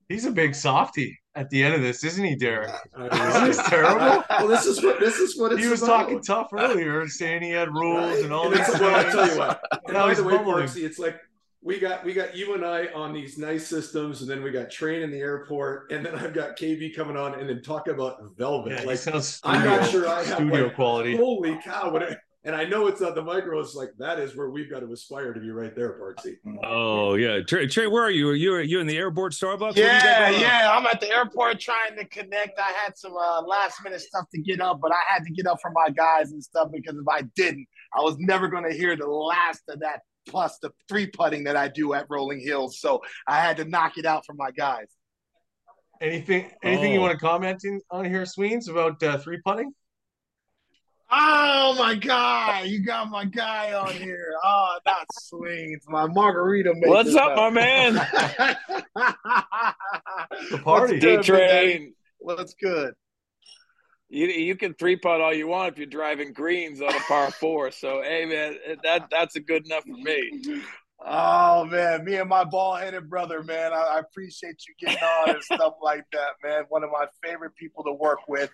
He's 0.09 0.25
a 0.25 0.31
big 0.31 0.55
softy 0.55 1.19
at 1.39 1.51
the 1.51 1.63
end 1.63 1.75
of 1.75 1.83
this, 1.83 2.03
isn't 2.05 2.25
he, 2.25 2.35
Derek? 2.35 2.71
Isn't 2.99 3.45
this 3.47 3.63
terrible? 3.69 4.25
well, 4.29 4.49
this 4.49 4.67
is 4.67 4.83
what 4.83 4.99
this 5.01 5.17
is 5.19 5.39
what 5.39 5.53
it's 5.53 5.63
He 5.63 5.69
was 5.69 5.83
about. 5.83 6.03
talking 6.03 6.23
tough 6.23 6.49
earlier, 6.53 7.07
saying 7.09 7.43
he 7.43 7.51
had 7.51 7.73
rules 7.73 8.15
Right? 8.17 8.25
and 8.25 8.33
all 8.33 8.47
And 8.47 8.55
these 8.55 8.69
it's- 8.69 8.81
well, 8.81 8.95
I'll 8.95 9.03
things. 9.03 9.15
tell 9.15 9.29
you 9.31 9.39
what. 9.39 9.63
And 9.87 9.95
Now 9.95 10.03
by 10.03 10.09
he's 10.09 10.19
the 10.19 10.25
way, 10.25 10.37
bumbling. 10.37 10.65
Parksy, 10.67 10.85
it's 10.85 10.99
like 10.99 11.17
we 11.63 11.79
got 11.79 12.05
we 12.05 12.13
got 12.13 12.37
you 12.37 12.55
and 12.55 12.65
I 12.65 12.87
on 12.95 13.13
these 13.13 13.39
nice 13.39 13.67
systems, 13.67 14.21
and 14.23 14.31
then 14.31 14.43
we 14.43 14.51
got 14.51 14.71
train 14.71 15.03
in 15.03 15.11
the 15.11 15.19
airport, 15.19 15.91
and 15.93 16.05
then 16.05 16.15
I've 16.15 16.33
got 16.35 16.57
KB 16.57 16.95
coming 16.95 17.17
on, 17.17 17.39
and 17.39 17.49
then 17.49 17.63
talking 17.63 17.95
about 17.95 18.17
velvet. 18.37 18.73
Yeah, 18.73 18.83
like 18.87 18.99
sounds 18.99 19.41
I'm 19.45 19.65
not 19.65 19.89
sure 19.91 20.09
I 20.09 20.23
have 20.25 20.35
studio 20.37 20.65
like, 20.65 20.75
quality. 20.75 21.17
Holy 21.17 21.59
cow! 21.63 21.91
What? 21.93 22.19
It- 22.49 22.53
And 22.53 22.57
I 22.57 22.65
know 22.65 22.87
it's 22.87 23.01
not 23.01 23.15
the 23.15 23.23
micro. 23.23 23.61
It's 23.61 23.75
like 23.75 23.91
that 23.99 24.19
is 24.19 24.35
where 24.37 24.49
we've 24.51 24.71
got 24.71 24.81
to 24.81 24.93
aspire 24.93 25.33
to 25.35 25.41
be 25.41 25.51
right 25.51 25.75
there, 25.77 25.99
Parksy. 26.01 26.37
Oh 26.65 27.15
yeah, 27.15 27.41
Trey, 27.43 27.67
Trey, 27.67 27.87
where 27.87 28.03
are 28.03 28.11
you? 28.11 28.29
Are 28.31 28.35
you 28.35 28.55
are 28.55 28.61
you 28.63 28.81
in 28.81 28.87
the 28.87 28.97
airport 28.97 29.33
Starbucks? 29.33 29.61
What 29.61 29.75
do 29.77 29.83
you 29.83 29.87
got 29.89 30.03
Yeah, 30.03 30.31
yeah. 30.31 30.71
I'm 30.77 30.87
at 30.87 31.01
the 31.01 31.11
airport 31.11 31.61
trying 31.61 31.97
to 31.97 32.05
connect. 32.07 32.59
I 32.59 32.73
had 32.85 32.97
some 32.97 33.13
uh, 33.15 33.43
last 33.43 33.83
minute 33.85 34.01
stuff 34.01 34.25
to 34.35 34.41
get 34.41 34.61
up, 34.61 34.81
but 34.81 34.93
I 34.93 35.01
had 35.09 35.25
to 35.25 35.31
get 35.33 35.47
up 35.47 35.59
for 35.61 35.71
my 35.73 35.89
guys 35.91 36.33
and 36.33 36.43
stuff 36.43 36.69
because 36.73 36.97
if 36.97 37.07
I 37.09 37.23
didn't, 37.37 37.67
I 37.97 38.01
was 38.03 38.17
never 38.19 38.49
going 38.49 38.65
to 38.65 38.75
hear 38.77 38.97
the 38.97 39.07
last 39.09 39.63
of 39.69 39.81
that 39.81 40.01
plus 40.29 40.59
the 40.61 40.71
three 40.89 41.07
putting 41.07 41.45
that 41.45 41.57
I 41.57 41.69
do 41.69 41.95
at 41.95 42.07
Rolling 42.11 42.41
Hills. 42.41 42.81
So 42.81 43.01
I 43.27 43.41
had 43.41 43.57
to 43.59 43.65
knock 43.65 43.97
it 43.99 44.05
out 44.07 44.25
for 44.27 44.35
my 44.35 44.51
guys. 44.51 44.87
Anything 46.01 46.51
anything 46.63 46.93
you 46.93 46.99
Oh. 47.01 47.03
want 47.03 47.13
to 47.13 47.19
comment 47.19 47.61
in, 47.65 47.81
on 47.91 48.05
here, 48.05 48.25
Sweens, 48.25 48.69
about 48.69 49.03
uh, 49.03 49.19
three 49.19 49.41
putting? 49.45 49.73
Oh 51.11 51.75
my 51.79 51.95
God, 51.95 52.67
you 52.67 52.85
got 52.85 53.09
my 53.09 53.25
guy 53.25 53.73
on 53.73 53.95
here. 53.95 54.35
Oh, 54.45 54.79
not 54.85 55.07
Sweens. 55.13 55.85
My 55.89 56.07
margarita 56.07 56.75
maker. 56.75 56.89
What's 56.89 57.15
up, 57.15 57.35
my 57.35 57.49
man? 57.49 57.95
The 57.95 58.57
party. 60.63 60.65
What's 60.65 60.93
D 60.93 61.01
good, 61.01 61.17
Big 61.17 61.25
train. 61.25 61.95
What's 62.19 62.53
good? 62.55 62.93
You 64.11 64.27
you 64.27 64.57
can 64.57 64.75
three 64.75 64.97
putt 64.97 65.23
all 65.23 65.33
you 65.33 65.47
want 65.47 65.73
if 65.73 65.79
you're 65.79 65.87
driving 65.87 66.35
greens 66.35 66.83
on 66.83 66.95
a 66.95 67.01
par 67.01 67.31
four. 67.31 67.71
So 67.71 68.03
hey 68.03 68.27
man, 68.27 68.59
that 68.83 69.09
that's 69.11 69.37
a 69.37 69.41
good 69.41 69.65
enough 69.65 69.85
for 69.85 69.97
me. 69.97 70.61
Oh 71.01 71.65
man, 71.65 72.05
me 72.05 72.17
and 72.17 72.29
my 72.29 72.45
ball-headed 72.45 73.09
brother, 73.09 73.43
man. 73.43 73.73
I, 73.73 73.77
I 73.77 73.99
appreciate 74.01 74.67
you 74.67 74.75
getting 74.79 75.03
on 75.03 75.31
and 75.31 75.43
stuff 75.43 75.77
like 75.81 76.05
that, 76.13 76.33
man. 76.43 76.65
One 76.71 76.85
of 76.85 76.91
my 76.91 77.07
favorite 77.23 77.55
people 77.55 77.85
to 77.85 77.93
work 77.93 78.29
with. 78.29 78.53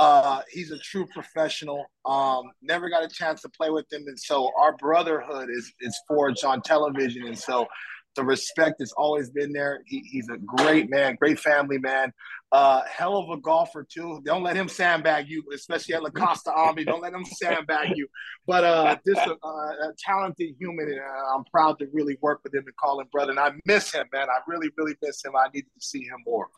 Uh, 0.00 0.40
he's 0.50 0.70
a 0.70 0.78
true 0.78 1.06
professional. 1.12 1.84
Um, 2.06 2.44
never 2.62 2.88
got 2.88 3.04
a 3.04 3.08
chance 3.08 3.42
to 3.42 3.50
play 3.50 3.68
with 3.68 3.84
him, 3.92 4.04
and 4.06 4.18
so 4.18 4.50
our 4.58 4.74
brotherhood 4.78 5.50
is 5.50 5.70
is 5.80 5.94
forged 6.08 6.42
on 6.42 6.62
television, 6.62 7.26
and 7.26 7.38
so 7.38 7.66
the 8.16 8.24
respect 8.24 8.76
has 8.80 8.92
always 8.92 9.28
been 9.28 9.52
there. 9.52 9.82
He, 9.84 10.00
he's 10.10 10.30
a 10.30 10.38
great 10.38 10.88
man, 10.88 11.16
great 11.20 11.38
family 11.38 11.76
man. 11.76 12.14
Uh, 12.50 12.80
hell 12.90 13.18
of 13.18 13.28
a 13.28 13.38
golfer 13.42 13.86
too. 13.92 14.22
Don't 14.24 14.42
let 14.42 14.56
him 14.56 14.70
sandbag 14.70 15.28
you, 15.28 15.44
especially 15.54 15.94
at 15.94 16.02
La 16.02 16.08
Costa 16.08 16.50
Army. 16.50 16.82
Don't 16.84 17.02
let 17.02 17.12
him 17.12 17.26
sandbag 17.26 17.92
you. 17.94 18.08
But 18.46 18.64
uh, 18.64 18.96
just 19.06 19.20
a, 19.26 19.32
a 19.32 19.92
talented 19.98 20.54
human, 20.58 20.88
and 20.88 20.98
uh, 20.98 21.36
I'm 21.36 21.44
proud 21.52 21.78
to 21.80 21.86
really 21.92 22.16
work 22.22 22.40
with 22.42 22.54
him 22.54 22.64
and 22.64 22.76
call 22.76 23.00
him 23.00 23.06
brother. 23.12 23.32
And 23.32 23.38
I 23.38 23.52
miss 23.66 23.92
him, 23.92 24.06
man. 24.14 24.28
I 24.30 24.40
really, 24.46 24.70
really 24.78 24.96
miss 25.02 25.22
him. 25.22 25.32
I 25.36 25.48
need 25.54 25.64
to 25.64 25.80
see 25.80 26.04
him 26.04 26.22
more. 26.26 26.48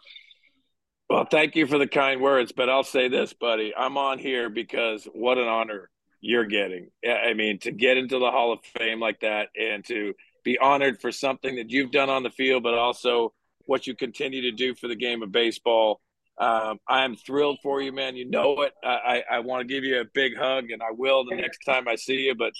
Well, 1.13 1.27
thank 1.31 1.57
you 1.57 1.67
for 1.67 1.77
the 1.77 1.87
kind 1.87 2.23
words, 2.23 2.53
but 2.53 2.71
I'll 2.71 2.83
say 2.83 3.09
this, 3.09 3.35
buddy. 3.35 3.75
I'm 3.77 3.99
on 3.99 4.19
here 4.19 4.49
because 4.49 5.07
what 5.13 5.37
an 5.37 5.47
honor 5.47 5.91
you're 6.23 6.47
getting. 6.47 6.89
I 7.07 7.35
mean, 7.35 7.59
to 7.59 7.71
get 7.71 7.99
into 7.99 8.19
the 8.19 8.31
Hall 8.31 8.51
of 8.51 8.61
Fame 8.79 8.99
like 8.99 9.21
that 9.21 9.49
and 9.55 9.85
to 9.89 10.15
be 10.43 10.57
honored 10.57 11.03
for 11.03 11.13
something 11.13 11.57
that 11.57 11.69
you've 11.69 11.91
done 11.91 12.09
on 12.09 12.23
the 12.23 12.31
field, 12.31 12.63
but 12.63 12.73
also 12.73 13.35
what 13.67 13.87
you 13.87 13.95
continue 13.95 14.41
to 14.41 14.53
do 14.53 14.75
for 14.75 14.89
the 14.89 14.97
game 14.97 15.23
of 15.23 15.31
baseball. 15.31 16.01
Um, 16.39 16.79
I'm 16.89 17.15
thrilled 17.15 17.59
for 17.63 17.83
you, 17.83 17.93
man. 17.93 18.17
You 18.17 18.31
know 18.31 18.63
it. 18.63 18.73
I, 18.83 18.89
I, 18.89 19.23
I 19.33 19.39
want 19.41 19.69
to 19.69 19.75
give 19.75 19.85
you 19.85 20.01
a 20.01 20.07
big 20.15 20.35
hug, 20.35 20.71
and 20.71 20.81
I 20.83 20.93
will 20.93 21.27
the 21.27 21.37
next 21.37 21.59
time 21.67 21.89
I 21.89 21.97
see 21.97 22.21
you. 22.21 22.35
But 22.35 22.55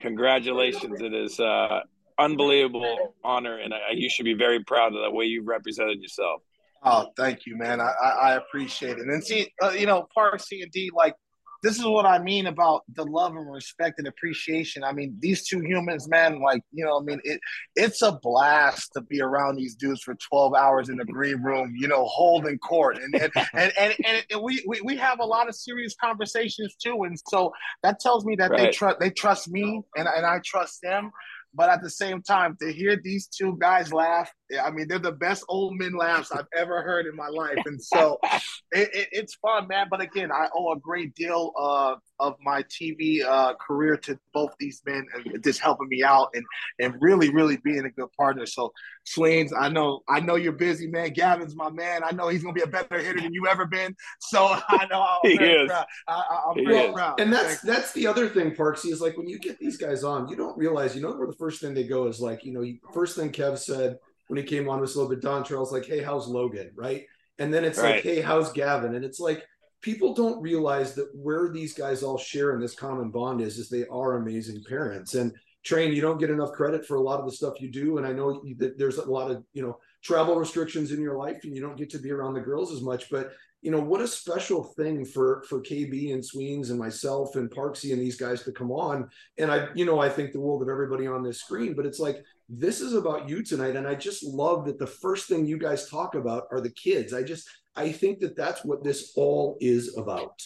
congratulations! 0.00 1.00
It 1.00 1.14
is 1.14 1.38
uh, 1.38 1.82
unbelievable 2.18 3.14
honor, 3.22 3.58
and 3.58 3.72
I, 3.72 3.92
you 3.94 4.10
should 4.10 4.24
be 4.24 4.34
very 4.34 4.64
proud 4.64 4.92
of 4.92 5.02
the 5.04 5.10
way 5.12 5.26
you've 5.26 5.46
represented 5.46 6.02
yourself. 6.02 6.42
Oh, 6.84 7.08
thank 7.16 7.46
you, 7.46 7.56
man. 7.56 7.80
I, 7.80 7.92
I, 8.00 8.34
appreciate 8.34 8.98
it. 8.98 9.06
And 9.06 9.22
see, 9.22 9.52
uh, 9.62 9.70
you 9.70 9.86
know, 9.86 10.08
Parksy 10.16 10.62
and 10.62 10.72
D, 10.72 10.90
like, 10.92 11.14
this 11.62 11.78
is 11.78 11.84
what 11.84 12.06
I 12.06 12.18
mean 12.18 12.48
about 12.48 12.82
the 12.92 13.04
love 13.04 13.36
and 13.36 13.50
respect 13.50 14.00
and 14.00 14.08
appreciation. 14.08 14.82
I 14.82 14.92
mean, 14.92 15.16
these 15.20 15.46
two 15.46 15.60
humans, 15.60 16.08
man, 16.08 16.40
like, 16.40 16.62
you 16.72 16.84
know, 16.84 16.98
I 16.98 17.02
mean, 17.02 17.20
it 17.22 17.40
it's 17.76 18.02
a 18.02 18.18
blast 18.20 18.90
to 18.94 19.00
be 19.00 19.20
around 19.20 19.56
these 19.56 19.76
dudes 19.76 20.02
for 20.02 20.16
12 20.28 20.54
hours 20.54 20.88
in 20.88 20.96
the 20.96 21.04
green 21.04 21.40
room, 21.40 21.72
you 21.76 21.86
know, 21.86 22.04
holding 22.06 22.58
court. 22.58 22.98
And 22.98 23.14
and 23.14 23.32
and, 23.54 23.72
and, 23.78 23.94
and, 24.04 24.26
and 24.28 24.42
we, 24.42 24.64
we 24.66 24.80
we 24.80 24.96
have 24.96 25.20
a 25.20 25.24
lot 25.24 25.48
of 25.48 25.54
serious 25.54 25.94
conversations 26.02 26.74
too. 26.82 27.04
And 27.04 27.16
so 27.28 27.52
that 27.84 28.00
tells 28.00 28.24
me 28.24 28.34
that 28.36 28.50
they 28.56 28.70
trust 28.72 28.98
they 28.98 29.10
trust 29.10 29.48
me 29.48 29.82
and, 29.96 30.08
and 30.08 30.26
I 30.26 30.40
trust 30.44 30.80
them. 30.82 31.12
But 31.54 31.68
at 31.68 31.82
the 31.82 31.90
same 31.90 32.22
time, 32.22 32.56
to 32.60 32.72
hear 32.72 32.96
these 32.96 33.26
two 33.26 33.58
guys 33.60 33.92
laugh, 33.92 34.32
I 34.60 34.70
mean, 34.70 34.88
they're 34.88 34.98
the 34.98 35.12
best 35.12 35.44
old 35.48 35.78
men 35.78 35.94
laughs 35.94 36.32
I've 36.32 36.46
ever 36.56 36.82
heard 36.82 37.06
in 37.06 37.14
my 37.16 37.28
life. 37.28 37.58
And 37.64 37.82
so 37.82 38.18
it, 38.72 38.88
it, 38.92 39.08
it's 39.12 39.34
fun, 39.36 39.68
man. 39.68 39.86
But 39.90 40.00
again, 40.00 40.30
I 40.32 40.48
owe 40.54 40.72
a 40.72 40.78
great 40.78 41.14
deal 41.14 41.52
uh, 41.58 41.96
of 42.18 42.36
my 42.42 42.62
TV 42.64 43.24
uh, 43.24 43.54
career 43.54 43.96
to 43.98 44.18
both 44.32 44.50
these 44.58 44.82
men 44.86 45.06
and 45.14 45.42
just 45.42 45.60
helping 45.60 45.88
me 45.88 46.02
out 46.02 46.28
and 46.34 46.44
and 46.80 46.94
really, 47.00 47.30
really 47.30 47.58
being 47.64 47.84
a 47.84 47.90
good 47.90 48.08
partner. 48.18 48.46
So, 48.46 48.72
Sweens, 49.04 49.52
I 49.58 49.68
know 49.68 50.00
I 50.08 50.20
know 50.20 50.36
you're 50.36 50.52
busy, 50.52 50.86
man. 50.86 51.12
Gavin's 51.12 51.56
my 51.56 51.70
man. 51.70 52.02
I 52.04 52.12
know 52.12 52.28
he's 52.28 52.42
gonna 52.42 52.54
be 52.54 52.62
a 52.62 52.66
better 52.66 52.98
hitter 52.98 53.20
than 53.20 53.32
you 53.34 53.46
ever 53.48 53.66
been. 53.66 53.94
So 54.20 54.44
I 54.68 54.86
know 54.90 55.02
I'm 55.02 55.30
He 55.30 55.36
very 55.36 55.64
is. 55.64 55.68
proud. 55.68 55.86
I, 56.08 56.12
I, 56.12 56.42
I'm 56.50 56.58
He 56.58 56.64
very 56.64 56.88
is. 56.88 56.92
proud. 56.94 57.20
And 57.20 57.32
that's 57.32 57.46
Thank 57.46 57.60
that's 57.62 57.92
the 57.92 58.06
other 58.06 58.28
thing, 58.28 58.52
Parksy, 58.52 58.90
is 58.92 59.00
like 59.00 59.16
when 59.16 59.28
you 59.28 59.38
get 59.38 59.58
these 59.58 59.76
guys 59.76 60.04
on, 60.04 60.28
you 60.28 60.36
don't 60.36 60.56
realize, 60.56 60.94
you 60.94 61.02
know, 61.02 61.12
where 61.12 61.26
the 61.26 61.36
first 61.36 61.60
thing 61.60 61.74
they 61.74 61.84
go 61.84 62.06
is 62.06 62.20
like, 62.20 62.44
you 62.44 62.52
know, 62.52 62.64
first 62.92 63.16
thing 63.16 63.30
Kev 63.32 63.58
said 63.58 63.98
when 64.32 64.38
he 64.38 64.48
came 64.48 64.66
on 64.66 64.80
was 64.80 64.94
a 64.94 64.98
little 64.98 65.14
bit 65.14 65.22
Dontrelle's 65.22 65.72
like, 65.72 65.84
hey, 65.84 66.02
how's 66.02 66.26
Logan? 66.26 66.70
Right. 66.74 67.04
And 67.38 67.52
then 67.52 67.66
it's 67.66 67.76
like, 67.82 68.02
hey, 68.02 68.22
how's 68.22 68.50
Gavin? 68.50 68.94
And 68.94 69.04
it's 69.04 69.20
like 69.20 69.44
people 69.82 70.14
don't 70.14 70.40
realize 70.40 70.94
that 70.94 71.10
where 71.14 71.50
these 71.50 71.74
guys 71.74 72.02
all 72.02 72.16
share 72.16 72.54
in 72.54 72.60
this 72.60 72.74
common 72.74 73.10
bond 73.10 73.42
is, 73.42 73.58
is 73.58 73.68
they 73.68 73.84
are 73.88 74.16
amazing 74.16 74.64
parents. 74.66 75.16
And 75.16 75.34
train, 75.64 75.92
you 75.92 76.00
don't 76.00 76.18
get 76.18 76.30
enough 76.30 76.52
credit 76.52 76.86
for 76.86 76.96
a 76.96 77.02
lot 77.02 77.20
of 77.20 77.26
the 77.26 77.32
stuff 77.32 77.60
you 77.60 77.70
do. 77.70 77.98
And 77.98 78.06
I 78.06 78.14
know 78.14 78.42
that 78.56 78.78
there's 78.78 78.96
a 78.96 79.04
lot 79.04 79.30
of, 79.30 79.44
you 79.52 79.60
know, 79.60 79.78
travel 80.02 80.36
restrictions 80.36 80.92
in 80.92 81.02
your 81.02 81.18
life 81.18 81.40
and 81.44 81.54
you 81.54 81.60
don't 81.60 81.76
get 81.76 81.90
to 81.90 81.98
be 81.98 82.10
around 82.10 82.32
the 82.32 82.40
girls 82.40 82.72
as 82.72 82.80
much, 82.80 83.10
but 83.10 83.32
you 83.60 83.70
know 83.70 83.80
what 83.80 84.00
a 84.00 84.08
special 84.08 84.64
thing 84.64 85.04
for 85.04 85.44
for 85.48 85.60
KB 85.60 86.12
and 86.12 86.24
Sweens 86.24 86.70
and 86.70 86.78
myself 86.78 87.36
and 87.36 87.48
Parksy 87.48 87.92
and 87.92 88.02
these 88.02 88.16
guys 88.16 88.42
to 88.42 88.50
come 88.50 88.72
on. 88.72 89.08
And 89.38 89.52
I, 89.52 89.68
you 89.74 89.84
know, 89.84 90.00
I 90.00 90.08
think 90.08 90.32
the 90.32 90.40
world 90.40 90.62
of 90.62 90.68
everybody 90.68 91.06
on 91.06 91.22
this 91.22 91.38
screen, 91.38 91.74
but 91.74 91.86
it's 91.86 92.00
like 92.00 92.24
this 92.54 92.82
is 92.82 92.92
about 92.92 93.30
you 93.30 93.42
tonight, 93.42 93.76
and 93.76 93.88
I 93.88 93.94
just 93.94 94.22
love 94.22 94.66
that 94.66 94.78
the 94.78 94.86
first 94.86 95.26
thing 95.26 95.46
you 95.46 95.56
guys 95.56 95.88
talk 95.88 96.14
about 96.14 96.44
are 96.50 96.60
the 96.60 96.70
kids. 96.70 97.14
I 97.14 97.22
just 97.22 97.48
I 97.74 97.90
think 97.90 98.20
that 98.20 98.36
that's 98.36 98.62
what 98.62 98.84
this 98.84 99.12
all 99.16 99.56
is 99.60 99.96
about. 99.96 100.38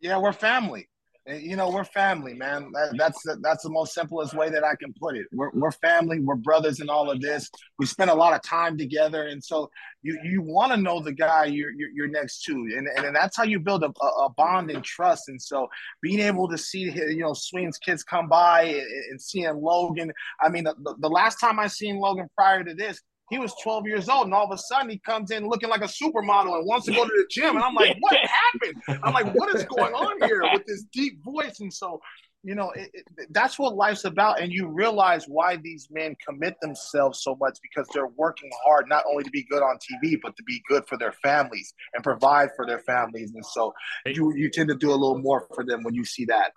Yeah, 0.00 0.16
we're 0.18 0.32
family. 0.32 0.88
And, 1.26 1.42
You 1.42 1.56
know, 1.56 1.70
we're 1.70 1.84
family, 1.84 2.34
man. 2.34 2.70
That, 2.72 2.96
that's 2.96 3.22
the, 3.22 3.36
that's 3.40 3.64
the 3.64 3.70
most 3.70 3.94
simplest 3.94 4.34
way 4.34 4.48
that 4.50 4.64
I 4.64 4.74
can 4.76 4.94
put 5.00 5.16
it. 5.16 5.26
We're, 5.32 5.50
we're 5.52 5.72
family. 5.72 6.20
We're 6.20 6.36
brothers 6.36 6.80
in 6.80 6.88
all 6.88 7.10
of 7.10 7.20
this. 7.20 7.50
We 7.78 7.86
spend 7.86 8.10
a 8.10 8.14
lot 8.14 8.34
of 8.34 8.42
time 8.42 8.78
together, 8.78 9.26
and 9.26 9.42
so 9.42 9.70
you 10.02 10.18
you 10.24 10.40
want 10.42 10.72
to 10.72 10.76
know 10.76 11.00
the 11.00 11.12
guy 11.12 11.46
you're, 11.46 11.70
you're 11.70 11.90
you're 11.90 12.08
next 12.08 12.42
to, 12.44 12.52
and 12.52 12.88
and 12.96 13.14
that's 13.14 13.36
how 13.36 13.44
you 13.44 13.58
build 13.58 13.82
a, 13.82 13.92
a 14.04 14.30
bond 14.30 14.70
and 14.70 14.84
trust. 14.84 15.28
And 15.28 15.40
so 15.40 15.68
being 16.00 16.20
able 16.20 16.48
to 16.48 16.58
see 16.58 16.90
you 16.90 17.18
know 17.18 17.32
Sweens 17.32 17.78
kids 17.78 18.04
come 18.04 18.28
by 18.28 18.62
and, 18.62 18.86
and 19.10 19.20
seeing 19.20 19.54
Logan. 19.60 20.12
I 20.40 20.48
mean, 20.48 20.64
the, 20.64 20.94
the 20.98 21.08
last 21.10 21.40
time 21.40 21.58
I 21.58 21.66
seen 21.66 21.98
Logan 21.98 22.28
prior 22.36 22.62
to 22.64 22.74
this, 22.74 23.00
he 23.30 23.38
was 23.38 23.52
12 23.62 23.86
years 23.86 24.08
old, 24.08 24.26
and 24.26 24.34
all 24.34 24.44
of 24.44 24.52
a 24.52 24.58
sudden 24.58 24.88
he 24.88 24.98
comes 24.98 25.30
in 25.30 25.48
looking 25.48 25.68
like 25.68 25.80
a 25.80 25.84
supermodel 25.84 26.56
and 26.56 26.66
wants 26.66 26.86
to 26.86 26.92
go 26.92 27.04
to 27.04 27.10
the 27.10 27.26
gym. 27.30 27.56
And 27.56 27.64
I'm 27.64 27.74
like, 27.74 27.96
what 28.00 28.16
happened? 28.16 29.00
I'm 29.02 29.12
like, 29.12 29.34
what 29.34 29.54
is 29.54 29.64
going 29.64 29.94
on 29.94 30.28
here 30.28 30.42
with 30.52 30.64
this 30.66 30.84
deep 30.92 31.22
voice? 31.24 31.58
And 31.60 31.72
so, 31.72 32.00
you 32.44 32.54
know, 32.54 32.70
it, 32.70 32.90
it, 32.94 33.04
that's 33.30 33.58
what 33.58 33.74
life's 33.74 34.04
about. 34.04 34.40
And 34.40 34.52
you 34.52 34.68
realize 34.68 35.24
why 35.26 35.56
these 35.56 35.88
men 35.90 36.14
commit 36.24 36.54
themselves 36.62 37.22
so 37.24 37.36
much 37.40 37.58
because 37.62 37.88
they're 37.92 38.10
working 38.16 38.50
hard, 38.64 38.88
not 38.88 39.02
only 39.10 39.24
to 39.24 39.30
be 39.30 39.44
good 39.50 39.62
on 39.62 39.76
TV, 39.78 40.16
but 40.22 40.36
to 40.36 40.42
be 40.44 40.62
good 40.68 40.86
for 40.86 40.96
their 40.96 41.12
families 41.12 41.74
and 41.94 42.04
provide 42.04 42.50
for 42.54 42.64
their 42.64 42.80
families. 42.80 43.32
And 43.34 43.44
so 43.44 43.74
you, 44.06 44.32
you 44.36 44.50
tend 44.50 44.68
to 44.68 44.76
do 44.76 44.90
a 44.90 44.92
little 44.92 45.18
more 45.18 45.48
for 45.52 45.64
them 45.64 45.82
when 45.82 45.94
you 45.94 46.04
see 46.04 46.26
that. 46.26 46.52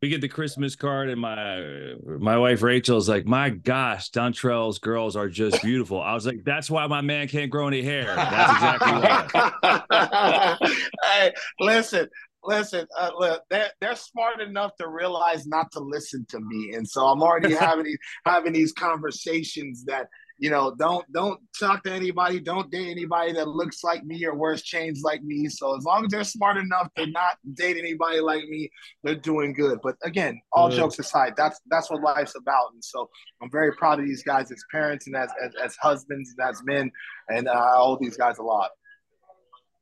We 0.00 0.08
get 0.08 0.20
the 0.20 0.28
Christmas 0.28 0.76
card, 0.76 1.08
and 1.08 1.20
my 1.20 1.94
my 2.06 2.38
wife 2.38 2.62
Rachel 2.62 2.98
is 2.98 3.08
like, 3.08 3.26
"My 3.26 3.50
gosh, 3.50 4.10
Dontrelle's 4.12 4.78
girls 4.78 5.16
are 5.16 5.28
just 5.28 5.60
beautiful." 5.62 6.00
I 6.00 6.14
was 6.14 6.24
like, 6.24 6.44
"That's 6.44 6.70
why 6.70 6.86
my 6.86 7.00
man 7.00 7.26
can't 7.26 7.50
grow 7.50 7.66
any 7.66 7.82
hair." 7.82 8.14
That's 8.14 8.52
exactly 8.52 8.92
why. 9.90 10.56
hey, 11.02 11.32
listen, 11.58 12.08
listen. 12.44 12.86
Uh, 12.96 13.10
look, 13.18 13.42
they're 13.50 13.72
they're 13.80 13.96
smart 13.96 14.40
enough 14.40 14.76
to 14.76 14.88
realize 14.88 15.48
not 15.48 15.72
to 15.72 15.80
listen 15.80 16.24
to 16.28 16.38
me, 16.38 16.74
and 16.74 16.88
so 16.88 17.06
I'm 17.06 17.20
already 17.20 17.54
having 17.56 17.84
these 17.84 17.98
having 18.24 18.52
these 18.52 18.72
conversations 18.72 19.84
that 19.86 20.06
you 20.38 20.50
know 20.50 20.74
don't 20.78 21.04
don't 21.12 21.40
talk 21.58 21.82
to 21.84 21.92
anybody, 21.92 22.40
don't 22.40 22.70
date 22.70 22.90
anybody 22.90 23.32
that 23.32 23.48
looks 23.48 23.84
like 23.84 24.04
me 24.04 24.24
or 24.24 24.34
wears 24.34 24.62
chains 24.62 25.02
like 25.02 25.22
me. 25.22 25.48
So 25.48 25.76
as 25.76 25.84
long 25.84 26.04
as 26.04 26.10
they're 26.10 26.24
smart 26.24 26.56
enough 26.56 26.88
to 26.96 27.06
not 27.06 27.38
date 27.54 27.76
anybody 27.76 28.20
like 28.20 28.44
me, 28.48 28.70
they're 29.02 29.14
doing 29.14 29.52
good. 29.52 29.78
But 29.82 29.96
again, 30.02 30.40
all 30.52 30.68
Good. 30.68 30.76
jokes 30.76 30.98
aside, 30.98 31.34
that's 31.36 31.60
that's 31.68 31.90
what 31.90 32.02
life's 32.02 32.34
about, 32.36 32.72
and 32.72 32.84
so 32.84 33.10
I'm 33.42 33.50
very 33.50 33.72
proud 33.74 34.00
of 34.00 34.06
these 34.06 34.22
guys 34.22 34.50
as 34.50 34.62
parents 34.70 35.06
and 35.06 35.16
as 35.16 35.30
as, 35.44 35.52
as 35.62 35.76
husbands 35.76 36.34
and 36.36 36.48
as 36.48 36.62
men, 36.64 36.90
and 37.28 37.48
uh, 37.48 37.52
I 37.52 37.76
owe 37.76 37.98
these 38.00 38.16
guys 38.16 38.38
a 38.38 38.42
lot. 38.42 38.70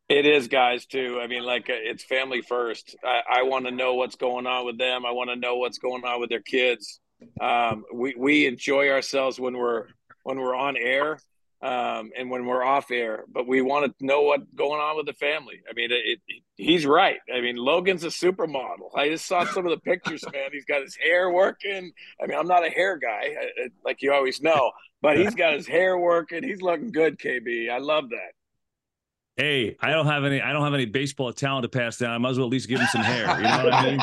It 0.09 0.25
is, 0.25 0.47
guys, 0.47 0.87
too. 0.87 1.19
I 1.21 1.27
mean, 1.27 1.43
like 1.43 1.69
uh, 1.69 1.75
it's 1.75 2.05
family 2.05 2.41
first. 2.41 2.95
I, 3.05 3.41
I 3.41 3.43
want 3.43 3.65
to 3.65 3.73
know 3.73 3.95
what's 3.95 4.15
going 4.15 4.47
on 4.47 4.65
with 4.65 4.79
them. 4.79 5.05
I 5.05 5.11
want 5.11 5.31
to 5.31 5.37
know 5.37 5.57
what's 5.57 5.79
going 5.79 6.05
on 6.05 6.21
with 6.21 6.31
their 6.31 6.43
kids. 6.43 7.01
Um, 7.41 7.85
we 7.93 8.15
we 8.17 8.47
enjoy 8.47 8.91
ourselves 8.91 9.41
when 9.41 9.57
we're 9.57 9.87
when 10.27 10.41
we're 10.41 10.57
on 10.57 10.77
air 10.77 11.21
um, 11.63 12.11
and 12.19 12.29
when 12.29 12.47
we're 12.47 12.65
off 12.65 12.91
air, 12.91 13.25
but 13.33 13.47
we 13.47 13.63
want 13.63 13.97
to 13.97 14.05
know 14.05 14.23
what's 14.23 14.43
going 14.57 14.81
on 14.81 14.97
with 14.97 15.07
the 15.07 15.13
family. 15.13 15.61
I 15.71 15.73
mean, 15.73 15.93
it, 15.93 16.19
it, 16.27 16.43
he's 16.57 16.85
right. 16.85 17.19
I 17.33 17.41
mean, 17.41 17.55
Logan's 17.55 18.03
a 18.03 18.09
supermodel. 18.09 18.91
I 18.97 19.09
just 19.09 19.27
saw 19.27 19.45
some 19.45 19.65
of 19.67 19.71
the 19.71 19.79
pictures, 19.79 20.25
man. 20.33 20.51
He's 20.51 20.65
got 20.65 20.83
his 20.83 20.97
hair 20.97 21.31
working. 21.31 21.93
I 22.21 22.27
mean, 22.27 22.37
I'm 22.37 22.49
not 22.49 22.67
a 22.67 22.71
hair 22.71 22.97
guy, 22.97 23.37
like 23.85 24.03
you 24.03 24.13
always 24.13 24.43
know, 24.43 24.73
but 25.01 25.17
he's 25.17 25.37
got 25.37 25.55
his 25.55 25.69
hair 25.69 25.97
working. 25.97 26.43
He's 26.43 26.61
looking 26.61 26.91
good, 26.91 27.21
KB. 27.21 27.71
I 27.71 27.79
love 27.79 28.11
that 28.11 28.33
hey, 29.37 29.77
I 29.81 29.91
don't 29.91 30.07
have 30.07 30.25
any, 30.25 30.41
I 30.41 30.53
don't 30.53 30.65
have 30.65 30.73
any 30.73 30.87
baseball 30.87 31.31
talent 31.33 31.63
to 31.65 31.69
pass 31.69 31.99
down. 31.99 32.11
I 32.11 32.19
might 32.19 32.31
as 32.31 32.39
well 32.39 32.47
at 32.47 32.53
least 32.53 32.69
give 32.69 32.81
him 32.81 32.89
some 32.91 33.03
hair. 33.03 33.27
You 33.37 33.43
know 33.43 33.65
what 33.65 33.75
I 33.75 33.91
mean? 33.91 34.01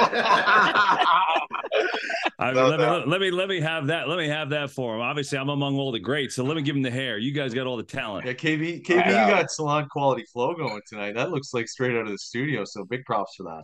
I 2.40 2.52
mean, 2.52 2.70
let, 2.70 2.80
me, 2.80 3.04
let 3.06 3.22
me 3.22 3.32
let 3.32 3.50
me 3.50 3.60
have 3.62 3.88
that. 3.88 4.08
Let 4.10 4.18
me 4.18 4.28
have 4.28 4.50
that 4.50 4.72
for 4.72 4.96
him. 4.96 5.02
Obviously, 5.02 5.38
I'm 5.38 5.50
among 5.50 5.78
all 5.78 5.92
the 5.92 6.00
greats, 6.00 6.36
so 6.36 6.44
let 6.44 6.56
me 6.56 6.64
give 6.64 6.76
him 6.76 6.82
the 6.82 6.92
hair. 6.92 7.18
You 7.18 7.32
guys 7.32 7.54
got 7.54 7.68
all 7.68 7.78
the 7.78 7.84
talent. 7.84 8.26
Yeah, 8.26 8.34
KB, 8.34 8.84
KB, 8.84 9.06
you 9.06 9.12
got 9.12 9.52
salon 9.52 9.88
quality 9.90 10.26
flow 10.32 10.54
going 10.56 10.82
tonight. 10.88 11.14
That 11.14 11.30
looks 11.30 11.54
like 11.54 11.68
straight 11.68 11.96
out 11.96 12.06
of 12.06 12.12
the 12.12 12.18
studio. 12.18 12.66
So 12.66 12.84
big 12.86 13.06
props 13.06 13.36
for 13.36 13.44
that. 13.44 13.64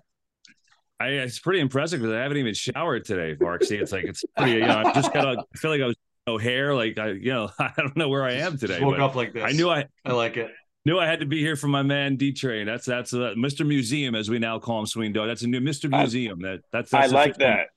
I, 0.99 1.08
it's 1.10 1.39
pretty 1.39 1.62
impressive 1.62 1.99
because 1.99 2.13
I 2.13 2.19
haven't 2.19 2.38
even 2.38 2.53
showered 2.53 3.05
today, 3.05 3.36
Mark. 3.39 3.63
See, 3.63 3.77
it's 3.77 3.91
like 3.91 4.05
it's 4.05 4.23
pretty. 4.38 4.53
You 4.53 4.67
know, 4.67 4.84
I 4.86 4.93
just 4.93 5.13
got. 5.13 5.27
I 5.27 5.58
feel 5.58 5.71
like 5.71 5.82
I 5.82 5.88
was 5.88 5.95
no 6.27 6.38
hair. 6.38 6.75
Like 6.75 6.99
I, 6.99 7.12
you 7.12 7.34
know, 7.34 7.49
I 7.60 7.71
don't 7.77 7.95
know 7.97 8.10
where 8.10 8.23
I 8.23 8.34
am 8.34 8.58
today. 8.58 8.75
Just 8.75 8.86
woke 8.86 8.99
up 8.99 9.15
like 9.15 9.34
this. 9.34 9.43
I 9.43 9.51
knew 9.51 9.69
I. 9.69 9.86
I 10.05 10.13
like 10.13 10.38
it 10.38 10.51
knew 10.86 10.99
I 10.99 11.05
had 11.05 11.19
to 11.19 11.25
be 11.25 11.39
here 11.39 11.55
for 11.55 11.67
my 11.67 11.84
man 11.84 12.15
D 12.15 12.32
Train. 12.32 12.65
That's 12.65 12.86
that's 12.86 13.13
uh, 13.13 13.34
Mr. 13.38 13.65
Museum 13.65 14.15
as 14.15 14.29
we 14.29 14.39
now 14.39 14.60
call 14.60 14.79
him, 14.79 14.86
Sween 14.86 15.13
Dog. 15.13 15.27
That's 15.27 15.43
a 15.43 15.47
new 15.47 15.60
Mr. 15.60 15.89
Museum. 15.89 16.39
That 16.41 16.62
that's, 16.71 16.91
that's 16.91 17.12
I 17.12 17.15
like 17.15 17.38
that. 17.38 17.67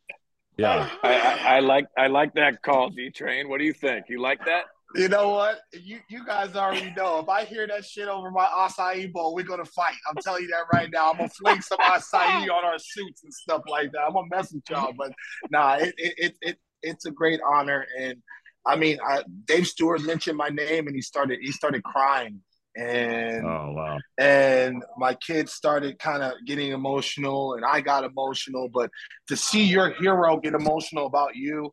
Yeah, 0.62 0.88
I, 1.02 1.14
I, 1.14 1.56
I, 1.56 1.60
like 1.60 1.86
I 1.98 2.06
like 2.06 2.34
that 2.34 2.62
call, 2.62 2.90
D 2.90 3.10
Train. 3.10 3.48
What 3.48 3.58
do 3.58 3.64
you 3.64 3.72
think? 3.72 4.06
You 4.08 4.20
like 4.20 4.44
that? 4.44 4.64
You 4.94 5.08
know 5.08 5.30
what? 5.30 5.60
You 5.72 5.98
you 6.08 6.24
guys 6.24 6.54
already 6.54 6.92
know. 6.96 7.18
If 7.18 7.28
I 7.28 7.44
hear 7.44 7.66
that 7.66 7.84
shit 7.84 8.08
over 8.08 8.30
my 8.30 8.44
acai 8.44 9.10
bowl, 9.10 9.34
we're 9.34 9.44
gonna 9.44 9.64
fight. 9.64 9.94
I'm 10.08 10.16
telling 10.22 10.42
you 10.42 10.48
that 10.48 10.64
right 10.72 10.88
now. 10.92 11.10
I'm 11.10 11.16
gonna 11.16 11.30
fling 11.30 11.62
some 11.62 11.78
acai 11.78 12.42
on 12.50 12.64
our 12.64 12.78
suits 12.78 13.24
and 13.24 13.32
stuff 13.32 13.62
like 13.68 13.90
that. 13.92 14.02
I'm 14.06 14.12
gonna 14.12 14.28
mess 14.30 14.52
with 14.52 14.62
y'all, 14.70 14.92
but 14.96 15.12
nah, 15.50 15.74
it 15.74 15.94
it 15.96 16.14
it, 16.18 16.36
it 16.42 16.58
it's 16.82 17.06
a 17.06 17.10
great 17.10 17.40
honor 17.46 17.86
and. 17.98 18.16
I 18.64 18.76
mean, 18.76 18.98
I, 19.04 19.24
Dave 19.46 19.66
Stewart 19.66 20.02
mentioned 20.02 20.36
my 20.36 20.48
name 20.48 20.86
and 20.86 20.94
he 20.94 21.02
started 21.02 21.40
he 21.42 21.50
started 21.50 21.82
crying 21.82 22.40
and 22.76 23.44
oh 23.44 23.72
wow. 23.76 23.98
and 24.18 24.82
my 24.96 25.14
kids 25.14 25.52
started 25.52 25.98
kind 25.98 26.22
of 26.22 26.32
getting 26.46 26.72
emotional 26.72 27.54
and 27.54 27.64
i 27.66 27.80
got 27.82 28.02
emotional 28.02 28.68
but 28.72 28.90
to 29.28 29.36
see 29.36 29.62
your 29.62 29.90
hero 29.90 30.38
get 30.38 30.54
emotional 30.54 31.06
about 31.06 31.36
you 31.36 31.70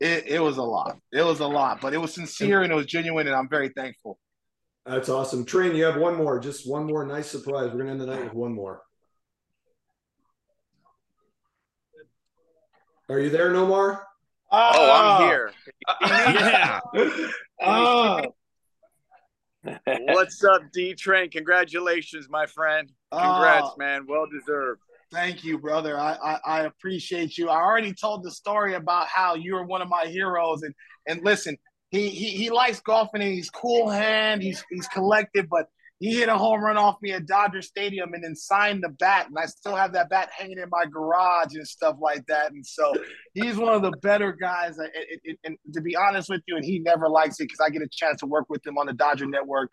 it, 0.00 0.26
it 0.28 0.40
was 0.40 0.58
a 0.58 0.62
lot. 0.62 0.96
It 1.12 1.22
was 1.22 1.40
a 1.40 1.46
lot 1.46 1.80
but 1.80 1.92
it 1.92 1.98
was 1.98 2.14
sincere 2.14 2.62
and 2.62 2.72
it 2.72 2.76
was 2.76 2.86
genuine 2.86 3.26
and 3.26 3.36
i'm 3.36 3.48
very 3.48 3.70
thankful. 3.70 4.18
That's 4.86 5.10
awesome. 5.10 5.44
Train 5.44 5.74
you 5.76 5.84
have 5.84 5.96
one 5.96 6.16
more 6.16 6.38
just 6.38 6.68
one 6.68 6.86
more 6.86 7.04
nice 7.04 7.30
surprise. 7.30 7.70
We're 7.72 7.80
gonna 7.80 7.90
end 7.90 8.00
the 8.00 8.06
night 8.06 8.24
with 8.24 8.32
one 8.32 8.54
more. 8.54 8.82
Are 13.10 13.18
you 13.18 13.28
there 13.28 13.52
nomar? 13.52 14.00
Oh 14.50 14.92
i'm 14.92 15.22
ah. 15.22 15.28
here. 15.28 15.52
Yeah. 16.00 16.80
Oh 17.60 18.22
What's 19.62 20.42
up, 20.44 20.62
D 20.72 20.94
Train? 20.94 21.30
Congratulations, 21.30 22.28
my 22.30 22.46
friend. 22.46 22.90
Congrats, 23.12 23.70
oh. 23.72 23.74
man. 23.78 24.06
Well 24.08 24.26
deserved. 24.26 24.80
Thank 25.10 25.42
you, 25.42 25.58
brother. 25.58 25.98
I, 25.98 26.16
I, 26.22 26.40
I 26.44 26.60
appreciate 26.62 27.38
you. 27.38 27.48
I 27.48 27.56
already 27.56 27.94
told 27.94 28.22
the 28.22 28.30
story 28.30 28.74
about 28.74 29.06
how 29.06 29.34
you 29.34 29.56
are 29.56 29.64
one 29.64 29.80
of 29.80 29.88
my 29.88 30.04
heroes, 30.06 30.62
and 30.62 30.74
and 31.06 31.24
listen, 31.24 31.56
he 31.90 32.10
he, 32.10 32.30
he 32.30 32.50
likes 32.50 32.80
golfing 32.80 33.22
and 33.22 33.32
he's 33.32 33.50
cool 33.50 33.88
hand. 33.88 34.42
He's 34.42 34.64
he's 34.70 34.86
collected, 34.88 35.48
but 35.48 35.68
he 36.00 36.14
hit 36.14 36.28
a 36.28 36.38
home 36.38 36.62
run 36.62 36.76
off 36.76 36.96
me 37.02 37.12
at 37.12 37.26
Dodger 37.26 37.60
Stadium 37.60 38.14
and 38.14 38.22
then 38.22 38.36
signed 38.36 38.84
the 38.84 38.88
bat. 38.88 39.26
And 39.26 39.36
I 39.36 39.46
still 39.46 39.74
have 39.74 39.92
that 39.94 40.08
bat 40.08 40.30
hanging 40.36 40.58
in 40.58 40.68
my 40.70 40.84
garage 40.86 41.54
and 41.54 41.66
stuff 41.66 41.96
like 42.00 42.24
that. 42.26 42.52
And 42.52 42.64
so 42.64 42.94
he's 43.34 43.56
one 43.56 43.74
of 43.74 43.82
the 43.82 43.90
better 44.02 44.32
guys. 44.32 44.78
And, 44.78 44.90
and, 45.24 45.38
and 45.44 45.74
to 45.74 45.80
be 45.80 45.96
honest 45.96 46.28
with 46.28 46.42
you, 46.46 46.54
and 46.54 46.64
he 46.64 46.78
never 46.78 47.08
likes 47.08 47.40
it 47.40 47.44
because 47.44 47.60
I 47.60 47.70
get 47.70 47.82
a 47.82 47.88
chance 47.90 48.20
to 48.20 48.26
work 48.26 48.46
with 48.48 48.64
him 48.64 48.78
on 48.78 48.86
the 48.86 48.92
Dodger 48.92 49.26
Network. 49.26 49.70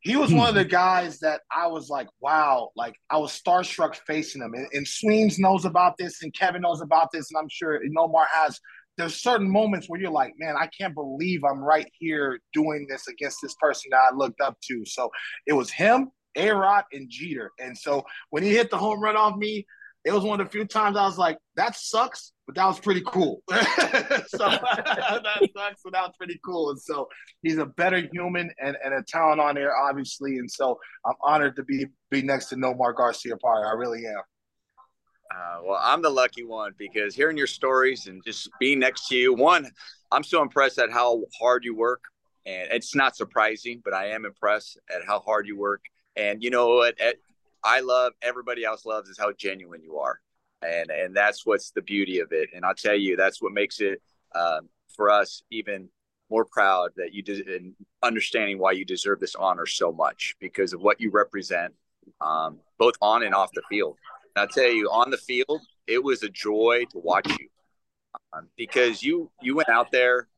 He 0.00 0.16
was 0.16 0.34
one 0.34 0.48
of 0.48 0.54
the 0.54 0.66
guys 0.66 1.20
that 1.20 1.42
I 1.50 1.68
was 1.68 1.88
like, 1.88 2.08
wow, 2.20 2.70
like 2.76 2.94
I 3.08 3.16
was 3.18 3.40
starstruck 3.40 3.94
facing 3.94 4.42
him. 4.42 4.52
And, 4.54 4.66
and 4.72 4.86
Sweens 4.86 5.38
knows 5.38 5.64
about 5.64 5.96
this, 5.96 6.22
and 6.22 6.34
Kevin 6.34 6.60
knows 6.60 6.82
about 6.82 7.10
this, 7.10 7.30
and 7.30 7.38
I'm 7.40 7.48
sure 7.48 7.80
Nomar 7.96 8.26
has 8.30 8.60
there's 8.96 9.20
certain 9.20 9.50
moments 9.50 9.88
where 9.88 10.00
you're 10.00 10.10
like, 10.10 10.34
man, 10.38 10.54
I 10.58 10.68
can't 10.78 10.94
believe 10.94 11.42
I'm 11.44 11.58
right 11.58 11.90
here 11.98 12.38
doing 12.52 12.86
this 12.88 13.08
against 13.08 13.38
this 13.42 13.54
person 13.60 13.90
that 13.90 14.00
I 14.12 14.14
looked 14.14 14.40
up 14.40 14.56
to. 14.68 14.84
So 14.86 15.10
it 15.46 15.52
was 15.52 15.70
him, 15.70 16.10
A 16.36 16.50
Rod, 16.50 16.84
and 16.92 17.08
Jeter. 17.10 17.50
And 17.58 17.76
so 17.76 18.04
when 18.30 18.42
he 18.42 18.50
hit 18.50 18.70
the 18.70 18.78
home 18.78 19.00
run 19.00 19.16
off 19.16 19.36
me, 19.36 19.66
it 20.04 20.12
was 20.12 20.22
one 20.22 20.38
of 20.38 20.46
the 20.46 20.50
few 20.50 20.66
times 20.66 20.98
I 20.98 21.06
was 21.06 21.16
like, 21.16 21.38
that 21.56 21.74
sucks, 21.76 22.32
but 22.46 22.54
that 22.56 22.66
was 22.66 22.78
pretty 22.78 23.02
cool. 23.06 23.42
so 23.48 23.56
that 23.58 24.26
sucks, 24.28 25.80
but 25.82 25.92
that 25.92 26.02
was 26.02 26.12
pretty 26.18 26.38
cool. 26.44 26.70
And 26.70 26.78
so 26.78 27.08
he's 27.42 27.56
a 27.56 27.64
better 27.64 28.06
human 28.12 28.50
and, 28.60 28.76
and 28.84 28.92
a 28.92 29.02
talent 29.08 29.40
on 29.40 29.54
there, 29.54 29.74
obviously. 29.74 30.36
And 30.36 30.50
so 30.50 30.78
I'm 31.06 31.14
honored 31.22 31.56
to 31.56 31.64
be 31.64 31.86
be 32.10 32.22
next 32.22 32.50
to 32.50 32.56
Nomar 32.56 32.94
Garciaparra. 32.94 33.66
I 33.66 33.72
really 33.76 34.04
am. 34.06 34.22
Uh, 35.34 35.58
well, 35.64 35.80
I'm 35.82 36.02
the 36.02 36.10
lucky 36.10 36.44
one 36.44 36.74
because 36.78 37.14
hearing 37.14 37.36
your 37.36 37.46
stories 37.46 38.06
and 38.06 38.22
just 38.24 38.48
being 38.60 38.78
next 38.78 39.08
to 39.08 39.16
you, 39.16 39.34
one, 39.34 39.68
I'm 40.12 40.22
so 40.22 40.42
impressed 40.42 40.78
at 40.78 40.92
how 40.92 41.22
hard 41.40 41.64
you 41.64 41.74
work. 41.74 42.02
And 42.46 42.68
it's 42.70 42.94
not 42.94 43.16
surprising, 43.16 43.80
but 43.84 43.94
I 43.94 44.08
am 44.08 44.24
impressed 44.24 44.78
at 44.94 45.04
how 45.06 45.20
hard 45.20 45.46
you 45.46 45.58
work. 45.58 45.82
And 46.14 46.42
you 46.42 46.50
know 46.50 46.76
what? 46.76 46.94
I 47.64 47.80
love, 47.80 48.12
everybody 48.22 48.64
else 48.64 48.84
loves 48.84 49.08
is 49.08 49.18
how 49.18 49.32
genuine 49.32 49.82
you 49.82 49.98
are. 49.98 50.20
And, 50.62 50.90
and 50.90 51.16
that's 51.16 51.44
what's 51.44 51.70
the 51.70 51.82
beauty 51.82 52.20
of 52.20 52.32
it. 52.32 52.50
And 52.54 52.64
I'll 52.64 52.74
tell 52.74 52.94
you, 52.94 53.16
that's 53.16 53.42
what 53.42 53.52
makes 53.52 53.80
it 53.80 54.00
um, 54.34 54.68
for 54.94 55.10
us 55.10 55.42
even 55.50 55.88
more 56.30 56.44
proud 56.44 56.90
that 56.96 57.12
you 57.12 57.22
did 57.22 57.48
and 57.48 57.74
understanding 58.02 58.58
why 58.58 58.72
you 58.72 58.84
deserve 58.84 59.20
this 59.20 59.34
honor 59.34 59.66
so 59.66 59.92
much 59.92 60.36
because 60.40 60.72
of 60.72 60.80
what 60.80 61.00
you 61.00 61.10
represent, 61.10 61.72
um, 62.20 62.58
both 62.78 62.94
on 63.00 63.22
and 63.22 63.34
off 63.34 63.50
the 63.54 63.62
field. 63.68 63.96
I'll 64.36 64.48
tell 64.48 64.70
you, 64.70 64.90
on 64.90 65.10
the 65.10 65.16
field, 65.16 65.60
it 65.86 66.02
was 66.02 66.22
a 66.22 66.28
joy 66.28 66.84
to 66.90 66.98
watch 66.98 67.30
you 67.38 67.48
um, 68.32 68.48
because 68.56 69.02
you 69.02 69.30
you 69.42 69.54
went 69.54 69.68
out 69.68 69.92
there. 69.92 70.28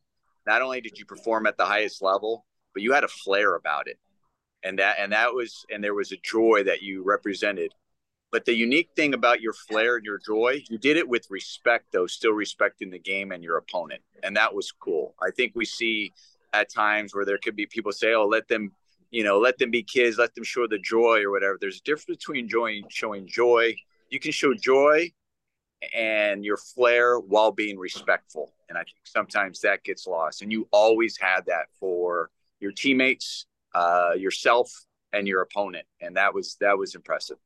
Not 0.47 0.63
only 0.63 0.81
did 0.81 0.99
you 0.99 1.05
perform 1.05 1.47
at 1.47 1.57
the 1.57 1.65
highest 1.65 2.03
level, 2.03 2.45
but 2.73 2.83
you 2.83 2.93
had 2.93 3.05
a 3.05 3.09
flair 3.09 3.55
about 3.57 3.89
it, 3.89 3.99
and 4.63 4.79
that 4.79 4.97
and 4.99 5.13
that 5.13 5.33
was 5.33 5.65
and 5.71 5.83
there 5.83 5.95
was 5.95 6.13
a 6.13 6.17
joy 6.19 6.63
that 6.65 6.83
you 6.83 7.03
represented. 7.03 7.73
But 8.33 8.45
the 8.45 8.55
unique 8.55 8.91
thing 8.97 9.15
about 9.15 9.41
your 9.41 9.53
flair 9.53 9.97
and 9.97 10.05
your 10.05 10.19
joy, 10.19 10.63
you 10.69 10.79
did 10.79 10.97
it 10.97 11.09
with 11.09 11.27
respect, 11.31 11.87
though, 11.93 12.07
still 12.07 12.33
respecting 12.33 12.91
the 12.91 12.99
game 12.99 13.33
and 13.33 13.43
your 13.43 13.57
opponent, 13.57 14.03
and 14.23 14.37
that 14.37 14.55
was 14.55 14.73
cool. 14.73 15.15
I 15.23 15.31
think 15.31 15.53
we 15.55 15.65
see 15.65 16.13
at 16.53 16.71
times 16.71 17.15
where 17.15 17.25
there 17.25 17.39
could 17.39 17.57
be 17.57 17.67
people 17.67 17.93
say, 17.93 18.13
"Oh, 18.15 18.27
let 18.27 18.49
them." 18.49 18.73
You 19.11 19.25
know, 19.25 19.39
let 19.39 19.59
them 19.59 19.71
be 19.71 19.83
kids, 19.83 20.19
let 20.19 20.35
them 20.35 20.45
show 20.45 20.67
the 20.67 20.79
joy 20.79 21.23
or 21.23 21.31
whatever. 21.31 21.59
There's 21.61 21.79
a 21.79 21.85
difference 21.85 22.19
between 22.19 22.49
joy 22.49 22.83
showing 22.89 23.27
joy. 23.27 23.77
You 24.11 24.21
can 24.21 24.33
show 24.33 24.55
joy 24.55 25.13
and 25.95 26.45
your 26.45 26.57
flair 26.57 27.19
while 27.19 27.53
being 27.53 27.79
respectful. 27.79 28.53
And 28.69 28.77
I 28.77 28.83
think 28.83 28.97
sometimes 29.05 29.61
that 29.61 29.85
gets 29.85 30.07
lost. 30.07 30.43
And 30.43 30.51
you 30.51 30.69
always 30.73 31.17
had 31.19 31.47
that 31.47 31.67
for 31.79 32.31
your 32.61 32.73
teammates, 32.73 33.47
uh, 33.75 34.13
yourself, 34.17 34.73
and 35.13 35.29
your 35.29 35.43
opponent. 35.43 35.87
And 36.01 36.17
that 36.17 36.35
was 36.35 36.57
that 36.61 36.77
was 36.77 36.95
impressive 36.95 37.39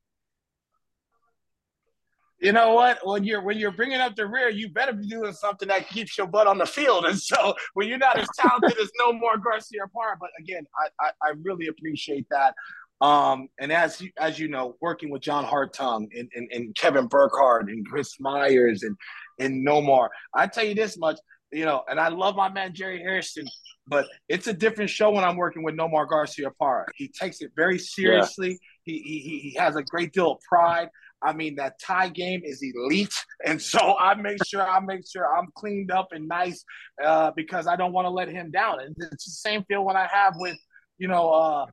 you 2.41 2.51
know 2.51 2.73
what? 2.73 2.99
When 3.03 3.23
you're 3.23 3.41
when 3.43 3.57
you're 3.57 3.71
bringing 3.71 3.99
up 3.99 4.15
the 4.15 4.25
rear, 4.25 4.49
you 4.49 4.69
better 4.69 4.93
be 4.93 5.07
doing 5.07 5.31
something 5.31 5.67
that 5.67 5.87
keeps 5.89 6.17
your 6.17 6.25
butt 6.27 6.47
on 6.47 6.57
the 6.57 6.65
field. 6.65 7.05
And 7.05 7.19
so 7.19 7.53
when 7.75 7.87
you're 7.87 7.99
not 7.99 8.17
as 8.17 8.27
talented 8.35 8.77
as 8.79 8.89
Nomar 8.99 9.37
Garciaparra, 9.37 10.15
but 10.19 10.31
again, 10.39 10.65
I, 10.75 11.05
I, 11.05 11.11
I 11.23 11.33
really 11.43 11.67
appreciate 11.67 12.25
that. 12.31 12.55
Um, 12.99 13.47
and 13.59 13.71
as 13.71 14.01
you, 14.01 14.09
as 14.19 14.39
you 14.39 14.47
know, 14.47 14.75
working 14.81 15.09
with 15.09 15.21
John 15.21 15.45
Hartung 15.45 16.07
and, 16.17 16.29
and, 16.35 16.47
and 16.51 16.75
Kevin 16.75 17.07
Burkhardt 17.07 17.69
and 17.69 17.85
Chris 17.85 18.19
Myers 18.19 18.83
and 18.83 18.95
and 19.39 19.65
Nomar, 19.65 20.09
I 20.33 20.47
tell 20.47 20.65
you 20.65 20.75
this 20.75 20.97
much, 20.97 21.19
you 21.51 21.65
know, 21.65 21.83
and 21.89 21.99
I 21.99 22.07
love 22.09 22.35
my 22.35 22.49
man 22.49 22.73
Jerry 22.73 22.99
Hairston, 22.99 23.47
but 23.87 24.07
it's 24.29 24.47
a 24.47 24.53
different 24.53 24.89
show 24.89 25.11
when 25.11 25.23
I'm 25.23 25.37
working 25.37 25.63
with 25.63 25.75
Nomar 25.75 26.07
Garciaparra. 26.07 26.85
He 26.95 27.07
takes 27.07 27.41
it 27.41 27.51
very 27.55 27.77
seriously. 27.77 28.49
Yeah. 28.49 28.55
He, 28.83 28.99
he 28.99 29.39
he 29.39 29.55
has 29.59 29.75
a 29.75 29.83
great 29.83 30.11
deal 30.11 30.31
of 30.31 30.39
pride. 30.41 30.89
I 31.23 31.33
mean, 31.33 31.55
that 31.55 31.79
tie 31.79 32.09
game 32.09 32.41
is 32.43 32.61
elite, 32.63 33.13
and 33.45 33.61
so 33.61 33.97
I 33.97 34.15
make 34.15 34.43
sure 34.45 34.67
I 34.67 34.79
make 34.79 35.01
sure 35.11 35.25
I'm 35.35 35.47
cleaned 35.55 35.91
up 35.91 36.09
and 36.11 36.27
nice 36.27 36.63
uh, 37.03 37.31
because 37.35 37.67
I 37.67 37.75
don't 37.75 37.93
want 37.93 38.05
to 38.05 38.09
let 38.09 38.29
him 38.29 38.51
down. 38.51 38.81
And 38.81 38.95
it's 39.11 39.25
the 39.25 39.31
same 39.31 39.63
feel 39.65 39.83
when 39.85 39.95
I 39.95 40.07
have 40.11 40.33
with, 40.37 40.57
you 40.97 41.07
know, 41.07 41.29
uh, 41.29 41.65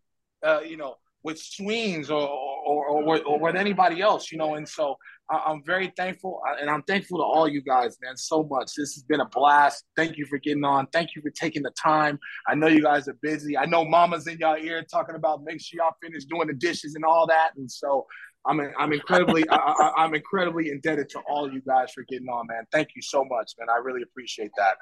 uh, 0.44 0.60
you 0.60 0.76
know, 0.76 0.96
with 1.22 1.38
Sweens 1.38 2.10
or 2.10 2.28
or, 2.68 2.86
or, 2.86 3.22
or 3.22 3.38
with 3.38 3.56
anybody 3.56 4.00
else, 4.02 4.30
you 4.30 4.38
know. 4.38 4.54
And 4.54 4.68
so 4.68 4.96
I, 5.30 5.50
am 5.50 5.62
very 5.64 5.92
thankful, 5.96 6.40
and 6.60 6.68
I'm 6.68 6.82
thankful 6.82 7.18
to 7.18 7.24
all 7.24 7.48
you 7.48 7.62
guys, 7.62 7.96
man, 8.02 8.16
so 8.16 8.46
much. 8.50 8.72
This 8.76 8.94
has 8.94 9.02
been 9.02 9.20
a 9.20 9.28
blast. 9.28 9.84
Thank 9.96 10.16
you 10.16 10.26
for 10.26 10.38
getting 10.38 10.64
on. 10.64 10.86
Thank 10.92 11.10
you 11.16 11.22
for 11.22 11.30
taking 11.30 11.62
the 11.62 11.72
time. 11.82 12.18
I 12.46 12.54
know 12.54 12.66
you 12.66 12.82
guys 12.82 13.08
are 13.08 13.16
busy. 13.22 13.56
I 13.56 13.66
know 13.66 13.84
Mama's 13.84 14.26
in 14.26 14.38
y'all 14.38 14.56
ear 14.56 14.84
talking 14.90 15.14
about 15.14 15.44
make 15.44 15.60
sure 15.60 15.82
y'all 15.82 15.96
finish 16.02 16.24
doing 16.24 16.48
the 16.48 16.54
dishes 16.54 16.94
and 16.94 17.04
all 17.04 17.26
that. 17.26 17.50
And 17.56 17.70
so 17.70 18.06
I'm 18.48 18.60
I'm 18.78 18.92
incredibly 18.92 19.44
I, 19.50 19.92
am 19.98 20.14
incredibly 20.14 20.70
indebted 20.70 21.10
to 21.10 21.20
all 21.28 21.52
you 21.52 21.60
guys 21.60 21.92
for 21.92 22.02
getting 22.08 22.28
on, 22.28 22.46
man. 22.46 22.64
Thank 22.72 22.88
you 22.96 23.02
so 23.02 23.24
much, 23.24 23.52
man. 23.58 23.68
I 23.70 23.76
really 23.78 24.02
appreciate 24.02 24.50
that. 24.56 24.76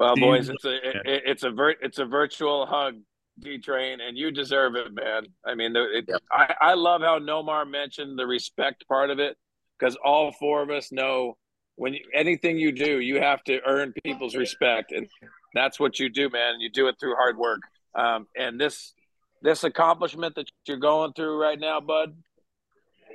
Well, 0.00 0.16
boys, 0.16 0.48
it's 0.48 0.64
a 0.64 0.74
it, 0.74 1.22
it's 1.26 1.42
a 1.44 1.50
vir- 1.50 1.76
it's 1.80 1.98
a 1.98 2.04
virtual 2.04 2.66
hug, 2.66 2.94
D 3.38 3.58
Train, 3.58 4.00
and 4.00 4.18
you 4.18 4.32
deserve 4.32 4.74
it, 4.74 4.92
man. 4.92 5.26
I 5.46 5.54
mean, 5.54 5.76
it, 5.76 6.06
yep. 6.08 6.20
I 6.32 6.54
I 6.60 6.74
love 6.74 7.02
how 7.02 7.18
Nomar 7.20 7.70
mentioned 7.70 8.18
the 8.18 8.26
respect 8.26 8.88
part 8.88 9.10
of 9.10 9.20
it 9.20 9.36
because 9.78 9.96
all 10.04 10.32
four 10.32 10.62
of 10.62 10.70
us 10.70 10.90
know 10.90 11.36
when 11.76 11.94
you, 11.94 12.00
anything 12.12 12.58
you 12.58 12.72
do, 12.72 12.98
you 12.98 13.20
have 13.20 13.44
to 13.44 13.60
earn 13.66 13.94
people's 14.02 14.34
respect, 14.34 14.90
and 14.90 15.06
that's 15.54 15.78
what 15.78 16.00
you 16.00 16.08
do, 16.08 16.28
man. 16.28 16.60
You 16.60 16.70
do 16.70 16.88
it 16.88 16.96
through 16.98 17.14
hard 17.14 17.36
work. 17.36 17.60
Um, 17.94 18.26
and 18.36 18.60
this 18.60 18.94
this 19.42 19.64
accomplishment 19.64 20.34
that 20.34 20.50
you're 20.66 20.76
going 20.76 21.12
through 21.12 21.40
right 21.40 21.58
now, 21.58 21.80
bud, 21.80 22.14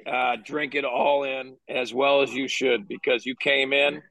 uh, 0.06 0.36
drink 0.44 0.76
it 0.76 0.86
all 0.86 1.24
in 1.24 1.56
as 1.70 1.94
well 1.94 2.22
as 2.22 2.34
you 2.34 2.48
should 2.48 2.88
because 2.88 3.26
you 3.26 3.36
came 3.36 3.74
in 3.74 4.02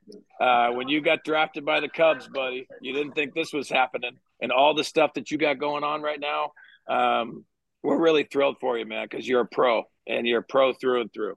uh, 0.40 0.70
when 0.70 0.88
you 0.88 1.00
got 1.00 1.22
drafted 1.24 1.64
by 1.64 1.80
the 1.80 1.88
Cubs, 1.88 2.28
buddy. 2.28 2.66
You 2.80 2.92
didn't 2.92 3.12
think 3.12 3.34
this 3.34 3.52
was 3.52 3.68
happening, 3.68 4.16
and 4.40 4.50
all 4.50 4.74
the 4.74 4.84
stuff 4.84 5.14
that 5.14 5.30
you 5.30 5.38
got 5.38 5.58
going 5.58 5.84
on 5.84 6.02
right 6.02 6.20
now. 6.20 6.52
Um, 6.88 7.44
we're 7.82 7.98
really 7.98 8.24
thrilled 8.24 8.56
for 8.60 8.78
you, 8.78 8.86
man, 8.86 9.06
because 9.08 9.28
you're 9.28 9.42
a 9.42 9.46
pro 9.46 9.84
and 10.06 10.26
you're 10.26 10.40
a 10.40 10.42
pro 10.42 10.72
through 10.72 11.02
and 11.02 11.12
through. 11.12 11.36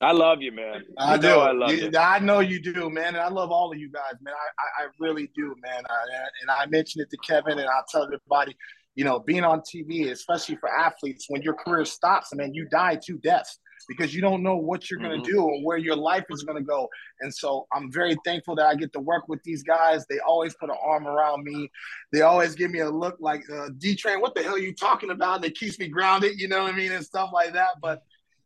I 0.00 0.12
love 0.12 0.40
you, 0.40 0.50
man. 0.50 0.82
You 0.88 0.94
I 0.98 1.18
do. 1.18 1.28
I 1.28 1.52
love 1.52 1.72
you, 1.72 1.90
you. 1.92 1.98
I 1.98 2.18
know 2.20 2.40
you 2.40 2.58
do, 2.58 2.88
man. 2.88 3.08
And 3.08 3.18
I 3.18 3.28
love 3.28 3.50
all 3.50 3.70
of 3.70 3.78
you 3.78 3.90
guys, 3.90 4.14
man. 4.22 4.32
I, 4.32 4.82
I, 4.82 4.86
I 4.86 4.88
really 4.98 5.30
do, 5.36 5.54
man. 5.62 5.82
I, 5.90 5.94
and 6.40 6.50
I 6.50 6.64
mentioned 6.66 7.02
it 7.02 7.10
to 7.10 7.18
Kevin, 7.18 7.58
and 7.58 7.68
I'll 7.68 7.84
tell 7.86 8.04
everybody 8.04 8.56
you 9.00 9.06
know, 9.06 9.18
being 9.18 9.44
on 9.44 9.62
TV, 9.62 10.10
especially 10.10 10.56
for 10.56 10.68
athletes, 10.68 11.24
when 11.28 11.40
your 11.40 11.54
career 11.54 11.86
stops, 11.86 12.32
I 12.34 12.36
mean, 12.36 12.52
you 12.52 12.66
die 12.66 12.98
two 13.02 13.16
deaths 13.16 13.58
because 13.88 14.14
you 14.14 14.20
don't 14.20 14.42
know 14.42 14.56
what 14.56 14.90
you're 14.90 15.00
going 15.00 15.22
to 15.22 15.26
mm-hmm. 15.26 15.38
do 15.38 15.42
or 15.42 15.58
where 15.64 15.78
your 15.78 15.96
life 15.96 16.26
is 16.28 16.42
going 16.42 16.58
to 16.58 16.62
go. 16.62 16.86
And 17.22 17.34
so 17.34 17.66
I'm 17.72 17.90
very 17.90 18.14
thankful 18.26 18.54
that 18.56 18.66
I 18.66 18.74
get 18.74 18.92
to 18.92 19.00
work 19.00 19.26
with 19.26 19.42
these 19.42 19.62
guys. 19.62 20.04
They 20.10 20.18
always 20.18 20.54
put 20.60 20.68
an 20.68 20.76
arm 20.84 21.06
around 21.06 21.44
me. 21.44 21.70
They 22.12 22.20
always 22.20 22.54
give 22.54 22.70
me 22.70 22.80
a 22.80 22.90
look 22.90 23.16
like, 23.20 23.42
uh, 23.50 23.70
D 23.78 23.96
Train, 23.96 24.20
what 24.20 24.34
the 24.34 24.42
hell 24.42 24.56
are 24.56 24.58
you 24.58 24.74
talking 24.74 25.10
about? 25.10 25.36
And 25.36 25.46
it 25.46 25.56
keeps 25.56 25.78
me 25.78 25.88
grounded, 25.88 26.38
you 26.38 26.48
know 26.48 26.64
what 26.64 26.74
I 26.74 26.76
mean? 26.76 26.92
And 26.92 27.02
stuff 27.02 27.30
like 27.32 27.54
that. 27.54 27.76
But 27.80 28.02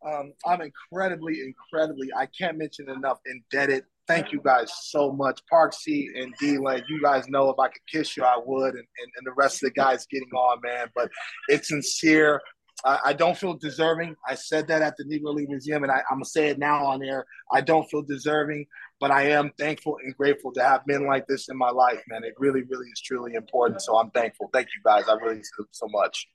um, 0.06 0.34
I'm 0.46 0.60
incredibly, 0.60 1.40
incredibly, 1.40 2.10
I 2.16 2.26
can't 2.26 2.58
mention 2.58 2.88
enough, 2.90 3.18
indebted 3.26 3.86
thank 4.06 4.32
you 4.32 4.40
guys 4.44 4.70
so 4.82 5.12
much. 5.12 5.40
Parksy 5.52 6.06
and 6.16 6.34
D 6.38 6.58
Lane, 6.58 6.82
you 6.88 7.00
guys 7.02 7.28
know 7.28 7.50
if 7.50 7.58
I 7.58 7.68
could 7.68 7.86
kiss 7.90 8.16
you, 8.16 8.24
I 8.24 8.38
would, 8.44 8.74
and, 8.74 8.78
and, 8.78 9.12
and 9.16 9.26
the 9.26 9.32
rest 9.36 9.62
of 9.62 9.68
the 9.68 9.72
guys 9.72 10.06
getting 10.10 10.30
on, 10.30 10.60
man. 10.62 10.88
But 10.94 11.10
it's 11.48 11.68
sincere. 11.68 12.40
I, 12.84 12.98
I, 13.06 13.12
don't 13.12 13.36
feel 13.36 13.54
deserving. 13.54 14.16
I 14.28 14.34
said 14.34 14.66
that 14.68 14.82
at 14.82 14.96
the 14.96 15.04
Negro 15.04 15.34
League 15.34 15.48
Museum, 15.48 15.84
and 15.84 15.92
I, 15.92 15.98
I'm 16.10 16.16
going 16.16 16.24
to 16.24 16.30
say 16.30 16.48
it 16.48 16.58
now 16.58 16.84
on 16.84 17.02
air. 17.02 17.24
I 17.52 17.60
don't 17.60 17.88
feel 17.88 18.02
deserving, 18.02 18.66
but 19.00 19.10
I 19.10 19.28
am 19.30 19.52
thankful 19.58 19.96
and 20.04 20.14
grateful 20.16 20.52
to 20.54 20.62
have 20.62 20.82
men 20.86 21.06
like 21.06 21.26
this 21.26 21.48
in 21.48 21.56
my 21.56 21.70
life, 21.70 22.02
man. 22.08 22.24
It 22.24 22.34
really, 22.38 22.62
really 22.62 22.86
is 22.86 23.00
truly 23.00 23.34
important. 23.34 23.80
So 23.80 23.96
I'm 23.96 24.10
thankful. 24.10 24.50
Thank 24.52 24.68
you 24.76 24.82
guys. 24.84 25.04
I 25.08 25.14
really 25.14 25.40
so 25.70 25.86
much. 25.88 26.26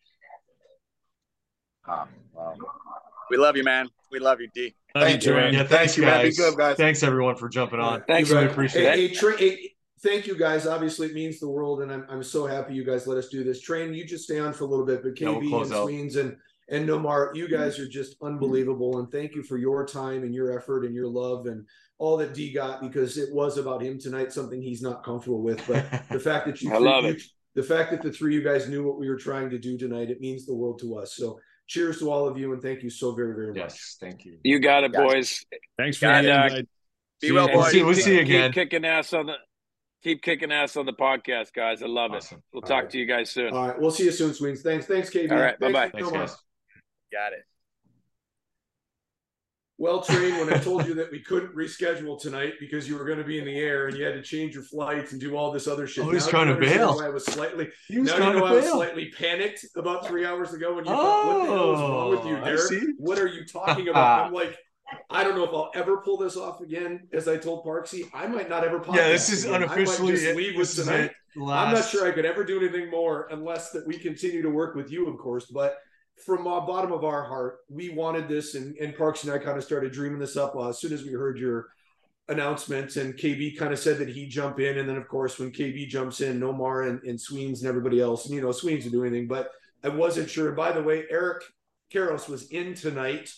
Um, 1.88 2.08
um, 2.40 2.56
we 3.30 3.38
love 3.38 3.58
you, 3.58 3.64
man. 3.64 3.90
We 4.12 4.20
love 4.20 4.40
you, 4.40 4.48
D. 4.54 4.74
Thank 4.94 5.26
you, 5.26 5.34
man. 5.34 5.54
Yeah, 5.54 5.64
thanks, 5.64 5.98
you, 5.98 6.04
guys. 6.04 6.38
Good, 6.38 6.58
guys. 6.58 6.78
Thanks 6.78 7.04
everyone 7.04 7.36
for 7.36 7.50
jumping 7.50 7.80
on. 7.80 8.04
Thanks, 8.08 8.30
really 8.30 8.48
appreciate 8.48 8.84
hey, 8.84 9.06
it. 9.06 9.10
Hey, 9.10 9.16
tra- 9.16 9.38
hey, 9.38 9.72
thank 10.02 10.28
you 10.28 10.38
guys. 10.38 10.66
Obviously, 10.66 11.08
it 11.08 11.14
means 11.14 11.40
the 11.40 11.50
world, 11.50 11.82
and 11.82 11.92
I'm, 11.92 12.06
I'm 12.10 12.24
so 12.24 12.48
happy 12.48 12.74
you 12.74 12.84
guys 12.84 13.06
let 13.06 13.18
us 13.18 13.30
do 13.30 13.44
this. 13.44 13.62
Train, 13.62 13.94
you 13.94 14.06
just 14.06 14.24
stay 14.24 14.40
on 14.40 14.54
for 14.54 14.64
a 14.64 14.68
little 14.68 14.86
bit, 14.86 15.04
but 15.04 15.14
KB 15.14 15.22
yeah, 15.22 15.50
we'll 15.50 15.62
and 15.62 15.72
Sweens 15.72 16.16
and 16.16 16.36
and 16.72 16.88
Nomar, 16.88 17.36
you 17.36 17.48
guys 17.48 17.80
are 17.80 17.88
just 17.88 18.16
unbelievable, 18.22 19.00
and 19.00 19.12
thank 19.12 19.34
you 19.34 19.44
for 19.44 19.58
your 19.58 19.86
time 19.86 20.24
and 20.24 20.34
your 20.34 20.58
effort 20.58 20.86
and 20.86 20.94
your 20.94 21.08
love 21.08 21.48
and 21.48 21.66
all 21.98 22.16
that 22.18 22.34
D 22.34 22.52
got 22.52 22.82
because 22.82 23.18
it 23.18 23.34
was 23.34 23.58
about 23.58 23.82
him 23.82 24.00
tonight, 24.00 24.32
something 24.32 24.62
he's 24.62 24.82
not 24.82 25.04
comfortable 25.04 25.42
with. 25.42 25.66
But 25.68 25.86
the 26.12 26.20
fact 26.20 26.46
that 26.46 26.62
you, 26.62 26.74
I 26.74 26.78
love 26.78 27.06
you, 27.06 27.12
it. 27.12 27.24
The 27.56 27.64
fact 27.64 27.92
that 27.92 28.02
the 28.02 28.12
three 28.12 28.38
of 28.38 28.44
you 28.44 28.50
guys 28.50 28.70
knew 28.70 28.84
what 28.84 29.00
we 29.00 29.10
were 29.10 29.18
trying 29.18 29.50
to 29.50 29.58
do 29.58 29.78
tonight, 29.78 30.12
it 30.12 30.22
means 30.22 30.46
the 30.46 30.56
world 30.56 30.80
to 30.80 30.98
us. 30.98 31.16
So 31.16 31.40
cheers 31.70 32.00
to 32.00 32.12
all 32.12 32.28
of 32.28 32.38
you 32.38 32.52
and 32.52 32.62
thank 32.62 32.84
you 32.84 32.90
so 32.90 33.14
very, 33.14 33.34
very 33.34 33.54
much. 33.54 33.58
Yes, 33.58 33.98
thank 34.02 34.26
you. 34.26 34.40
You 34.44 34.60
got 34.60 34.84
it, 34.84 34.92
boys. 34.92 35.46
Thanks 35.78 35.98
for 35.98 36.08
the 36.08 36.18
invite. 36.18 36.68
Be 37.22 37.32
well, 37.32 37.48
boys. 37.48 37.74
We'll 37.74 37.94
see, 37.94 38.16
you 38.16 38.22
again. 38.22 38.52
Keep 38.52 38.72
kicking 38.72 38.86
ass 38.86 39.14
on 39.14 39.28
the 39.28 39.36
keep 40.02 40.22
kicking 40.22 40.52
ass 40.52 40.76
on 40.78 40.86
the 40.86 40.94
podcast, 40.94 41.54
guys. 41.54 41.84
I 41.84 41.86
love 41.86 42.12
awesome. 42.12 42.40
it. 42.40 42.44
We'll 42.54 42.64
all 42.64 42.68
talk 42.68 42.84
right. 42.84 42.90
to 42.92 42.98
you 42.98 43.06
guys 43.06 43.30
soon. 43.30 43.54
All 43.54 43.68
right. 43.68 43.80
We'll 43.80 43.92
see 43.92 44.06
you 44.06 44.12
soon, 44.12 44.34
Sweens. 44.34 44.62
Thanks. 44.62 44.86
Thanks, 44.86 45.10
KB. 45.10 45.32
All 45.32 45.38
right. 45.38 45.60
Bye 45.60 45.72
bye. 45.72 45.90
Thanks, 45.90 46.10
guys. 46.10 46.36
Got 47.12 47.34
it. 47.34 47.49
Well, 49.80 50.02
trained 50.02 50.38
when 50.38 50.54
I 50.54 50.58
told 50.64 50.86
you 50.86 50.94
that 50.96 51.10
we 51.10 51.22
couldn't 51.22 51.56
reschedule 51.56 52.20
tonight 52.20 52.56
because 52.60 52.88
you 52.88 52.98
were 52.98 53.06
going 53.06 53.18
to 53.18 53.24
be 53.24 53.40
in 53.40 53.46
the 53.46 53.56
air 53.58 53.88
and 53.88 53.98
you 53.98 54.04
had 54.04 54.14
to 54.14 54.22
change 54.22 54.54
your 54.54 54.64
flights 54.64 55.14
and 55.14 55.22
do 55.22 55.38
all 55.38 55.54
this 55.54 55.70
other 55.70 55.88
shit. 55.88 56.04
Oh, 56.04 56.12
he's 56.12 56.28
trying 56.28 56.54
to 56.54 56.60
bail. 56.60 57.00
I 57.02 57.08
was 57.08 57.26
slightly. 57.26 57.70
He 57.88 57.98
was 57.98 58.10
now 58.10 58.28
you 58.28 58.40
know 58.40 58.46
I 58.46 58.52
was 58.52 58.70
slightly 58.70 59.10
panicked 59.18 59.66
about 59.78 60.06
three 60.06 60.26
hours 60.26 60.54
ago 60.54 60.76
when 60.76 60.86
you 60.86 60.92
oh, 60.92 60.96
thought, 60.96 61.28
"What 61.28 61.46
the 61.46 61.54
hell 61.54 61.74
is 61.74 61.80
wrong 61.80 62.10
with 62.10 62.26
you, 62.26 62.38
oh, 62.38 62.42
I 62.42 62.46
Derek? 62.46 62.96
What 62.98 63.20
are 63.20 63.28
you 63.28 63.46
talking 63.46 63.88
about?" 63.88 64.26
I'm 64.28 64.34
like, 64.34 64.58
I 65.10 65.24
don't 65.24 65.36
know 65.36 65.46
if 65.46 65.52
I'll 65.52 65.72
ever 65.74 66.02
pull 66.02 66.18
this 66.18 66.36
off 66.36 66.60
again. 66.60 67.08
As 67.14 67.30
I 67.30 67.38
told 67.38 67.66
Parksy, 67.66 68.10
I 68.14 68.28
might 68.28 68.50
not 68.50 68.66
ever. 68.66 68.84
Yeah, 68.94 69.08
this 69.08 69.30
is 69.30 69.46
again. 69.46 69.64
unofficially. 69.64 70.12
Just 70.12 70.36
leave 70.36 70.58
with 70.58 70.76
tonight. 70.76 71.12
I'm 71.38 71.74
not 71.74 71.86
sure 71.86 72.06
I 72.06 72.12
could 72.12 72.26
ever 72.26 72.44
do 72.44 72.60
anything 72.60 72.90
more 72.90 73.30
unless 73.32 73.72
that 73.72 73.88
we 73.88 73.98
continue 73.98 74.42
to 74.42 74.50
work 74.50 74.76
with 74.76 74.92
you, 74.92 75.08
of 75.08 75.18
course. 75.18 75.46
But 75.46 75.78
from 76.26 76.44
the 76.44 76.50
bottom 76.50 76.92
of 76.92 77.04
our 77.04 77.24
heart, 77.24 77.60
we 77.70 77.90
wanted 77.90 78.28
this, 78.28 78.56
and, 78.56 78.76
and 78.78 78.96
Parks 78.96 79.24
and 79.24 79.34
I 79.34 79.38
kind 79.38 79.58
of 79.58 79.64
started 79.64 79.92
dreaming 79.92 80.20
this 80.20 80.38
up 80.38 80.56
uh, 80.56 80.70
as 80.70 80.80
soon 80.80 80.94
as 80.94 81.04
we 81.04 81.12
heard 81.12 81.38
your 81.38 81.68
announcements. 82.28 82.98
And 82.98 83.16
KB 83.16 83.58
kind 83.58 83.74
of 83.74 83.80
said 83.80 83.98
that 83.98 84.10
he'd 84.10 84.30
jump 84.30 84.60
in, 84.60 84.78
and 84.78 84.88
then 84.88 84.98
of 84.98 85.08
course 85.08 85.40
when 85.40 85.52
KB 85.52 85.88
jumps 85.88 86.22
in, 86.22 86.40
Nomar 86.40 86.88
and, 86.90 87.02
and 87.04 87.20
Sweens 87.20 87.62
and 87.62 87.70
everybody 87.70 88.00
else, 88.00 88.26
and 88.26 88.36
you 88.36 88.42
know 88.42 88.52
Sweens 88.52 88.84
would 88.84 88.94
do 88.94 89.04
anything, 89.04 89.28
but 89.28 89.52
I 89.84 89.90
wasn't 89.90 90.30
sure. 90.30 90.48
And 90.48 90.58
By 90.58 90.72
the 90.72 90.84
way, 90.84 91.06
Eric 91.10 91.44
Karros 91.94 92.30
was 92.30 92.50
in 92.50 92.74
tonight, 92.74 93.32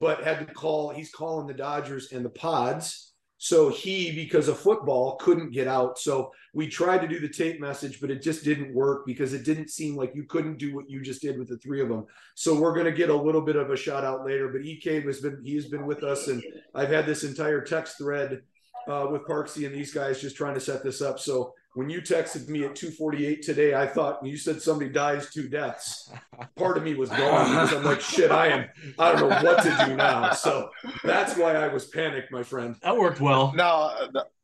but 0.00 0.22
had 0.22 0.46
to 0.46 0.52
call. 0.52 0.90
He's 0.90 1.10
calling 1.10 1.46
the 1.46 1.54
Dodgers 1.54 2.12
and 2.12 2.24
the 2.24 2.30
Pods. 2.30 3.12
So 3.38 3.68
he, 3.68 4.12
because 4.12 4.48
of 4.48 4.58
football, 4.58 5.16
couldn't 5.16 5.52
get 5.52 5.68
out. 5.68 5.98
So 5.98 6.32
we 6.54 6.68
tried 6.68 7.02
to 7.02 7.08
do 7.08 7.20
the 7.20 7.28
tape 7.28 7.60
message, 7.60 8.00
but 8.00 8.10
it 8.10 8.22
just 8.22 8.44
didn't 8.44 8.74
work 8.74 9.04
because 9.04 9.34
it 9.34 9.44
didn't 9.44 9.68
seem 9.68 9.94
like 9.94 10.14
you 10.14 10.24
couldn't 10.24 10.58
do 10.58 10.74
what 10.74 10.88
you 10.88 11.02
just 11.02 11.20
did 11.20 11.38
with 11.38 11.48
the 11.48 11.58
three 11.58 11.82
of 11.82 11.88
them. 11.88 12.06
So 12.34 12.58
we're 12.58 12.72
going 12.72 12.86
to 12.86 12.92
get 12.92 13.10
a 13.10 13.14
little 13.14 13.42
bit 13.42 13.56
of 13.56 13.70
a 13.70 13.76
shout 13.76 14.04
out 14.04 14.24
later. 14.24 14.48
But 14.48 14.66
Ek 14.66 15.04
has 15.04 15.20
been 15.20 15.42
he's 15.44 15.66
been 15.66 15.86
with 15.86 16.02
us, 16.02 16.28
and 16.28 16.42
I've 16.74 16.90
had 16.90 17.04
this 17.04 17.24
entire 17.24 17.60
text 17.60 17.98
thread 17.98 18.42
uh, 18.88 19.08
with 19.10 19.26
Parksy 19.26 19.66
and 19.66 19.74
these 19.74 19.92
guys 19.92 20.20
just 20.20 20.36
trying 20.36 20.54
to 20.54 20.60
set 20.60 20.82
this 20.82 21.02
up. 21.02 21.18
So 21.18 21.52
when 21.76 21.90
you 21.90 22.00
texted 22.00 22.48
me 22.48 22.64
at 22.64 22.74
2:48 22.74 23.42
today, 23.42 23.74
I 23.74 23.86
thought 23.86 24.22
when 24.22 24.30
you 24.30 24.38
said 24.38 24.62
somebody 24.62 24.88
dies 24.90 25.28
two 25.30 25.46
deaths, 25.46 26.10
part 26.56 26.78
of 26.78 26.82
me 26.82 26.94
was 26.94 27.10
gone 27.10 27.50
because 27.50 27.74
I'm 27.74 27.84
like, 27.84 28.00
shit, 28.00 28.30
I 28.30 28.46
am, 28.48 28.68
I 28.98 29.12
don't 29.12 29.28
know 29.28 29.42
what 29.42 29.62
to 29.62 29.84
do 29.84 29.94
now. 29.94 30.32
So 30.32 30.70
that's 31.04 31.36
why 31.36 31.54
I 31.54 31.68
was 31.68 31.84
panicked, 31.88 32.32
my 32.32 32.42
friend. 32.42 32.76
That 32.82 32.96
worked 32.96 33.20
well. 33.20 33.52
No, 33.54 33.94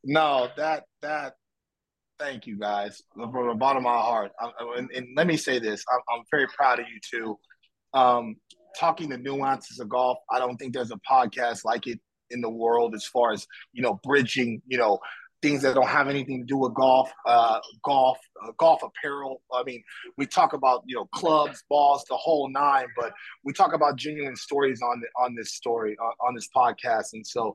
no, 0.04 0.48
that 0.56 0.84
that. 1.00 1.34
Thank 2.18 2.46
you 2.46 2.56
guys 2.56 3.02
from 3.14 3.48
the 3.48 3.54
bottom 3.54 3.78
of 3.78 3.82
my 3.84 3.98
heart. 4.00 4.30
I, 4.38 4.50
and, 4.76 4.88
and, 4.92 5.08
let 5.16 5.26
me 5.26 5.36
say 5.36 5.58
this: 5.58 5.82
I'm, 5.90 6.00
I'm 6.14 6.24
very 6.30 6.46
proud 6.54 6.78
of 6.78 6.86
you 6.86 7.00
too. 7.10 7.38
Um, 7.98 8.36
talking 8.78 9.08
the 9.08 9.18
nuances 9.18 9.80
of 9.80 9.88
golf, 9.88 10.18
I 10.30 10.38
don't 10.38 10.56
think 10.56 10.74
there's 10.74 10.92
a 10.92 11.00
podcast 11.10 11.64
like 11.64 11.86
it 11.86 11.98
in 12.30 12.40
the 12.42 12.50
world 12.50 12.94
as 12.94 13.06
far 13.06 13.32
as 13.32 13.46
you 13.72 13.82
know 13.82 13.98
bridging 14.04 14.60
you 14.66 14.78
know 14.78 14.98
things 15.42 15.62
that 15.62 15.74
don't 15.74 15.88
have 15.88 16.08
anything 16.08 16.40
to 16.40 16.46
do 16.46 16.56
with 16.56 16.72
golf, 16.74 17.12
uh, 17.26 17.58
golf, 17.84 18.18
uh, 18.42 18.52
golf 18.58 18.82
apparel. 18.82 19.42
I 19.52 19.64
mean, 19.64 19.82
we 20.16 20.26
talk 20.26 20.52
about 20.52 20.84
you 20.86 20.96
know 20.96 21.06
clubs, 21.06 21.64
balls, 21.68 22.04
the 22.08 22.16
whole 22.16 22.48
nine, 22.48 22.86
but 22.96 23.12
we 23.44 23.52
talk 23.52 23.74
about 23.74 23.96
genuine 23.96 24.36
stories 24.36 24.80
on 24.80 25.00
the, 25.00 25.08
on 25.22 25.34
this 25.34 25.54
story 25.54 25.96
on, 25.98 26.12
on 26.28 26.34
this 26.34 26.48
podcast, 26.56 27.12
and 27.12 27.26
so 27.26 27.54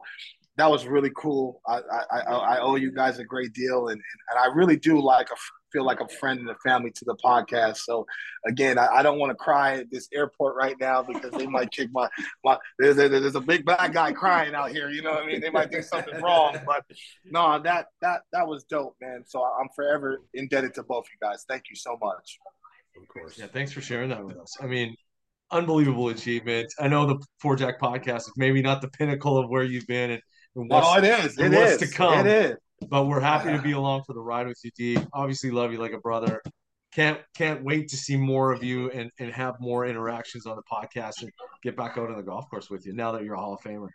that 0.57 0.69
was 0.69 0.85
really 0.88 1.11
cool. 1.15 1.61
I, 1.67 1.79
I, 2.11 2.19
I 2.19 2.59
owe 2.59 2.75
you 2.75 2.91
guys 2.91 3.19
a 3.19 3.23
great 3.23 3.53
deal, 3.53 3.89
and, 3.89 4.01
and 4.29 4.39
I 4.39 4.47
really 4.53 4.75
do 4.75 4.99
like 4.99 5.29
a 5.29 5.35
feel 5.78 5.86
like 5.86 5.99
a 5.99 6.07
friend 6.07 6.39
and 6.39 6.49
a 6.49 6.55
family 6.55 6.89
to 6.89 7.05
the 7.05 7.15
podcast. 7.23 7.78
So 7.78 8.07
again, 8.47 8.80
I, 8.80 8.88
I 8.88 9.03
don't 9.03 9.19
want 9.19 9.30
to 9.30 9.36
cry 9.36 9.75
at 9.78 9.91
this 9.91 10.09
airport 10.11 10.55
right 10.55 10.75
now 10.80 11.03
because 11.03 11.32
they 11.34 11.45
might 11.45 11.69
kick 11.71 11.89
my 11.91 12.09
my. 12.43 12.57
There's, 12.80 12.95
there's 12.95 13.36
a 13.36 13.41
big 13.41 13.63
black 13.63 13.93
guy 13.93 14.11
crying 14.11 14.55
out 14.55 14.71
here. 14.71 14.89
You 14.89 15.03
know 15.03 15.11
what 15.11 15.23
I 15.23 15.28
mean? 15.28 15.39
They 15.41 15.51
might 15.51 15.71
do 15.71 15.84
something 15.84 16.19
wrong, 16.21 16.57
but 16.65 16.84
no, 17.25 17.59
that 17.61 17.88
that 18.01 18.21
that 18.34 18.47
was 18.47 18.63
dope, 18.63 18.95
man. 18.99 19.23
So 19.28 19.43
I'm 19.43 19.67
forever 19.75 20.21
indebted 20.34 20.73
to 20.75 20.84
both 20.84 21.05
you 21.11 21.28
guys. 21.28 21.45
Thank 21.47 21.65
you 21.69 21.75
so 21.75 21.97
much. 22.01 22.39
Of 22.99 23.07
course. 23.09 23.38
Yeah, 23.38 23.45
thanks 23.47 23.71
for 23.71 23.82
sharing 23.82 24.09
that 24.09 24.25
with 24.25 24.38
us. 24.38 24.57
I 24.59 24.65
mean, 24.65 24.95
unbelievable 25.51 26.09
achievement. 26.09 26.73
I 26.80 26.88
know 26.88 27.05
the 27.05 27.23
Four 27.39 27.55
Jack 27.55 27.80
podcast 27.80 28.21
is 28.21 28.34
maybe 28.38 28.63
not 28.63 28.82
the 28.82 28.88
pinnacle 28.89 29.38
of 29.38 29.47
where 29.49 29.63
you've 29.63 29.86
been 29.86 30.09
and, 30.11 30.21
and 30.55 30.67
what's, 30.69 30.88
Oh, 30.89 30.97
it 30.97 31.03
is. 31.03 31.38
and 31.38 31.53
It 31.53 31.57
what's 31.57 31.82
is. 31.84 31.89
to 31.91 31.95
come. 31.95 32.25
It 32.25 32.45
is. 32.45 32.57
But 32.89 33.05
we're 33.05 33.19
happy 33.19 33.51
to 33.51 33.61
be 33.61 33.71
along 33.73 34.03
for 34.05 34.13
the 34.13 34.21
ride 34.21 34.47
with 34.47 34.59
you, 34.63 34.71
D. 34.78 34.97
Obviously, 35.13 35.51
love 35.51 35.71
you 35.71 35.80
like 35.80 35.93
a 35.93 35.99
brother. 35.99 36.41
Can't 36.93 37.19
can't 37.36 37.63
wait 37.63 37.89
to 37.89 37.97
see 37.97 38.15
more 38.17 38.51
of 38.51 38.63
you 38.63 38.89
and, 38.91 39.11
and 39.19 39.32
have 39.34 39.55
more 39.59 39.86
interactions 39.86 40.45
on 40.45 40.55
the 40.55 40.63
podcast 40.63 41.21
and 41.21 41.32
get 41.63 41.75
back 41.75 41.97
out 41.97 42.09
on 42.09 42.15
the 42.17 42.23
golf 42.23 42.49
course 42.49 42.69
with 42.69 42.86
you 42.86 42.93
now 42.93 43.11
that 43.11 43.23
you're 43.23 43.36
a 43.36 43.39
Hall 43.39 43.53
of 43.53 43.61
Famer. 43.61 43.89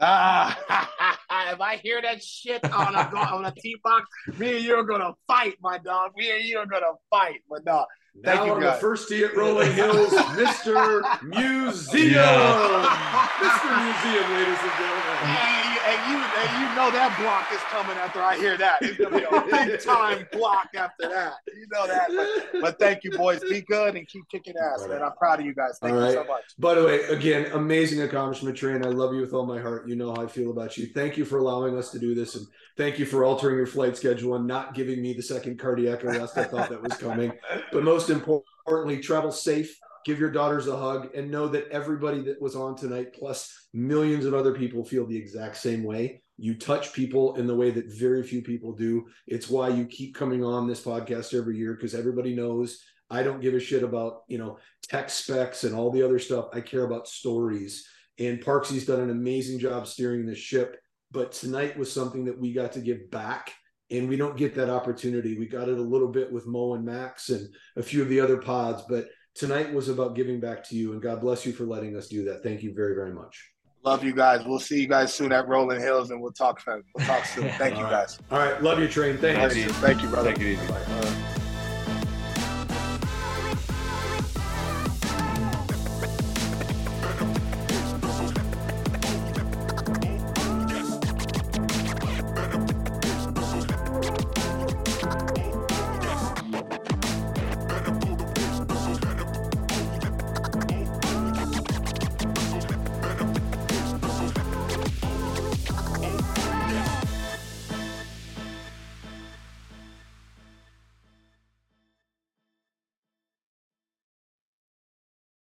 Ah, 0.00 1.16
if 1.52 1.60
I 1.60 1.76
hear 1.76 2.02
that 2.02 2.22
shit 2.22 2.64
on 2.72 2.94
a 2.96 3.08
go- 3.12 3.18
on 3.18 3.44
a 3.44 3.52
tee 3.52 3.76
box, 3.84 4.06
me 4.38 4.56
and 4.56 4.64
you 4.64 4.74
are 4.74 4.82
gonna 4.82 5.12
fight, 5.28 5.54
my 5.60 5.78
dog. 5.78 6.12
Me 6.16 6.32
and 6.32 6.42
you 6.44 6.58
are 6.58 6.66
gonna 6.66 6.86
fight. 7.10 7.40
But 7.48 7.64
no, 7.64 7.86
Thank 8.24 8.40
now 8.40 8.46
you, 8.46 8.52
on 8.54 8.60
guys. 8.60 8.74
the 8.76 8.80
first 8.80 9.08
tee 9.08 9.24
at 9.24 9.36
Rolling 9.36 9.72
Hills, 9.72 10.10
Mr. 10.12 11.22
Museum. 11.22 12.12
Yeah. 12.12 13.28
Mr. 13.38 13.84
Museum, 13.84 14.32
ladies 14.32 14.58
and 14.60 14.72
gentlemen. 14.72 15.63
And, 15.86 16.10
you- 16.10 16.18
and 16.18 16.50
you 16.60 16.76
know 16.76 16.90
that 16.90 17.16
block 17.20 17.50
is 17.52 17.60
coming 17.70 17.96
after 17.96 18.20
I 18.20 18.36
hear 18.36 18.56
that. 18.58 18.78
It's 18.82 18.96
gonna 18.98 19.18
be 19.18 19.24
a 19.24 19.66
big 19.66 19.80
time 19.80 20.26
block 20.32 20.68
after 20.76 21.08
that. 21.08 21.34
You 21.54 21.66
know 21.72 21.86
that. 21.86 22.08
But, 22.52 22.60
but 22.60 22.78
thank 22.78 23.04
you, 23.04 23.10
boys. 23.12 23.40
Be 23.40 23.60
good 23.62 23.94
and 23.96 24.06
keep 24.08 24.28
kicking 24.30 24.54
ass, 24.56 24.86
man. 24.88 25.02
I'm 25.02 25.12
proud 25.12 25.40
of 25.40 25.46
you 25.46 25.54
guys. 25.54 25.78
Thank 25.80 25.94
All 25.94 26.00
you 26.00 26.04
right. 26.06 26.14
so 26.14 26.24
much. 26.24 26.42
By 26.58 26.74
the 26.74 26.84
way, 26.84 27.02
again, 27.04 27.50
amazing 27.52 28.02
accomplishment, 28.02 28.56
Train. 28.56 28.84
I 28.84 28.88
love 28.88 29.14
you 29.14 29.20
with 29.20 29.32
all 29.32 29.46
my 29.46 29.60
heart. 29.60 29.88
You 29.88 29.96
know 29.96 30.12
how 30.14 30.22
I 30.22 30.26
feel 30.26 30.50
about 30.50 30.76
you. 30.76 30.86
Thank 30.86 31.16
you 31.16 31.24
for 31.24 31.38
allowing 31.38 31.76
us 31.78 31.90
to 31.92 31.98
do 31.98 32.14
this, 32.14 32.34
and 32.34 32.46
thank 32.76 32.98
you 32.98 33.06
for 33.06 33.24
altering 33.24 33.56
your 33.56 33.66
flight 33.66 33.96
schedule 33.96 34.34
and 34.36 34.46
not 34.46 34.74
giving 34.74 35.00
me 35.02 35.12
the 35.14 35.22
second 35.22 35.58
cardiac 35.58 36.04
arrest 36.04 36.36
I 36.38 36.44
thought 36.44 36.70
that 36.70 36.82
was 36.82 36.94
coming. 36.96 37.32
But 37.72 37.84
most 37.84 38.10
importantly, 38.10 38.98
travel 39.00 39.30
safe. 39.32 39.78
Give 40.04 40.18
your 40.18 40.30
daughters 40.30 40.66
a 40.66 40.76
hug, 40.76 41.08
and 41.14 41.30
know 41.30 41.48
that 41.48 41.68
everybody 41.70 42.20
that 42.22 42.40
was 42.40 42.56
on 42.56 42.76
tonight, 42.76 43.14
plus 43.14 43.68
millions 43.72 44.24
of 44.24 44.34
other 44.34 44.52
people, 44.52 44.84
feel 44.84 45.06
the 45.06 45.16
exact 45.16 45.56
same 45.56 45.82
way. 45.82 46.22
You 46.36 46.54
touch 46.54 46.92
people 46.92 47.36
in 47.36 47.46
the 47.46 47.54
way 47.54 47.70
that 47.70 47.92
very 47.92 48.22
few 48.22 48.42
people 48.42 48.72
do. 48.72 49.06
It's 49.26 49.48
why 49.48 49.68
you 49.68 49.86
keep 49.86 50.14
coming 50.14 50.44
on 50.44 50.66
this 50.66 50.82
podcast 50.82 51.32
every 51.32 51.56
year 51.56 51.74
because 51.74 51.94
everybody 51.94 52.34
knows 52.34 52.80
I 53.10 53.22
don't 53.22 53.40
give 53.40 53.54
a 53.54 53.60
shit 53.60 53.82
about 53.82 54.22
you 54.28 54.38
know 54.38 54.58
tech 54.82 55.10
specs 55.10 55.64
and 55.64 55.74
all 55.74 55.90
the 55.90 56.02
other 56.02 56.18
stuff. 56.18 56.48
I 56.52 56.60
care 56.60 56.84
about 56.84 57.08
stories. 57.08 57.86
And 58.18 58.40
Parksy's 58.40 58.86
done 58.86 59.00
an 59.00 59.10
amazing 59.10 59.58
job 59.58 59.86
steering 59.86 60.26
this 60.26 60.38
ship. 60.38 60.80
But 61.10 61.32
tonight 61.32 61.76
was 61.76 61.92
something 61.92 62.24
that 62.24 62.38
we 62.38 62.52
got 62.52 62.72
to 62.72 62.80
give 62.80 63.10
back. 63.10 63.52
And 63.90 64.08
we 64.08 64.16
don't 64.16 64.36
get 64.36 64.54
that 64.54 64.70
opportunity. 64.70 65.38
We 65.38 65.46
got 65.46 65.68
it 65.68 65.78
a 65.78 65.82
little 65.82 66.08
bit 66.08 66.32
with 66.32 66.46
Mo 66.46 66.74
and 66.74 66.84
Max 66.84 67.28
and 67.28 67.48
a 67.76 67.82
few 67.82 68.02
of 68.02 68.08
the 68.08 68.20
other 68.20 68.38
pods. 68.38 68.82
But 68.88 69.08
tonight 69.34 69.72
was 69.72 69.88
about 69.88 70.14
giving 70.14 70.40
back 70.40 70.64
to 70.68 70.76
you. 70.76 70.92
And 70.92 71.02
God 71.02 71.20
bless 71.20 71.44
you 71.44 71.52
for 71.52 71.64
letting 71.64 71.96
us 71.96 72.08
do 72.08 72.24
that. 72.24 72.42
Thank 72.42 72.62
you 72.62 72.72
very, 72.74 72.94
very 72.94 73.12
much. 73.12 73.50
Love 73.84 74.02
you 74.02 74.14
guys. 74.14 74.46
We'll 74.46 74.60
see 74.60 74.80
you 74.80 74.88
guys 74.88 75.12
soon 75.12 75.30
at 75.30 75.46
Rolling 75.46 75.78
Hills, 75.78 76.10
and 76.10 76.22
we'll 76.22 76.32
talk. 76.32 76.62
We'll 76.66 77.06
talk 77.06 77.26
soon. 77.26 77.48
Thank 77.58 77.76
you 77.76 77.84
All 77.84 77.90
right. 77.92 78.06
guys. 78.06 78.18
All 78.30 78.38
right. 78.38 78.62
Love 78.62 78.78
you, 78.78 78.88
Train. 78.88 79.18
Thank 79.18 79.54
you, 79.54 79.64
Thank 79.72 80.02
you 80.02 80.08
brother. 80.08 80.32
Take 80.32 80.40
it 80.40 80.52
easy. 80.54 80.66
Bye. 80.68 81.33